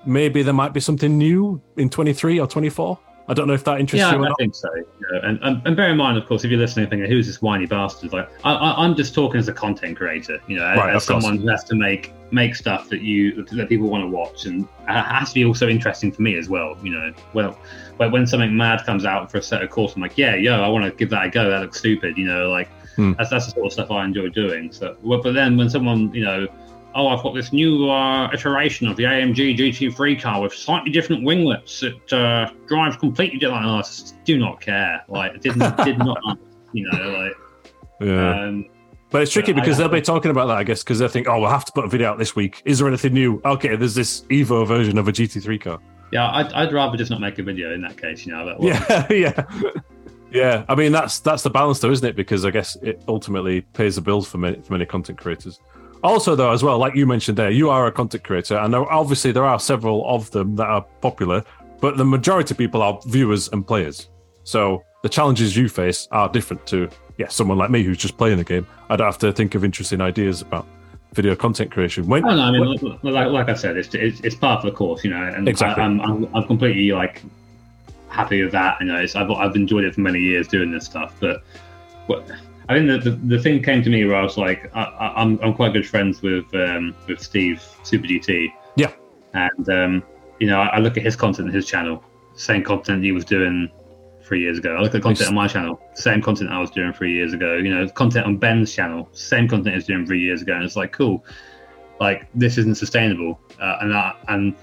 maybe 0.06 0.44
there 0.44 0.54
might 0.54 0.72
be 0.72 0.80
something 0.80 1.18
new 1.18 1.60
in 1.76 1.90
23 1.90 2.38
or 2.38 2.46
24. 2.46 2.98
I 3.28 3.34
don't 3.34 3.46
know 3.46 3.54
if 3.54 3.64
that 3.64 3.78
interests 3.78 4.04
yeah, 4.04 4.16
you. 4.16 4.24
Yeah, 4.24 4.30
I 4.30 4.34
think 4.38 4.54
so. 4.54 4.68
Yeah. 4.74 5.20
And, 5.22 5.38
and, 5.42 5.62
and 5.64 5.76
bear 5.76 5.90
in 5.90 5.96
mind, 5.96 6.18
of 6.18 6.26
course, 6.26 6.44
if 6.44 6.50
you're 6.50 6.58
listening, 6.58 6.88
thinking, 6.88 7.08
"Who's 7.08 7.26
this 7.26 7.40
whiny 7.40 7.66
bastard?" 7.66 8.12
Like, 8.12 8.28
I, 8.44 8.84
am 8.84 8.96
just 8.96 9.14
talking 9.14 9.38
as 9.38 9.48
a 9.48 9.52
content 9.52 9.96
creator, 9.96 10.40
you 10.48 10.56
know, 10.56 10.64
right, 10.74 10.94
as 10.94 11.04
someone 11.04 11.38
who 11.38 11.48
has 11.48 11.64
to 11.64 11.76
make 11.76 12.12
make 12.32 12.54
stuff 12.54 12.88
that 12.88 13.02
you 13.02 13.44
that 13.44 13.68
people 13.68 13.88
want 13.88 14.02
to 14.02 14.08
watch, 14.08 14.46
and 14.46 14.64
it 14.64 14.68
has 14.88 15.28
to 15.28 15.34
be 15.34 15.44
also 15.44 15.68
interesting 15.68 16.10
for 16.10 16.22
me 16.22 16.36
as 16.36 16.48
well. 16.48 16.76
You 16.82 16.92
know, 16.92 17.12
well, 17.32 17.56
when 17.96 18.26
something 18.26 18.56
mad 18.56 18.84
comes 18.84 19.04
out 19.04 19.30
for 19.30 19.38
Assetto 19.38 19.68
Corsa, 19.68 19.96
I'm 19.96 20.02
like, 20.02 20.18
yeah, 20.18 20.34
yo, 20.34 20.60
I 20.60 20.68
want 20.68 20.84
to 20.84 20.90
give 20.90 21.10
that 21.10 21.26
a 21.26 21.30
go. 21.30 21.48
That 21.48 21.60
looks 21.60 21.78
stupid, 21.78 22.18
you 22.18 22.26
know, 22.26 22.50
like 22.50 22.68
hmm. 22.96 23.12
that's 23.18 23.30
that's 23.30 23.46
the 23.46 23.52
sort 23.52 23.66
of 23.66 23.72
stuff 23.72 23.90
I 23.90 24.04
enjoy 24.04 24.30
doing. 24.30 24.72
So, 24.72 24.96
but 25.02 25.32
then 25.32 25.56
when 25.56 25.70
someone, 25.70 26.12
you 26.12 26.24
know 26.24 26.48
oh, 26.94 27.08
I've 27.08 27.22
got 27.22 27.34
this 27.34 27.52
new 27.52 27.90
uh, 27.90 28.30
iteration 28.32 28.88
of 28.88 28.96
the 28.96 29.04
AMG 29.04 29.56
GT3 29.56 30.20
car 30.20 30.40
with 30.40 30.54
slightly 30.54 30.90
different 30.90 31.24
winglets. 31.24 31.82
It 31.82 32.12
uh, 32.12 32.50
drives 32.66 32.96
completely 32.96 33.38
different. 33.38 33.64
Oh, 33.64 33.76
I 33.76 33.82
just 33.82 34.22
do 34.24 34.38
not 34.38 34.60
care. 34.60 35.02
Like, 35.08 35.40
did 35.40 35.56
not, 35.56 35.76
did 35.84 35.98
not, 35.98 36.18
you 36.72 36.88
know, 36.90 37.10
like. 37.10 37.32
Yeah. 38.00 38.44
Um, 38.44 38.66
but 39.10 39.22
it's 39.22 39.32
tricky 39.32 39.52
because 39.52 39.78
I, 39.78 39.82
they'll 39.82 39.92
be 39.92 40.00
talking 40.00 40.30
about 40.30 40.46
that, 40.46 40.56
I 40.56 40.64
guess, 40.64 40.82
because 40.82 40.98
they 40.98 41.08
think, 41.08 41.28
oh, 41.28 41.40
we'll 41.40 41.50
have 41.50 41.66
to 41.66 41.72
put 41.72 41.84
a 41.84 41.88
video 41.88 42.10
out 42.10 42.18
this 42.18 42.34
week. 42.34 42.62
Is 42.64 42.78
there 42.78 42.88
anything 42.88 43.12
new? 43.12 43.42
Okay, 43.44 43.76
there's 43.76 43.94
this 43.94 44.22
Evo 44.22 44.66
version 44.66 44.96
of 44.96 45.06
a 45.06 45.12
GT3 45.12 45.60
car. 45.60 45.78
Yeah, 46.12 46.30
I'd, 46.30 46.52
I'd 46.52 46.72
rather 46.72 46.96
just 46.96 47.10
not 47.10 47.20
make 47.20 47.38
a 47.38 47.42
video 47.42 47.72
in 47.72 47.82
that 47.82 47.96
case, 47.96 48.26
you 48.26 48.32
know. 48.32 48.46
That 48.46 48.62
yeah, 48.62 49.06
yeah. 49.10 49.72
Yeah, 50.30 50.64
I 50.66 50.74
mean 50.74 50.92
that's 50.92 51.20
that's 51.20 51.42
the 51.42 51.50
balance, 51.50 51.78
though, 51.80 51.90
isn't 51.90 52.08
it? 52.08 52.16
Because 52.16 52.46
I 52.46 52.50
guess 52.50 52.76
it 52.76 53.02
ultimately 53.06 53.60
pays 53.60 53.96
the 53.96 54.00
bills 54.00 54.26
for 54.26 54.38
many 54.38 54.60
for 54.62 54.72
many 54.72 54.86
content 54.86 55.18
creators. 55.18 55.60
Also, 56.02 56.34
though, 56.34 56.50
as 56.50 56.64
well, 56.64 56.78
like 56.78 56.94
you 56.94 57.06
mentioned 57.06 57.38
there, 57.38 57.50
you 57.50 57.70
are 57.70 57.86
a 57.86 57.92
content 57.92 58.24
creator, 58.24 58.56
and 58.56 58.74
obviously 58.74 59.30
there 59.30 59.44
are 59.44 59.60
several 59.60 60.04
of 60.08 60.30
them 60.32 60.56
that 60.56 60.66
are 60.66 60.82
popular, 61.00 61.44
but 61.80 61.96
the 61.96 62.04
majority 62.04 62.54
of 62.54 62.58
people 62.58 62.82
are 62.82 62.98
viewers 63.06 63.48
and 63.48 63.66
players. 63.66 64.08
So 64.44 64.82
the 65.02 65.08
challenges 65.08 65.56
you 65.56 65.68
face 65.68 66.08
are 66.10 66.28
different 66.28 66.66
to, 66.66 66.88
yeah, 67.18 67.28
someone 67.28 67.56
like 67.56 67.70
me 67.70 67.84
who's 67.84 67.98
just 67.98 68.16
playing 68.16 68.38
the 68.38 68.44
game. 68.44 68.66
I'd 68.90 69.00
have 69.00 69.18
to 69.18 69.32
think 69.32 69.54
of 69.54 69.64
interesting 69.64 70.00
ideas 70.00 70.42
about 70.42 70.66
video 71.12 71.36
content 71.36 71.70
creation. 71.70 72.06
When, 72.06 72.24
oh, 72.24 72.34
no, 72.34 72.42
I 72.42 72.50
mean, 72.50 72.78
when, 73.02 73.14
like, 73.14 73.28
like, 73.28 73.48
I 73.48 73.54
said, 73.54 73.76
it's, 73.76 73.94
it's, 73.94 74.20
it's 74.20 74.34
part 74.34 74.64
of 74.64 74.64
the 74.64 74.76
course, 74.76 75.04
you 75.04 75.10
know, 75.10 75.22
and 75.22 75.48
exactly. 75.48 75.82
I, 75.82 75.86
am 75.86 76.00
I'm, 76.00 76.24
I'm, 76.24 76.36
I'm 76.36 76.46
completely 76.46 76.90
like 76.90 77.22
happy 78.08 78.42
with 78.42 78.52
that. 78.52 78.80
You 78.80 78.86
know, 78.86 78.96
I've, 78.96 79.30
I've 79.30 79.54
enjoyed 79.54 79.84
it 79.84 79.94
for 79.94 80.00
many 80.00 80.18
years 80.18 80.48
doing 80.48 80.72
this 80.72 80.84
stuff, 80.84 81.14
but. 81.20 81.44
What, 82.06 82.28
I 82.68 82.74
think 82.74 82.88
the, 82.88 83.10
the, 83.10 83.16
the 83.36 83.38
thing 83.38 83.62
came 83.62 83.82
to 83.82 83.90
me 83.90 84.04
where 84.04 84.16
I 84.16 84.22
was 84.22 84.36
like, 84.36 84.70
I, 84.74 84.84
am 85.16 85.38
I'm, 85.40 85.40
I'm 85.42 85.54
quite 85.54 85.72
good 85.72 85.86
friends 85.86 86.22
with 86.22 86.52
um, 86.54 86.94
with 87.08 87.20
Steve 87.20 87.62
Super 87.82 88.06
GT. 88.06 88.48
Yeah. 88.76 88.92
And 89.34 89.68
um, 89.68 90.02
you 90.38 90.46
know, 90.46 90.60
I, 90.60 90.76
I, 90.76 90.78
look 90.78 90.96
at 90.96 91.02
his 91.02 91.16
content 91.16 91.48
on 91.48 91.54
his 91.54 91.66
channel, 91.66 92.02
same 92.34 92.62
content 92.62 93.02
he 93.02 93.12
was 93.12 93.24
doing 93.24 93.70
three 94.24 94.40
years 94.40 94.58
ago. 94.58 94.76
I 94.76 94.80
look 94.80 94.94
at 94.94 95.02
content 95.02 95.28
on 95.28 95.34
my 95.34 95.48
channel, 95.48 95.80
same 95.94 96.22
content 96.22 96.50
I 96.50 96.58
was 96.58 96.70
doing 96.70 96.92
three 96.92 97.12
years 97.12 97.32
ago. 97.32 97.54
You 97.56 97.74
know, 97.74 97.88
content 97.88 98.26
on 98.26 98.36
Ben's 98.36 98.72
channel, 98.72 99.08
same 99.12 99.48
content 99.48 99.70
he 99.70 99.76
was 99.76 99.86
doing 99.86 100.06
three 100.06 100.20
years 100.20 100.42
ago, 100.42 100.54
and 100.54 100.64
it's 100.64 100.76
like, 100.76 100.92
cool, 100.92 101.24
like 102.00 102.28
this 102.34 102.58
isn't 102.58 102.76
sustainable, 102.76 103.40
uh, 103.60 103.78
and 103.80 103.92
that, 103.92 104.16
and 104.28 104.54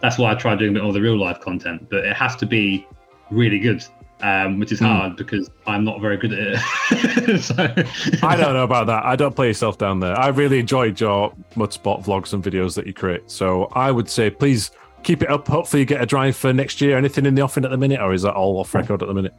that's 0.00 0.18
why 0.18 0.32
I 0.32 0.34
tried 0.34 0.58
doing 0.58 0.72
a 0.72 0.74
bit 0.74 0.82
more 0.82 0.90
of 0.90 0.94
the 0.94 1.00
real 1.00 1.18
life 1.18 1.40
content, 1.40 1.88
but 1.90 2.04
it 2.04 2.16
has 2.16 2.36
to 2.36 2.46
be 2.46 2.86
really 3.30 3.58
good 3.58 3.84
um, 4.22 4.58
which 4.58 4.72
is 4.72 4.78
hmm. 4.78 4.86
hard 4.86 5.12
mm. 5.12 5.16
because 5.16 5.50
I'm 5.66 5.84
not 5.84 6.00
very 6.00 6.16
good 6.16 6.32
at 6.32 6.60
it. 6.90 7.40
so, 7.42 7.54
I 8.26 8.36
don't 8.36 8.54
know 8.54 8.64
about 8.64 8.86
that. 8.86 9.04
I 9.04 9.16
don't 9.16 9.34
play 9.34 9.48
yourself 9.48 9.78
down 9.78 10.00
there. 10.00 10.18
I 10.18 10.28
really 10.28 10.58
enjoyed 10.58 11.00
your 11.00 11.32
Mudsport 11.54 12.04
vlogs 12.04 12.32
and 12.32 12.42
videos 12.42 12.74
that 12.76 12.86
you 12.86 12.94
create. 12.94 13.30
So 13.30 13.66
I 13.72 13.90
would 13.90 14.08
say 14.08 14.30
please 14.30 14.70
keep 15.02 15.22
it 15.22 15.30
up. 15.30 15.46
Hopefully, 15.48 15.80
you 15.80 15.86
get 15.86 16.02
a 16.02 16.06
drive 16.06 16.36
for 16.36 16.52
next 16.52 16.80
year. 16.80 16.96
Anything 16.96 17.26
in 17.26 17.34
the 17.34 17.42
offing 17.42 17.64
at 17.64 17.70
the 17.70 17.76
minute, 17.76 18.00
or 18.00 18.12
is 18.12 18.22
that 18.22 18.34
all 18.34 18.58
off 18.58 18.74
record 18.74 19.02
at 19.02 19.08
the 19.08 19.14
minute? 19.14 19.34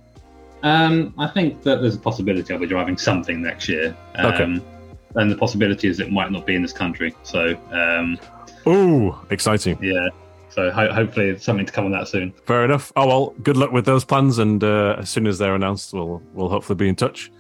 Um, 0.63 1.13
I 1.18 1.28
think 1.28 1.62
that 1.63 1.82
there's 1.82 1.96
a 1.96 2.00
possibility 2.00 2.54
I'll 2.54 2.60
be 2.60 2.68
driving 2.68 2.98
something 2.98 3.42
next 3.42 3.70
year. 3.70 3.96
Um, 4.16 4.26
Okay. 4.34 4.62
And 5.16 5.32
the 5.32 5.38
possibility 5.38 5.88
is 5.88 6.00
it 6.00 6.12
might 6.12 6.32
not 6.32 6.46
be 6.46 6.54
in 6.54 6.62
this 6.62 6.74
country. 6.74 7.16
So, 7.24 7.58
um, 7.72 8.20
Ooh, 8.68 9.16
exciting. 9.32 9.80
yeah. 9.82 10.10
So 10.58 10.72
ho- 10.72 10.91
hopefully 10.91 11.30
it's 11.30 11.46
something 11.46 11.67
to 11.67 11.72
come 11.72 11.86
on 11.86 11.91
that 11.91 12.08
soon. 12.08 12.34
Fair 12.48 12.65
enough. 12.65 12.91
Oh 12.96 13.06
well, 13.06 13.36
good 13.43 13.58
luck 13.58 13.72
with 13.72 13.86
those 13.86 14.04
plans, 14.04 14.39
and 14.39 14.63
uh, 14.63 14.96
as 14.98 15.08
soon 15.08 15.28
as 15.28 15.38
they're 15.38 15.54
announced, 15.54 15.93
we'll 15.93 16.20
we'll 16.34 16.50
hopefully 16.50 16.76
be 16.76 16.89
in 16.89 16.96
touch. 16.96 17.32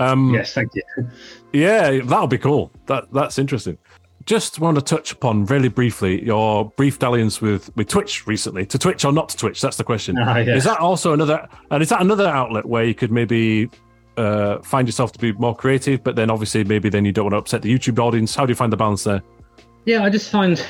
Um, 0.00 0.34
Yes, 0.34 0.52
thank 0.52 0.70
you. 0.74 0.82
Yeah, 1.54 2.00
that'll 2.04 2.26
be 2.26 2.36
cool. 2.36 2.70
That 2.84 3.10
that's 3.10 3.38
interesting. 3.38 3.78
Just 4.26 4.58
want 4.60 4.74
to 4.76 4.82
touch 4.82 5.12
upon 5.12 5.46
really 5.46 5.70
briefly 5.70 6.22
your 6.22 6.66
brief 6.76 6.98
dalliance 6.98 7.40
with 7.40 7.74
with 7.74 7.88
Twitch 7.88 8.26
recently. 8.26 8.66
To 8.66 8.78
Twitch 8.78 9.06
or 9.06 9.12
not 9.12 9.30
to 9.30 9.36
Twitch? 9.38 9.62
That's 9.62 9.78
the 9.78 9.84
question. 9.84 10.18
Ah, 10.18 10.36
yeah. 10.36 10.54
Is 10.54 10.64
that 10.64 10.78
also 10.78 11.14
another? 11.14 11.48
And 11.70 11.82
is 11.82 11.88
that 11.88 12.02
another 12.02 12.26
outlet 12.28 12.66
where 12.66 12.84
you 12.84 12.94
could 12.94 13.10
maybe 13.10 13.70
uh, 14.18 14.58
find 14.58 14.86
yourself 14.86 15.12
to 15.12 15.18
be 15.18 15.32
more 15.32 15.56
creative, 15.56 16.04
but 16.04 16.16
then 16.16 16.28
obviously 16.30 16.64
maybe 16.64 16.90
then 16.90 17.06
you 17.06 17.12
don't 17.12 17.24
want 17.24 17.32
to 17.32 17.38
upset 17.38 17.62
the 17.62 17.72
YouTube 17.74 17.98
audience? 17.98 18.34
How 18.34 18.44
do 18.44 18.50
you 18.50 18.56
find 18.56 18.70
the 18.70 18.76
balance 18.76 19.04
there? 19.04 19.22
Yeah, 19.86 20.04
I 20.04 20.10
just 20.10 20.28
find 20.30 20.56
w- 20.58 20.68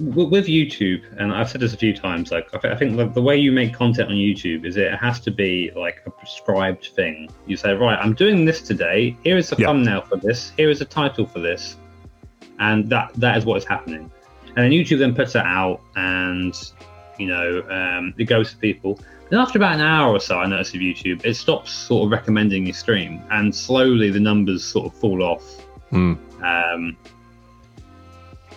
with 0.00 0.46
YouTube, 0.46 1.02
and 1.18 1.32
I've 1.32 1.48
said 1.50 1.60
this 1.60 1.74
a 1.74 1.76
few 1.76 1.94
times, 1.94 2.30
like 2.30 2.48
I 2.54 2.58
thi- 2.58 2.68
I 2.68 2.76
think 2.76 2.96
the, 2.96 3.06
the 3.06 3.22
way 3.22 3.36
you 3.36 3.52
make 3.52 3.74
content 3.74 4.08
on 4.10 4.14
YouTube 4.16 4.64
is 4.64 4.76
it 4.76 4.94
has 4.94 5.20
to 5.20 5.30
be 5.30 5.70
like 5.76 6.02
a 6.06 6.10
prescribed 6.10 6.86
thing. 6.94 7.28
You 7.46 7.56
say, 7.56 7.72
right, 7.74 7.98
I'm 7.98 8.14
doing 8.14 8.44
this 8.44 8.60
today. 8.62 9.16
Here 9.24 9.36
is 9.36 9.50
the 9.50 9.56
Yeah. 9.58 9.66
thumbnail 9.68 10.02
for 10.02 10.16
this. 10.16 10.52
Here 10.56 10.70
is 10.70 10.78
the 10.80 10.84
title 10.84 11.26
for 11.26 11.40
this, 11.40 11.76
and 12.58 12.88
that 12.90 13.12
that 13.14 13.36
is 13.38 13.44
what 13.44 13.56
is 13.58 13.64
happening. 13.64 14.10
And 14.56 14.56
then 14.56 14.70
YouTube 14.70 14.98
then 14.98 15.14
puts 15.14 15.34
it 15.34 15.44
out, 15.44 15.80
and 15.96 16.54
you 17.18 17.26
know 17.26 17.62
um, 17.70 18.14
it 18.18 18.24
goes 18.24 18.50
to 18.52 18.56
people. 18.58 19.00
Then 19.30 19.40
after 19.40 19.58
about 19.58 19.74
an 19.74 19.82
hour 19.82 20.12
or 20.14 20.20
so, 20.20 20.38
I 20.38 20.46
noticed 20.46 20.72
with 20.72 20.80
YouTube, 20.80 21.24
it 21.24 21.34
stops 21.34 21.70
sort 21.70 22.06
of 22.06 22.10
recommending 22.12 22.64
your 22.66 22.74
stream, 22.74 23.20
and 23.30 23.54
slowly 23.54 24.10
the 24.10 24.20
numbers 24.20 24.64
sort 24.64 24.86
of 24.92 24.98
fall 24.98 25.22
off. 25.22 25.44
Hmm. 25.90 26.14
Um, 26.42 26.96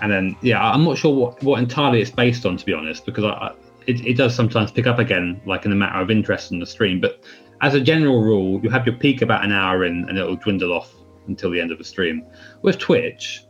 and 0.01 0.11
then, 0.11 0.35
yeah, 0.41 0.61
I'm 0.61 0.83
not 0.83 0.97
sure 0.97 1.13
what, 1.13 1.43
what 1.43 1.59
entirely 1.59 2.01
it's 2.01 2.11
based 2.11 2.45
on, 2.45 2.57
to 2.57 2.65
be 2.65 2.73
honest, 2.73 3.05
because 3.05 3.23
I, 3.23 3.29
I, 3.29 3.53
it, 3.87 4.05
it 4.05 4.17
does 4.17 4.33
sometimes 4.33 4.71
pick 4.71 4.87
up 4.87 4.99
again, 4.99 5.41
like 5.45 5.65
in 5.65 5.71
a 5.71 5.75
matter 5.75 5.99
of 5.99 6.09
interest 6.09 6.51
in 6.51 6.59
the 6.59 6.65
stream. 6.65 7.01
But 7.01 7.23
as 7.61 7.75
a 7.75 7.81
general 7.81 8.21
rule, 8.21 8.59
you 8.63 8.69
have 8.69 8.85
your 8.85 8.95
peak 8.95 9.21
about 9.21 9.43
an 9.43 9.51
hour 9.51 9.85
in, 9.85 10.07
and 10.07 10.17
it'll 10.17 10.35
dwindle 10.35 10.71
off 10.73 10.93
until 11.27 11.51
the 11.51 11.59
end 11.59 11.71
of 11.71 11.77
the 11.77 11.83
stream. 11.83 12.25
With 12.61 12.77
Twitch, 12.79 13.45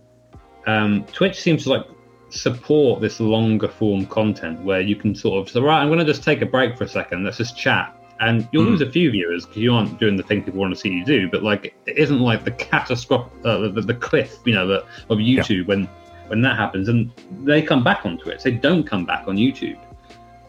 um, 0.67 1.05
Twitch 1.05 1.39
seems 1.39 1.63
to 1.63 1.69
like 1.69 1.85
support 2.29 3.01
this 3.01 3.19
longer 3.19 3.67
form 3.67 4.05
content 4.05 4.61
where 4.63 4.81
you 4.81 4.95
can 4.95 5.13
sort 5.15 5.41
of 5.41 5.51
say, 5.51 5.59
right, 5.59 5.81
I'm 5.81 5.87
going 5.87 5.99
to 5.99 6.05
just 6.05 6.23
take 6.23 6.41
a 6.41 6.45
break 6.45 6.77
for 6.77 6.85
a 6.85 6.87
second. 6.89 7.23
Let's 7.23 7.37
just 7.37 7.57
chat. 7.57 7.95
And 8.19 8.47
you'll 8.51 8.65
Hmm. 8.65 8.71
lose 8.71 8.81
a 8.81 8.91
few 8.91 9.09
viewers 9.09 9.45
because 9.45 9.61
you 9.63 9.73
aren't 9.73 9.99
doing 9.99 10.15
the 10.15 10.23
thing 10.23 10.43
people 10.43 10.59
want 10.59 10.73
to 10.73 10.79
see 10.79 10.89
you 10.89 11.03
do. 11.03 11.27
But 11.29 11.41
like, 11.43 11.75
it 11.87 11.97
isn't 11.97 12.19
like 12.19 12.45
the 12.45 12.51
catastrophic, 12.51 13.33
uh, 13.43 13.69
the, 13.69 13.81
the 13.81 13.95
cliff, 13.95 14.37
you 14.45 14.53
know, 14.53 14.67
the, 14.67 14.85
of 15.09 15.17
YouTube 15.17 15.65
when 15.67 15.89
when 16.31 16.41
that 16.41 16.55
happens, 16.55 16.87
and 16.87 17.11
they 17.43 17.61
come 17.61 17.83
back 17.83 18.05
on 18.05 18.17
Twitch. 18.17 18.41
They 18.41 18.51
don't 18.51 18.85
come 18.85 19.05
back 19.05 19.27
on 19.27 19.35
YouTube. 19.35 19.77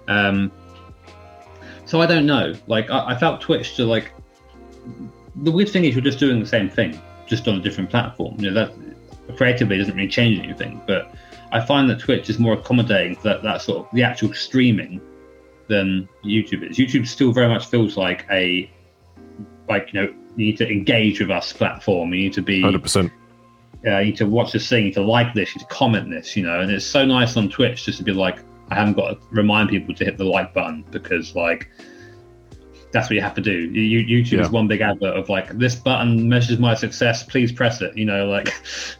Um, 0.06 0.52
so 1.86 2.00
I 2.00 2.06
don't 2.06 2.24
know. 2.24 2.54
Like, 2.68 2.88
I, 2.88 3.08
I 3.08 3.18
felt 3.18 3.40
Twitch 3.40 3.74
to 3.76 3.84
like 3.84 4.12
the 5.34 5.50
weird 5.50 5.70
thing 5.70 5.84
is 5.84 5.96
you're 5.96 6.04
just 6.04 6.20
doing 6.20 6.38
the 6.38 6.46
same 6.46 6.70
thing, 6.70 7.02
just 7.26 7.48
on 7.48 7.56
a 7.56 7.60
different 7.60 7.90
platform. 7.90 8.36
You 8.38 8.52
know 8.52 8.64
that 8.64 9.36
creatively 9.36 9.76
doesn't 9.76 9.96
really 9.96 10.08
change 10.08 10.38
anything, 10.38 10.80
but 10.86 11.12
I 11.50 11.60
find 11.60 11.90
that 11.90 11.98
Twitch 11.98 12.30
is 12.30 12.38
more 12.38 12.54
accommodating 12.54 13.16
for 13.16 13.24
that, 13.24 13.42
that 13.42 13.60
sort 13.60 13.78
of 13.78 13.88
the 13.92 14.04
actual 14.04 14.32
streaming 14.34 15.00
than 15.66 16.08
YouTube 16.24 16.70
is. 16.70 16.78
YouTube 16.78 17.08
still 17.08 17.32
very 17.32 17.48
much 17.48 17.66
feels 17.66 17.96
like 17.96 18.24
a 18.30 18.70
like 19.68 19.92
you 19.92 20.00
know 20.00 20.14
you 20.36 20.46
need 20.46 20.58
to 20.58 20.70
engage 20.70 21.18
with 21.18 21.32
us 21.32 21.52
platform. 21.52 22.14
You 22.14 22.20
need 22.20 22.34
to 22.34 22.42
be 22.42 22.62
Hundred 22.62 22.82
percent. 22.82 23.10
Uh, 23.86 23.98
you 23.98 24.06
need 24.06 24.16
to 24.16 24.26
watch 24.26 24.52
this 24.52 24.68
thing, 24.68 24.80
you 24.80 24.84
need 24.86 24.94
to 24.94 25.02
like 25.02 25.34
this, 25.34 25.54
you 25.54 25.60
need 25.60 25.68
to 25.68 25.74
comment 25.74 26.10
this, 26.10 26.36
you 26.36 26.42
know. 26.44 26.60
And 26.60 26.70
it's 26.70 26.86
so 26.86 27.04
nice 27.04 27.36
on 27.36 27.48
Twitch 27.48 27.84
just 27.84 27.98
to 27.98 28.04
be 28.04 28.12
like, 28.12 28.38
I 28.70 28.74
haven't 28.76 28.94
got 28.94 29.08
to 29.10 29.18
remind 29.30 29.70
people 29.70 29.94
to 29.94 30.04
hit 30.04 30.16
the 30.18 30.24
like 30.24 30.54
button 30.54 30.84
because 30.90 31.34
like 31.34 31.68
that's 32.92 33.08
what 33.08 33.16
you 33.16 33.22
have 33.22 33.34
to 33.34 33.40
do. 33.40 33.52
You, 33.52 33.82
you- 34.00 34.22
YouTube 34.22 34.32
Yeah. 34.38 34.42
is 34.42 34.50
one 34.50 34.68
big 34.68 34.80
advert 34.82 35.16
of 35.16 35.28
like 35.28 35.56
this 35.58 35.74
button 35.74 36.28
measures 36.28 36.58
my 36.58 36.74
success. 36.74 37.22
Please 37.22 37.50
press 37.50 37.80
it. 37.82 37.96
You 37.96 38.04
know, 38.04 38.26
like 38.26 38.52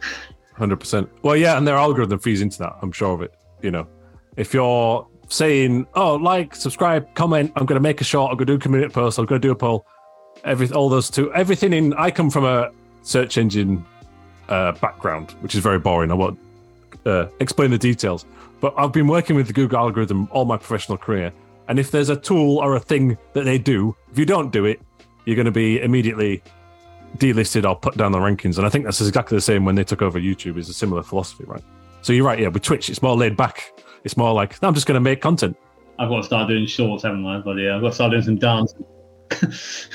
Hundred 0.55 0.77
percent. 0.77 1.09
Well, 1.23 1.35
yeah, 1.35 1.57
and 1.57 1.67
their 1.67 1.75
algorithm 1.77 2.19
feeds 2.19 2.41
into 2.41 2.59
that. 2.59 2.75
I'm 2.81 2.91
sure 2.91 3.13
of 3.13 3.21
it. 3.23 3.33
You 3.63 3.71
know, 3.71 3.87
if 4.37 4.53
you're 4.53 5.07
saying, 5.27 5.87
"Oh, 5.95 6.15
like, 6.15 6.53
subscribe, 6.55 7.11
comment," 7.15 7.51
I'm 7.55 7.65
going 7.65 7.77
to 7.77 7.81
make 7.81 8.01
a 8.01 8.03
short. 8.03 8.29
I'm 8.31 8.37
going 8.37 8.45
to 8.45 8.53
do 8.53 8.57
a 8.57 8.59
community 8.59 8.93
post. 8.93 9.17
I'm 9.17 9.25
going 9.25 9.41
to 9.41 9.47
do 9.47 9.51
a 9.51 9.55
poll. 9.55 9.85
Every 10.43 10.69
all 10.71 10.89
those 10.89 11.09
two, 11.09 11.33
everything 11.33 11.73
in. 11.73 11.93
I 11.93 12.11
come 12.11 12.29
from 12.29 12.45
a 12.45 12.69
search 13.01 13.37
engine 13.39 13.83
uh, 14.49 14.73
background, 14.73 15.31
which 15.41 15.55
is 15.55 15.61
very 15.61 15.79
boring. 15.79 16.11
I 16.11 16.15
won't 16.15 16.39
uh, 17.05 17.27
explain 17.39 17.71
the 17.71 17.77
details, 17.77 18.25
but 18.59 18.73
I've 18.77 18.91
been 18.91 19.07
working 19.07 19.35
with 19.35 19.47
the 19.47 19.53
Google 19.53 19.77
algorithm 19.79 20.27
all 20.31 20.45
my 20.45 20.57
professional 20.57 20.97
career. 20.97 21.31
And 21.67 21.79
if 21.79 21.91
there's 21.91 22.09
a 22.09 22.15
tool 22.15 22.57
or 22.57 22.75
a 22.75 22.79
thing 22.79 23.17
that 23.33 23.45
they 23.45 23.57
do, 23.57 23.95
if 24.11 24.19
you 24.19 24.25
don't 24.25 24.51
do 24.51 24.65
it, 24.65 24.81
you're 25.25 25.35
going 25.35 25.45
to 25.45 25.51
be 25.51 25.81
immediately 25.81 26.43
delisted 27.17 27.67
or 27.67 27.75
put 27.75 27.95
down 27.97 28.11
the 28.11 28.17
rankings. 28.17 28.57
And 28.57 28.65
I 28.65 28.69
think 28.69 28.85
that's 28.85 28.99
exactly 28.99 29.37
the 29.37 29.41
same 29.41 29.65
when 29.65 29.75
they 29.75 29.83
took 29.83 30.01
over 30.01 30.19
YouTube. 30.19 30.57
Is 30.57 30.69
a 30.69 30.73
similar 30.73 31.03
philosophy, 31.03 31.45
right? 31.45 31.63
So 32.01 32.11
you're 32.11 32.25
right. 32.25 32.39
Yeah, 32.39 32.49
with 32.49 32.63
Twitch, 32.63 32.89
it's 32.89 33.01
more 33.01 33.15
laid 33.15 33.37
back. 33.37 33.71
It's 34.03 34.17
more 34.17 34.33
like 34.33 34.61
"No, 34.61 34.67
I'm 34.67 34.73
just 34.73 34.87
going 34.87 34.95
to 34.95 35.01
make 35.01 35.21
content. 35.21 35.55
I've 35.99 36.09
got 36.09 36.17
to 36.17 36.23
start 36.23 36.49
doing 36.49 36.65
shorts, 36.65 37.03
haven't 37.03 37.25
I? 37.25 37.39
But 37.39 37.57
yeah, 37.57 37.75
I've 37.75 37.81
got 37.81 37.89
to 37.89 37.95
start 37.95 38.11
doing 38.11 38.23
some 38.23 38.37
dancing. 38.37 38.83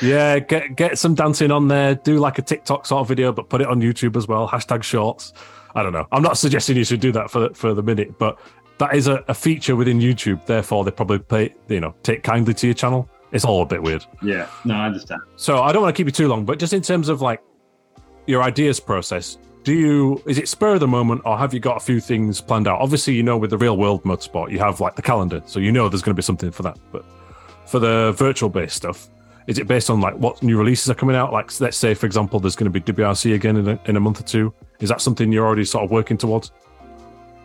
Yeah, 0.02 0.38
get 0.38 0.76
get 0.76 0.98
some 0.98 1.14
dancing 1.14 1.50
on 1.50 1.68
there. 1.68 1.94
Do 1.94 2.18
like 2.18 2.38
a 2.38 2.42
TikTok 2.42 2.86
sort 2.86 3.00
of 3.00 3.08
video, 3.08 3.32
but 3.32 3.48
put 3.48 3.60
it 3.60 3.66
on 3.66 3.80
YouTube 3.80 4.16
as 4.16 4.28
well. 4.28 4.48
Hashtag 4.48 4.82
Shorts. 4.82 5.32
I 5.74 5.82
don't 5.82 5.92
know. 5.92 6.06
I'm 6.12 6.22
not 6.22 6.38
suggesting 6.38 6.76
you 6.76 6.84
should 6.84 7.00
do 7.00 7.12
that 7.12 7.30
for 7.30 7.52
for 7.54 7.74
the 7.74 7.82
minute, 7.82 8.18
but 8.18 8.38
that 8.78 8.94
is 8.94 9.08
a, 9.08 9.24
a 9.28 9.34
feature 9.34 9.76
within 9.76 10.00
YouTube. 10.00 10.44
Therefore, 10.46 10.84
they 10.84 10.90
probably 10.90 11.18
pay 11.18 11.54
you 11.68 11.80
know 11.80 11.94
take 12.02 12.22
kindly 12.22 12.54
to 12.54 12.66
your 12.66 12.74
channel. 12.74 13.08
It's 13.32 13.44
all 13.44 13.62
a 13.62 13.66
bit 13.66 13.82
weird. 13.82 14.04
Yeah, 14.22 14.48
no, 14.64 14.74
I 14.74 14.86
understand. 14.86 15.20
So 15.36 15.62
I 15.62 15.72
don't 15.72 15.82
want 15.82 15.94
to 15.94 15.98
keep 15.98 16.06
you 16.06 16.12
too 16.12 16.28
long, 16.28 16.44
but 16.44 16.58
just 16.58 16.72
in 16.72 16.82
terms 16.82 17.08
of 17.08 17.20
like 17.20 17.42
your 18.26 18.42
ideas 18.42 18.80
process, 18.80 19.36
do 19.64 19.74
you 19.74 20.22
is 20.26 20.38
it 20.38 20.48
spur 20.48 20.74
of 20.74 20.80
the 20.80 20.88
moment 20.88 21.22
or 21.24 21.36
have 21.36 21.52
you 21.52 21.60
got 21.60 21.76
a 21.76 21.80
few 21.80 22.00
things 22.00 22.40
planned 22.40 22.66
out? 22.66 22.80
Obviously, 22.80 23.14
you 23.14 23.22
know, 23.22 23.36
with 23.36 23.50
the 23.50 23.58
real 23.58 23.76
world 23.76 24.02
motorsport, 24.04 24.50
you 24.50 24.58
have 24.58 24.80
like 24.80 24.96
the 24.96 25.02
calendar, 25.02 25.42
so 25.46 25.60
you 25.60 25.72
know 25.72 25.88
there's 25.88 26.02
going 26.02 26.14
to 26.14 26.18
be 26.18 26.22
something 26.22 26.50
for 26.50 26.62
that. 26.62 26.78
But 26.90 27.04
for 27.66 27.78
the 27.78 28.12
virtual 28.16 28.48
based 28.48 28.76
stuff, 28.76 29.08
is 29.48 29.58
it 29.58 29.66
based 29.66 29.88
on 29.88 30.00
like 30.00 30.14
what 30.14 30.42
new 30.42 30.58
releases 30.58 30.90
are 30.90 30.94
coming 30.94 31.16
out? 31.16 31.32
Like, 31.32 31.58
let's 31.61 31.76
say, 31.76 31.94
for 31.94 32.04
example, 32.04 32.38
there's 32.38 32.54
going 32.54 32.70
to 32.70 32.80
be 32.80 32.92
WRC 32.92 33.34
again 33.34 33.56
in 33.56 33.66
a, 33.66 33.80
in 33.87 33.96
a 33.96 34.00
month 34.00 34.20
or 34.20 34.24
two. 34.24 34.52
Is 34.78 34.90
that 34.90 35.00
something 35.00 35.32
you're 35.32 35.46
already 35.46 35.64
sort 35.64 35.84
of 35.84 35.90
working 35.90 36.18
towards? 36.18 36.52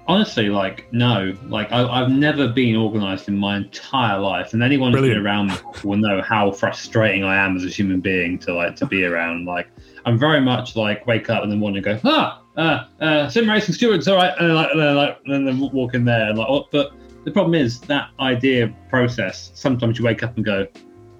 Honestly, 0.05 0.49
like 0.49 0.91
no, 0.91 1.33
like 1.47 1.71
I, 1.71 1.87
I've 1.87 2.11
never 2.11 2.49
been 2.49 2.75
organised 2.75 3.29
in 3.29 3.37
my 3.37 3.55
entire 3.55 4.19
life, 4.19 4.53
and 4.53 4.61
anyone 4.61 4.91
who's 4.91 5.01
been 5.01 5.25
around 5.25 5.47
me 5.47 5.55
will 5.85 5.97
know 5.97 6.21
how 6.21 6.51
frustrating 6.51 7.23
I 7.23 7.37
am 7.37 7.55
as 7.55 7.63
a 7.63 7.69
human 7.69 8.01
being 8.01 8.37
to 8.39 8.53
like 8.53 8.75
to 8.75 8.85
be 8.85 9.05
around. 9.05 9.45
Like 9.45 9.69
I'm 10.05 10.19
very 10.19 10.41
much 10.41 10.75
like 10.75 11.07
wake 11.07 11.29
up 11.29 11.45
in 11.45 11.49
the 11.49 11.55
morning 11.55 11.87
and 11.87 12.03
go, 12.03 12.09
ah, 12.09 12.41
uh, 12.57 12.85
uh, 13.01 13.29
sim 13.29 13.49
racing 13.49 13.75
stewards, 13.75 14.09
all 14.09 14.17
right, 14.17 14.33
and 14.39 14.49
then, 14.49 14.55
like, 14.55 14.71
and 14.71 14.81
then, 14.81 14.95
like, 14.97 15.19
and 15.25 15.47
then 15.47 15.59
walk 15.71 15.93
in 15.93 16.03
there 16.03 16.27
and 16.27 16.37
like, 16.37 16.49
oh, 16.49 16.67
but 16.69 16.91
the 17.23 17.31
problem 17.31 17.55
is 17.55 17.79
that 17.81 18.09
idea 18.19 18.75
process. 18.89 19.51
Sometimes 19.53 19.97
you 19.97 20.03
wake 20.03 20.21
up 20.21 20.35
and 20.35 20.43
go, 20.43 20.67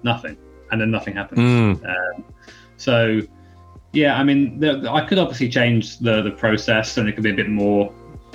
nothing, 0.04 0.38
and 0.74 0.82
then 0.82 0.92
nothing 0.92 1.16
happens. 1.16 1.40
Mm, 1.40 1.90
Um, 1.90 2.26
so, 2.78 3.22
yeah, 3.94 4.20
I 4.20 4.24
mean, 4.24 4.60
the, 4.60 4.90
I 4.92 5.06
could 5.06 5.20
obviously 5.20 5.48
change 5.48 6.00
the 6.00 6.22
the 6.22 6.32
process, 6.32 6.98
and 6.98 7.08
it 7.08 7.14
could 7.14 7.24
be 7.24 7.30
a 7.32 7.36
bit 7.36 7.50
more 7.50 7.86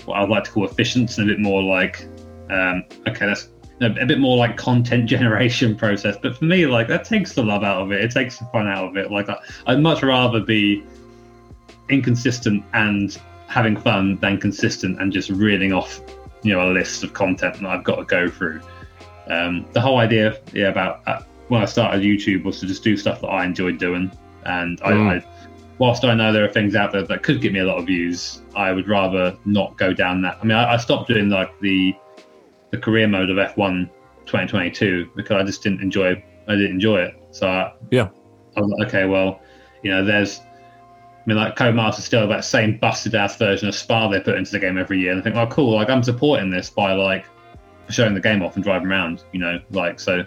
what 0.07 0.18
I'd 0.18 0.31
like 0.31 0.44
to 0.44 0.51
call 0.51 0.64
efficient, 0.64 1.18
and 1.18 1.29
a 1.31 1.35
bit 1.35 1.40
more 1.40 1.62
like, 1.62 2.07
um, 2.48 2.85
okay, 3.07 3.27
that's 3.27 3.51
a, 3.81 3.87
a 3.87 4.07
bit 4.07 4.18
more 4.20 4.37
like 4.37 4.57
content 4.57 5.07
generation 5.14 5.77
process. 5.77 6.16
But 6.22 6.38
for 6.38 6.44
me, 6.44 6.66
like 6.66 6.88
that 6.88 7.05
takes 7.05 7.35
the 7.35 7.42
love 7.42 7.64
out 7.64 7.83
of 7.83 7.92
it. 7.92 8.03
It 8.03 8.12
takes 8.12 8.38
the 8.38 8.46
fun 8.46 8.68
out 8.68 8.88
of 8.88 8.96
it. 8.96 9.11
Like 9.11 9.29
I, 9.29 9.37
I'd 9.67 9.81
much 9.81 10.02
rather 10.02 10.40
be 10.40 10.85
inconsistent 11.88 12.65
and 12.75 13.19
having 13.48 13.77
fun 13.77 14.17
than 14.17 14.38
consistent 14.38 15.00
and 15.00 15.12
just 15.12 15.31
reeling 15.31 15.73
off, 15.73 16.00
you 16.42 16.52
know, 16.52 16.71
a 16.71 16.71
list 16.71 17.02
of 17.02 17.12
content 17.15 17.60
that 17.60 17.67
I've 17.67 17.85
got 17.85 17.96
to 17.96 18.04
go 18.04 18.29
through. 18.29 18.60
Um, 19.29 19.67
the 19.73 19.81
whole 19.81 19.98
idea, 19.98 20.40
yeah, 20.52 20.69
about 20.69 21.02
uh, 21.06 21.23
when 21.49 21.63
I 21.63 21.65
started 21.65 22.03
YouTube 22.03 22.44
was 22.44 22.61
to 22.61 22.67
just 22.67 22.83
do 22.83 22.96
stuff 22.96 23.21
that 23.23 23.29
I 23.29 23.44
enjoyed 23.44 23.79
doing, 23.79 24.11
and 24.44 24.81
I, 24.83 24.92
Mm. 24.92 25.23
I, 25.23 25.25
whilst 25.79 26.05
I 26.05 26.15
know 26.15 26.33
there 26.33 26.44
are 26.44 26.53
things 26.53 26.75
out 26.75 26.92
there 26.92 27.03
that 27.03 27.23
could 27.23 27.40
get 27.40 27.53
me 27.53 27.61
a 27.61 27.65
lot 27.65 27.79
of 27.79 27.87
views, 27.87 28.42
I 28.55 28.73
would 28.73 28.88
rather 28.88 29.37
not 29.44 29.77
go 29.77 29.92
down 29.92 30.23
that. 30.23 30.38
I 30.40 30.44
mean, 30.44 30.57
I, 30.57 30.75
I 30.75 30.77
stopped 30.77 31.09
doing 31.09 31.29
like 31.29 31.59
the 31.61 31.94
the 32.71 32.79
career 32.79 33.09
mode 33.09 33.31
of 33.31 33.37
F1 33.38 33.88
2022 34.27 35.11
because 35.17 35.40
I 35.40 35.44
just 35.44 35.63
didn't 35.63 35.81
enjoy. 35.81 36.23
I 36.46 36.53
didn't 36.55 36.73
enjoy 36.73 37.01
it. 37.01 37.15
So 37.31 37.49
I, 37.49 37.73
Yeah. 37.90 38.09
I 38.57 38.61
was 38.61 38.71
like, 38.79 38.88
okay, 38.88 39.05
well, 39.07 39.40
you 39.83 39.90
know, 39.90 40.05
there's. 40.05 40.40
I 40.40 41.29
mean, 41.29 41.37
like 41.37 41.57
Codemasters 41.57 42.01
still 42.01 42.21
have 42.21 42.31
that 42.31 42.44
same 42.44 42.79
busted 42.79 43.15
ass 43.15 43.37
version 43.37 43.69
of 43.69 43.75
Spa 43.75 44.09
they 44.09 44.19
put 44.21 44.37
into 44.37 44.51
the 44.51 44.59
game 44.59 44.79
every 44.79 44.99
year, 44.99 45.13
and 45.13 45.21
I 45.21 45.25
think, 45.25 45.37
oh, 45.37 45.46
cool, 45.46 45.75
like 45.75 45.90
I'm 45.90 46.03
supporting 46.03 46.51
this 46.51 46.71
by 46.71 46.92
like 46.92 47.27
showing 47.90 48.15
the 48.15 48.21
game 48.21 48.42
off 48.42 48.55
and 48.57 48.65
driving 48.65 48.88
around. 48.88 49.25
You 49.33 49.40
know, 49.40 49.61
like 49.71 50.01
so. 50.01 50.25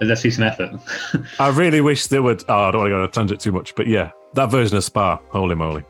Let's 0.00 0.20
see 0.20 0.30
some 0.30 0.44
effort. 0.44 0.72
I 1.38 1.48
really 1.48 1.80
wish 1.80 2.06
they 2.06 2.20
would. 2.20 2.44
Oh, 2.48 2.54
I 2.54 2.70
don't 2.70 2.80
want 2.80 2.88
to 2.88 2.90
go 2.90 2.98
on 2.98 3.04
a 3.04 3.08
tangent 3.08 3.40
too 3.40 3.52
much, 3.52 3.74
but 3.74 3.86
yeah, 3.86 4.10
that 4.34 4.50
version 4.50 4.76
of 4.76 4.84
Spa, 4.84 5.20
holy 5.28 5.54
moly, 5.54 5.84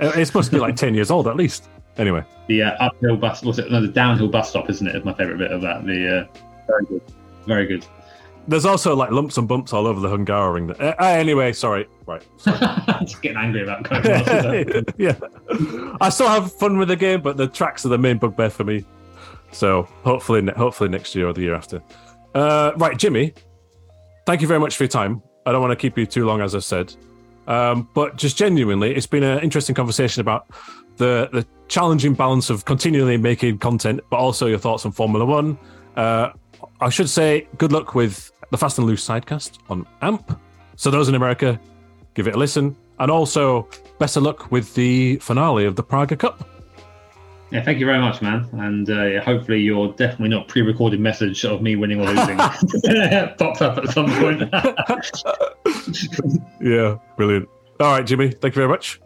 it's 0.00 0.28
supposed 0.28 0.50
to 0.50 0.56
be 0.56 0.60
like 0.60 0.76
ten 0.84 0.94
years 0.94 1.10
old 1.10 1.28
at 1.28 1.36
least. 1.36 1.68
Anyway, 1.98 2.24
the 2.46 2.62
uh, 2.62 2.70
uphill 2.78 3.16
bus 3.16 3.42
was 3.42 3.58
it? 3.58 3.70
No, 3.70 3.80
the 3.80 3.88
downhill 3.88 4.28
bus 4.28 4.50
stop, 4.50 4.70
isn't 4.70 4.86
it? 4.86 4.94
Is 4.94 5.04
my 5.04 5.14
favourite 5.14 5.38
bit 5.38 5.50
of 5.50 5.60
that. 5.62 5.84
The 5.84 6.20
uh, 6.20 6.40
very 6.66 6.84
good, 6.84 7.02
very 7.46 7.66
good. 7.66 7.86
There's 8.48 8.64
also 8.64 8.94
like 8.94 9.10
lumps 9.10 9.38
and 9.38 9.48
bumps 9.48 9.72
all 9.72 9.86
over 9.86 9.98
the 9.98 10.08
Hungaroring. 10.08 10.70
Uh, 10.80 10.94
uh, 11.00 11.04
anyway, 11.04 11.52
sorry. 11.52 11.88
Right. 12.06 12.24
Sorry. 12.36 12.58
Just 13.00 13.20
getting 13.20 13.38
angry 13.38 13.64
about 13.64 13.84
yeah. 14.98 15.16
I 16.00 16.08
still 16.10 16.28
have 16.28 16.52
fun 16.52 16.78
with 16.78 16.88
the 16.88 16.96
game, 16.96 17.22
but 17.22 17.36
the 17.36 17.48
tracks 17.48 17.84
are 17.84 17.88
the 17.88 17.98
main 17.98 18.18
bugbear 18.18 18.50
for 18.50 18.62
me. 18.62 18.84
So 19.50 19.84
hopefully, 20.04 20.46
hopefully 20.56 20.90
next 20.90 21.14
year 21.14 21.26
or 21.28 21.32
the 21.32 21.40
year 21.40 21.54
after. 21.54 21.82
Uh, 22.36 22.74
right, 22.76 22.98
Jimmy. 22.98 23.32
Thank 24.26 24.42
you 24.42 24.46
very 24.46 24.60
much 24.60 24.76
for 24.76 24.82
your 24.82 24.88
time. 24.88 25.22
I 25.46 25.52
don't 25.52 25.62
want 25.62 25.70
to 25.70 25.76
keep 25.76 25.96
you 25.96 26.04
too 26.04 26.26
long, 26.26 26.42
as 26.42 26.54
I 26.54 26.58
said. 26.58 26.94
Um, 27.46 27.88
but 27.94 28.16
just 28.16 28.36
genuinely, 28.36 28.94
it's 28.94 29.06
been 29.06 29.22
an 29.22 29.38
interesting 29.40 29.74
conversation 29.74 30.20
about 30.20 30.50
the 30.98 31.30
the 31.32 31.46
challenging 31.68 32.12
balance 32.12 32.50
of 32.50 32.66
continually 32.66 33.16
making 33.16 33.56
content, 33.58 34.00
but 34.10 34.18
also 34.18 34.48
your 34.48 34.58
thoughts 34.58 34.84
on 34.84 34.92
Formula 34.92 35.24
One. 35.24 35.56
Uh, 35.96 36.32
I 36.82 36.90
should 36.90 37.08
say, 37.08 37.48
good 37.56 37.72
luck 37.72 37.94
with 37.94 38.30
the 38.50 38.58
Fast 38.58 38.76
and 38.76 38.86
Loose 38.86 39.06
sidecast 39.06 39.58
on 39.70 39.86
AMP. 40.02 40.38
So 40.76 40.90
those 40.90 41.08
in 41.08 41.14
America, 41.14 41.58
give 42.12 42.28
it 42.28 42.34
a 42.34 42.38
listen, 42.38 42.76
and 42.98 43.10
also 43.10 43.66
best 43.98 44.18
of 44.18 44.24
luck 44.24 44.50
with 44.50 44.74
the 44.74 45.16
finale 45.20 45.64
of 45.64 45.74
the 45.74 45.82
Praga 45.82 46.16
Cup. 46.16 46.46
Yeah, 47.50 47.62
thank 47.62 47.78
you 47.78 47.86
very 47.86 48.00
much, 48.00 48.22
man. 48.22 48.48
And 48.54 48.90
uh, 48.90 49.22
hopefully, 49.22 49.60
your 49.60 49.92
definitely 49.92 50.30
not 50.30 50.48
pre-recorded 50.48 50.98
message 50.98 51.44
of 51.44 51.62
me 51.62 51.76
winning 51.76 52.00
or 52.00 52.06
losing 52.06 52.36
pops 53.38 53.62
up 53.62 53.78
at 53.78 53.88
some 53.90 54.10
point. 54.18 54.42
yeah, 56.60 56.96
brilliant. 57.16 57.48
All 57.78 57.92
right, 57.92 58.04
Jimmy, 58.04 58.30
thank 58.30 58.56
you 58.56 58.60
very 58.60 58.68
much. 58.68 59.00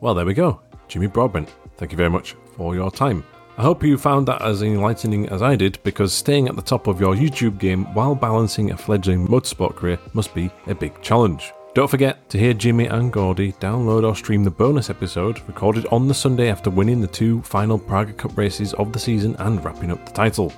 Well, 0.00 0.14
there 0.14 0.24
we 0.24 0.34
go. 0.34 0.62
Jimmy 0.88 1.08
Broadbent, 1.08 1.52
thank 1.76 1.92
you 1.92 1.96
very 1.96 2.10
much 2.10 2.34
for 2.56 2.74
your 2.74 2.90
time. 2.90 3.24
I 3.58 3.62
hope 3.62 3.84
you 3.84 3.98
found 3.98 4.28
that 4.28 4.40
as 4.40 4.62
enlightening 4.62 5.28
as 5.28 5.42
I 5.42 5.56
did 5.56 5.78
because 5.82 6.14
staying 6.14 6.48
at 6.48 6.56
the 6.56 6.62
top 6.62 6.86
of 6.86 7.00
your 7.00 7.14
YouTube 7.14 7.58
game 7.58 7.84
while 7.92 8.14
balancing 8.14 8.70
a 8.70 8.78
fledgling 8.78 9.28
motorsport 9.28 9.76
career 9.76 9.98
must 10.14 10.34
be 10.34 10.50
a 10.66 10.74
big 10.74 11.00
challenge. 11.02 11.52
Don't 11.74 11.88
forget 11.88 12.28
to 12.28 12.38
hear 12.38 12.52
Jimmy 12.52 12.84
and 12.84 13.10
Gordie 13.10 13.54
download 13.54 14.06
or 14.06 14.14
stream 14.14 14.44
the 14.44 14.50
bonus 14.50 14.90
episode 14.90 15.40
recorded 15.48 15.86
on 15.86 16.06
the 16.06 16.12
Sunday 16.12 16.50
after 16.50 16.68
winning 16.68 17.00
the 17.00 17.06
two 17.06 17.40
final 17.42 17.78
Praga 17.78 18.12
Cup 18.12 18.36
races 18.36 18.74
of 18.74 18.92
the 18.92 18.98
season 18.98 19.34
and 19.38 19.64
wrapping 19.64 19.90
up 19.90 20.04
the 20.04 20.12
title. 20.12 20.52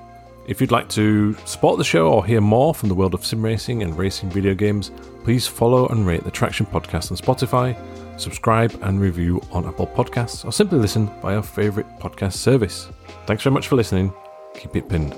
If 0.49 0.61
you'd 0.61 0.73
like 0.73 0.89
to 0.91 1.35
support 1.45 1.79
the 1.79 1.85
show 1.85 2.13
or 2.13 2.27
hear 2.27 2.41
more 2.41 2.75
from 2.75 2.89
the 2.89 2.97
world 2.97 3.15
of 3.15 3.25
sim 3.25 3.45
racing 3.45 3.85
and 3.85 3.97
racing 3.97 4.29
video 4.29 4.55
games, 4.55 4.91
please 5.23 5.47
follow 5.47 5.87
and 5.87 6.05
rate 6.05 6.25
the 6.25 6.33
Traction 6.33 6.67
Podcast 6.67 7.13
on 7.13 7.17
Spotify, 7.17 7.79
subscribe 8.19 8.77
and 8.83 9.01
review 9.01 9.41
on 9.53 9.67
Apple 9.67 9.87
Podcasts, 9.87 10.45
or 10.45 10.51
simply 10.51 10.81
listen 10.81 11.07
via 11.23 11.35
your 11.35 11.43
favourite 11.45 12.01
podcast 12.01 12.35
service. 12.35 12.89
Thanks 13.27 13.45
very 13.45 13.55
much 13.55 13.69
for 13.69 13.77
listening. 13.77 14.13
Keep 14.55 14.75
it 14.75 14.89
pinned. 14.89 15.15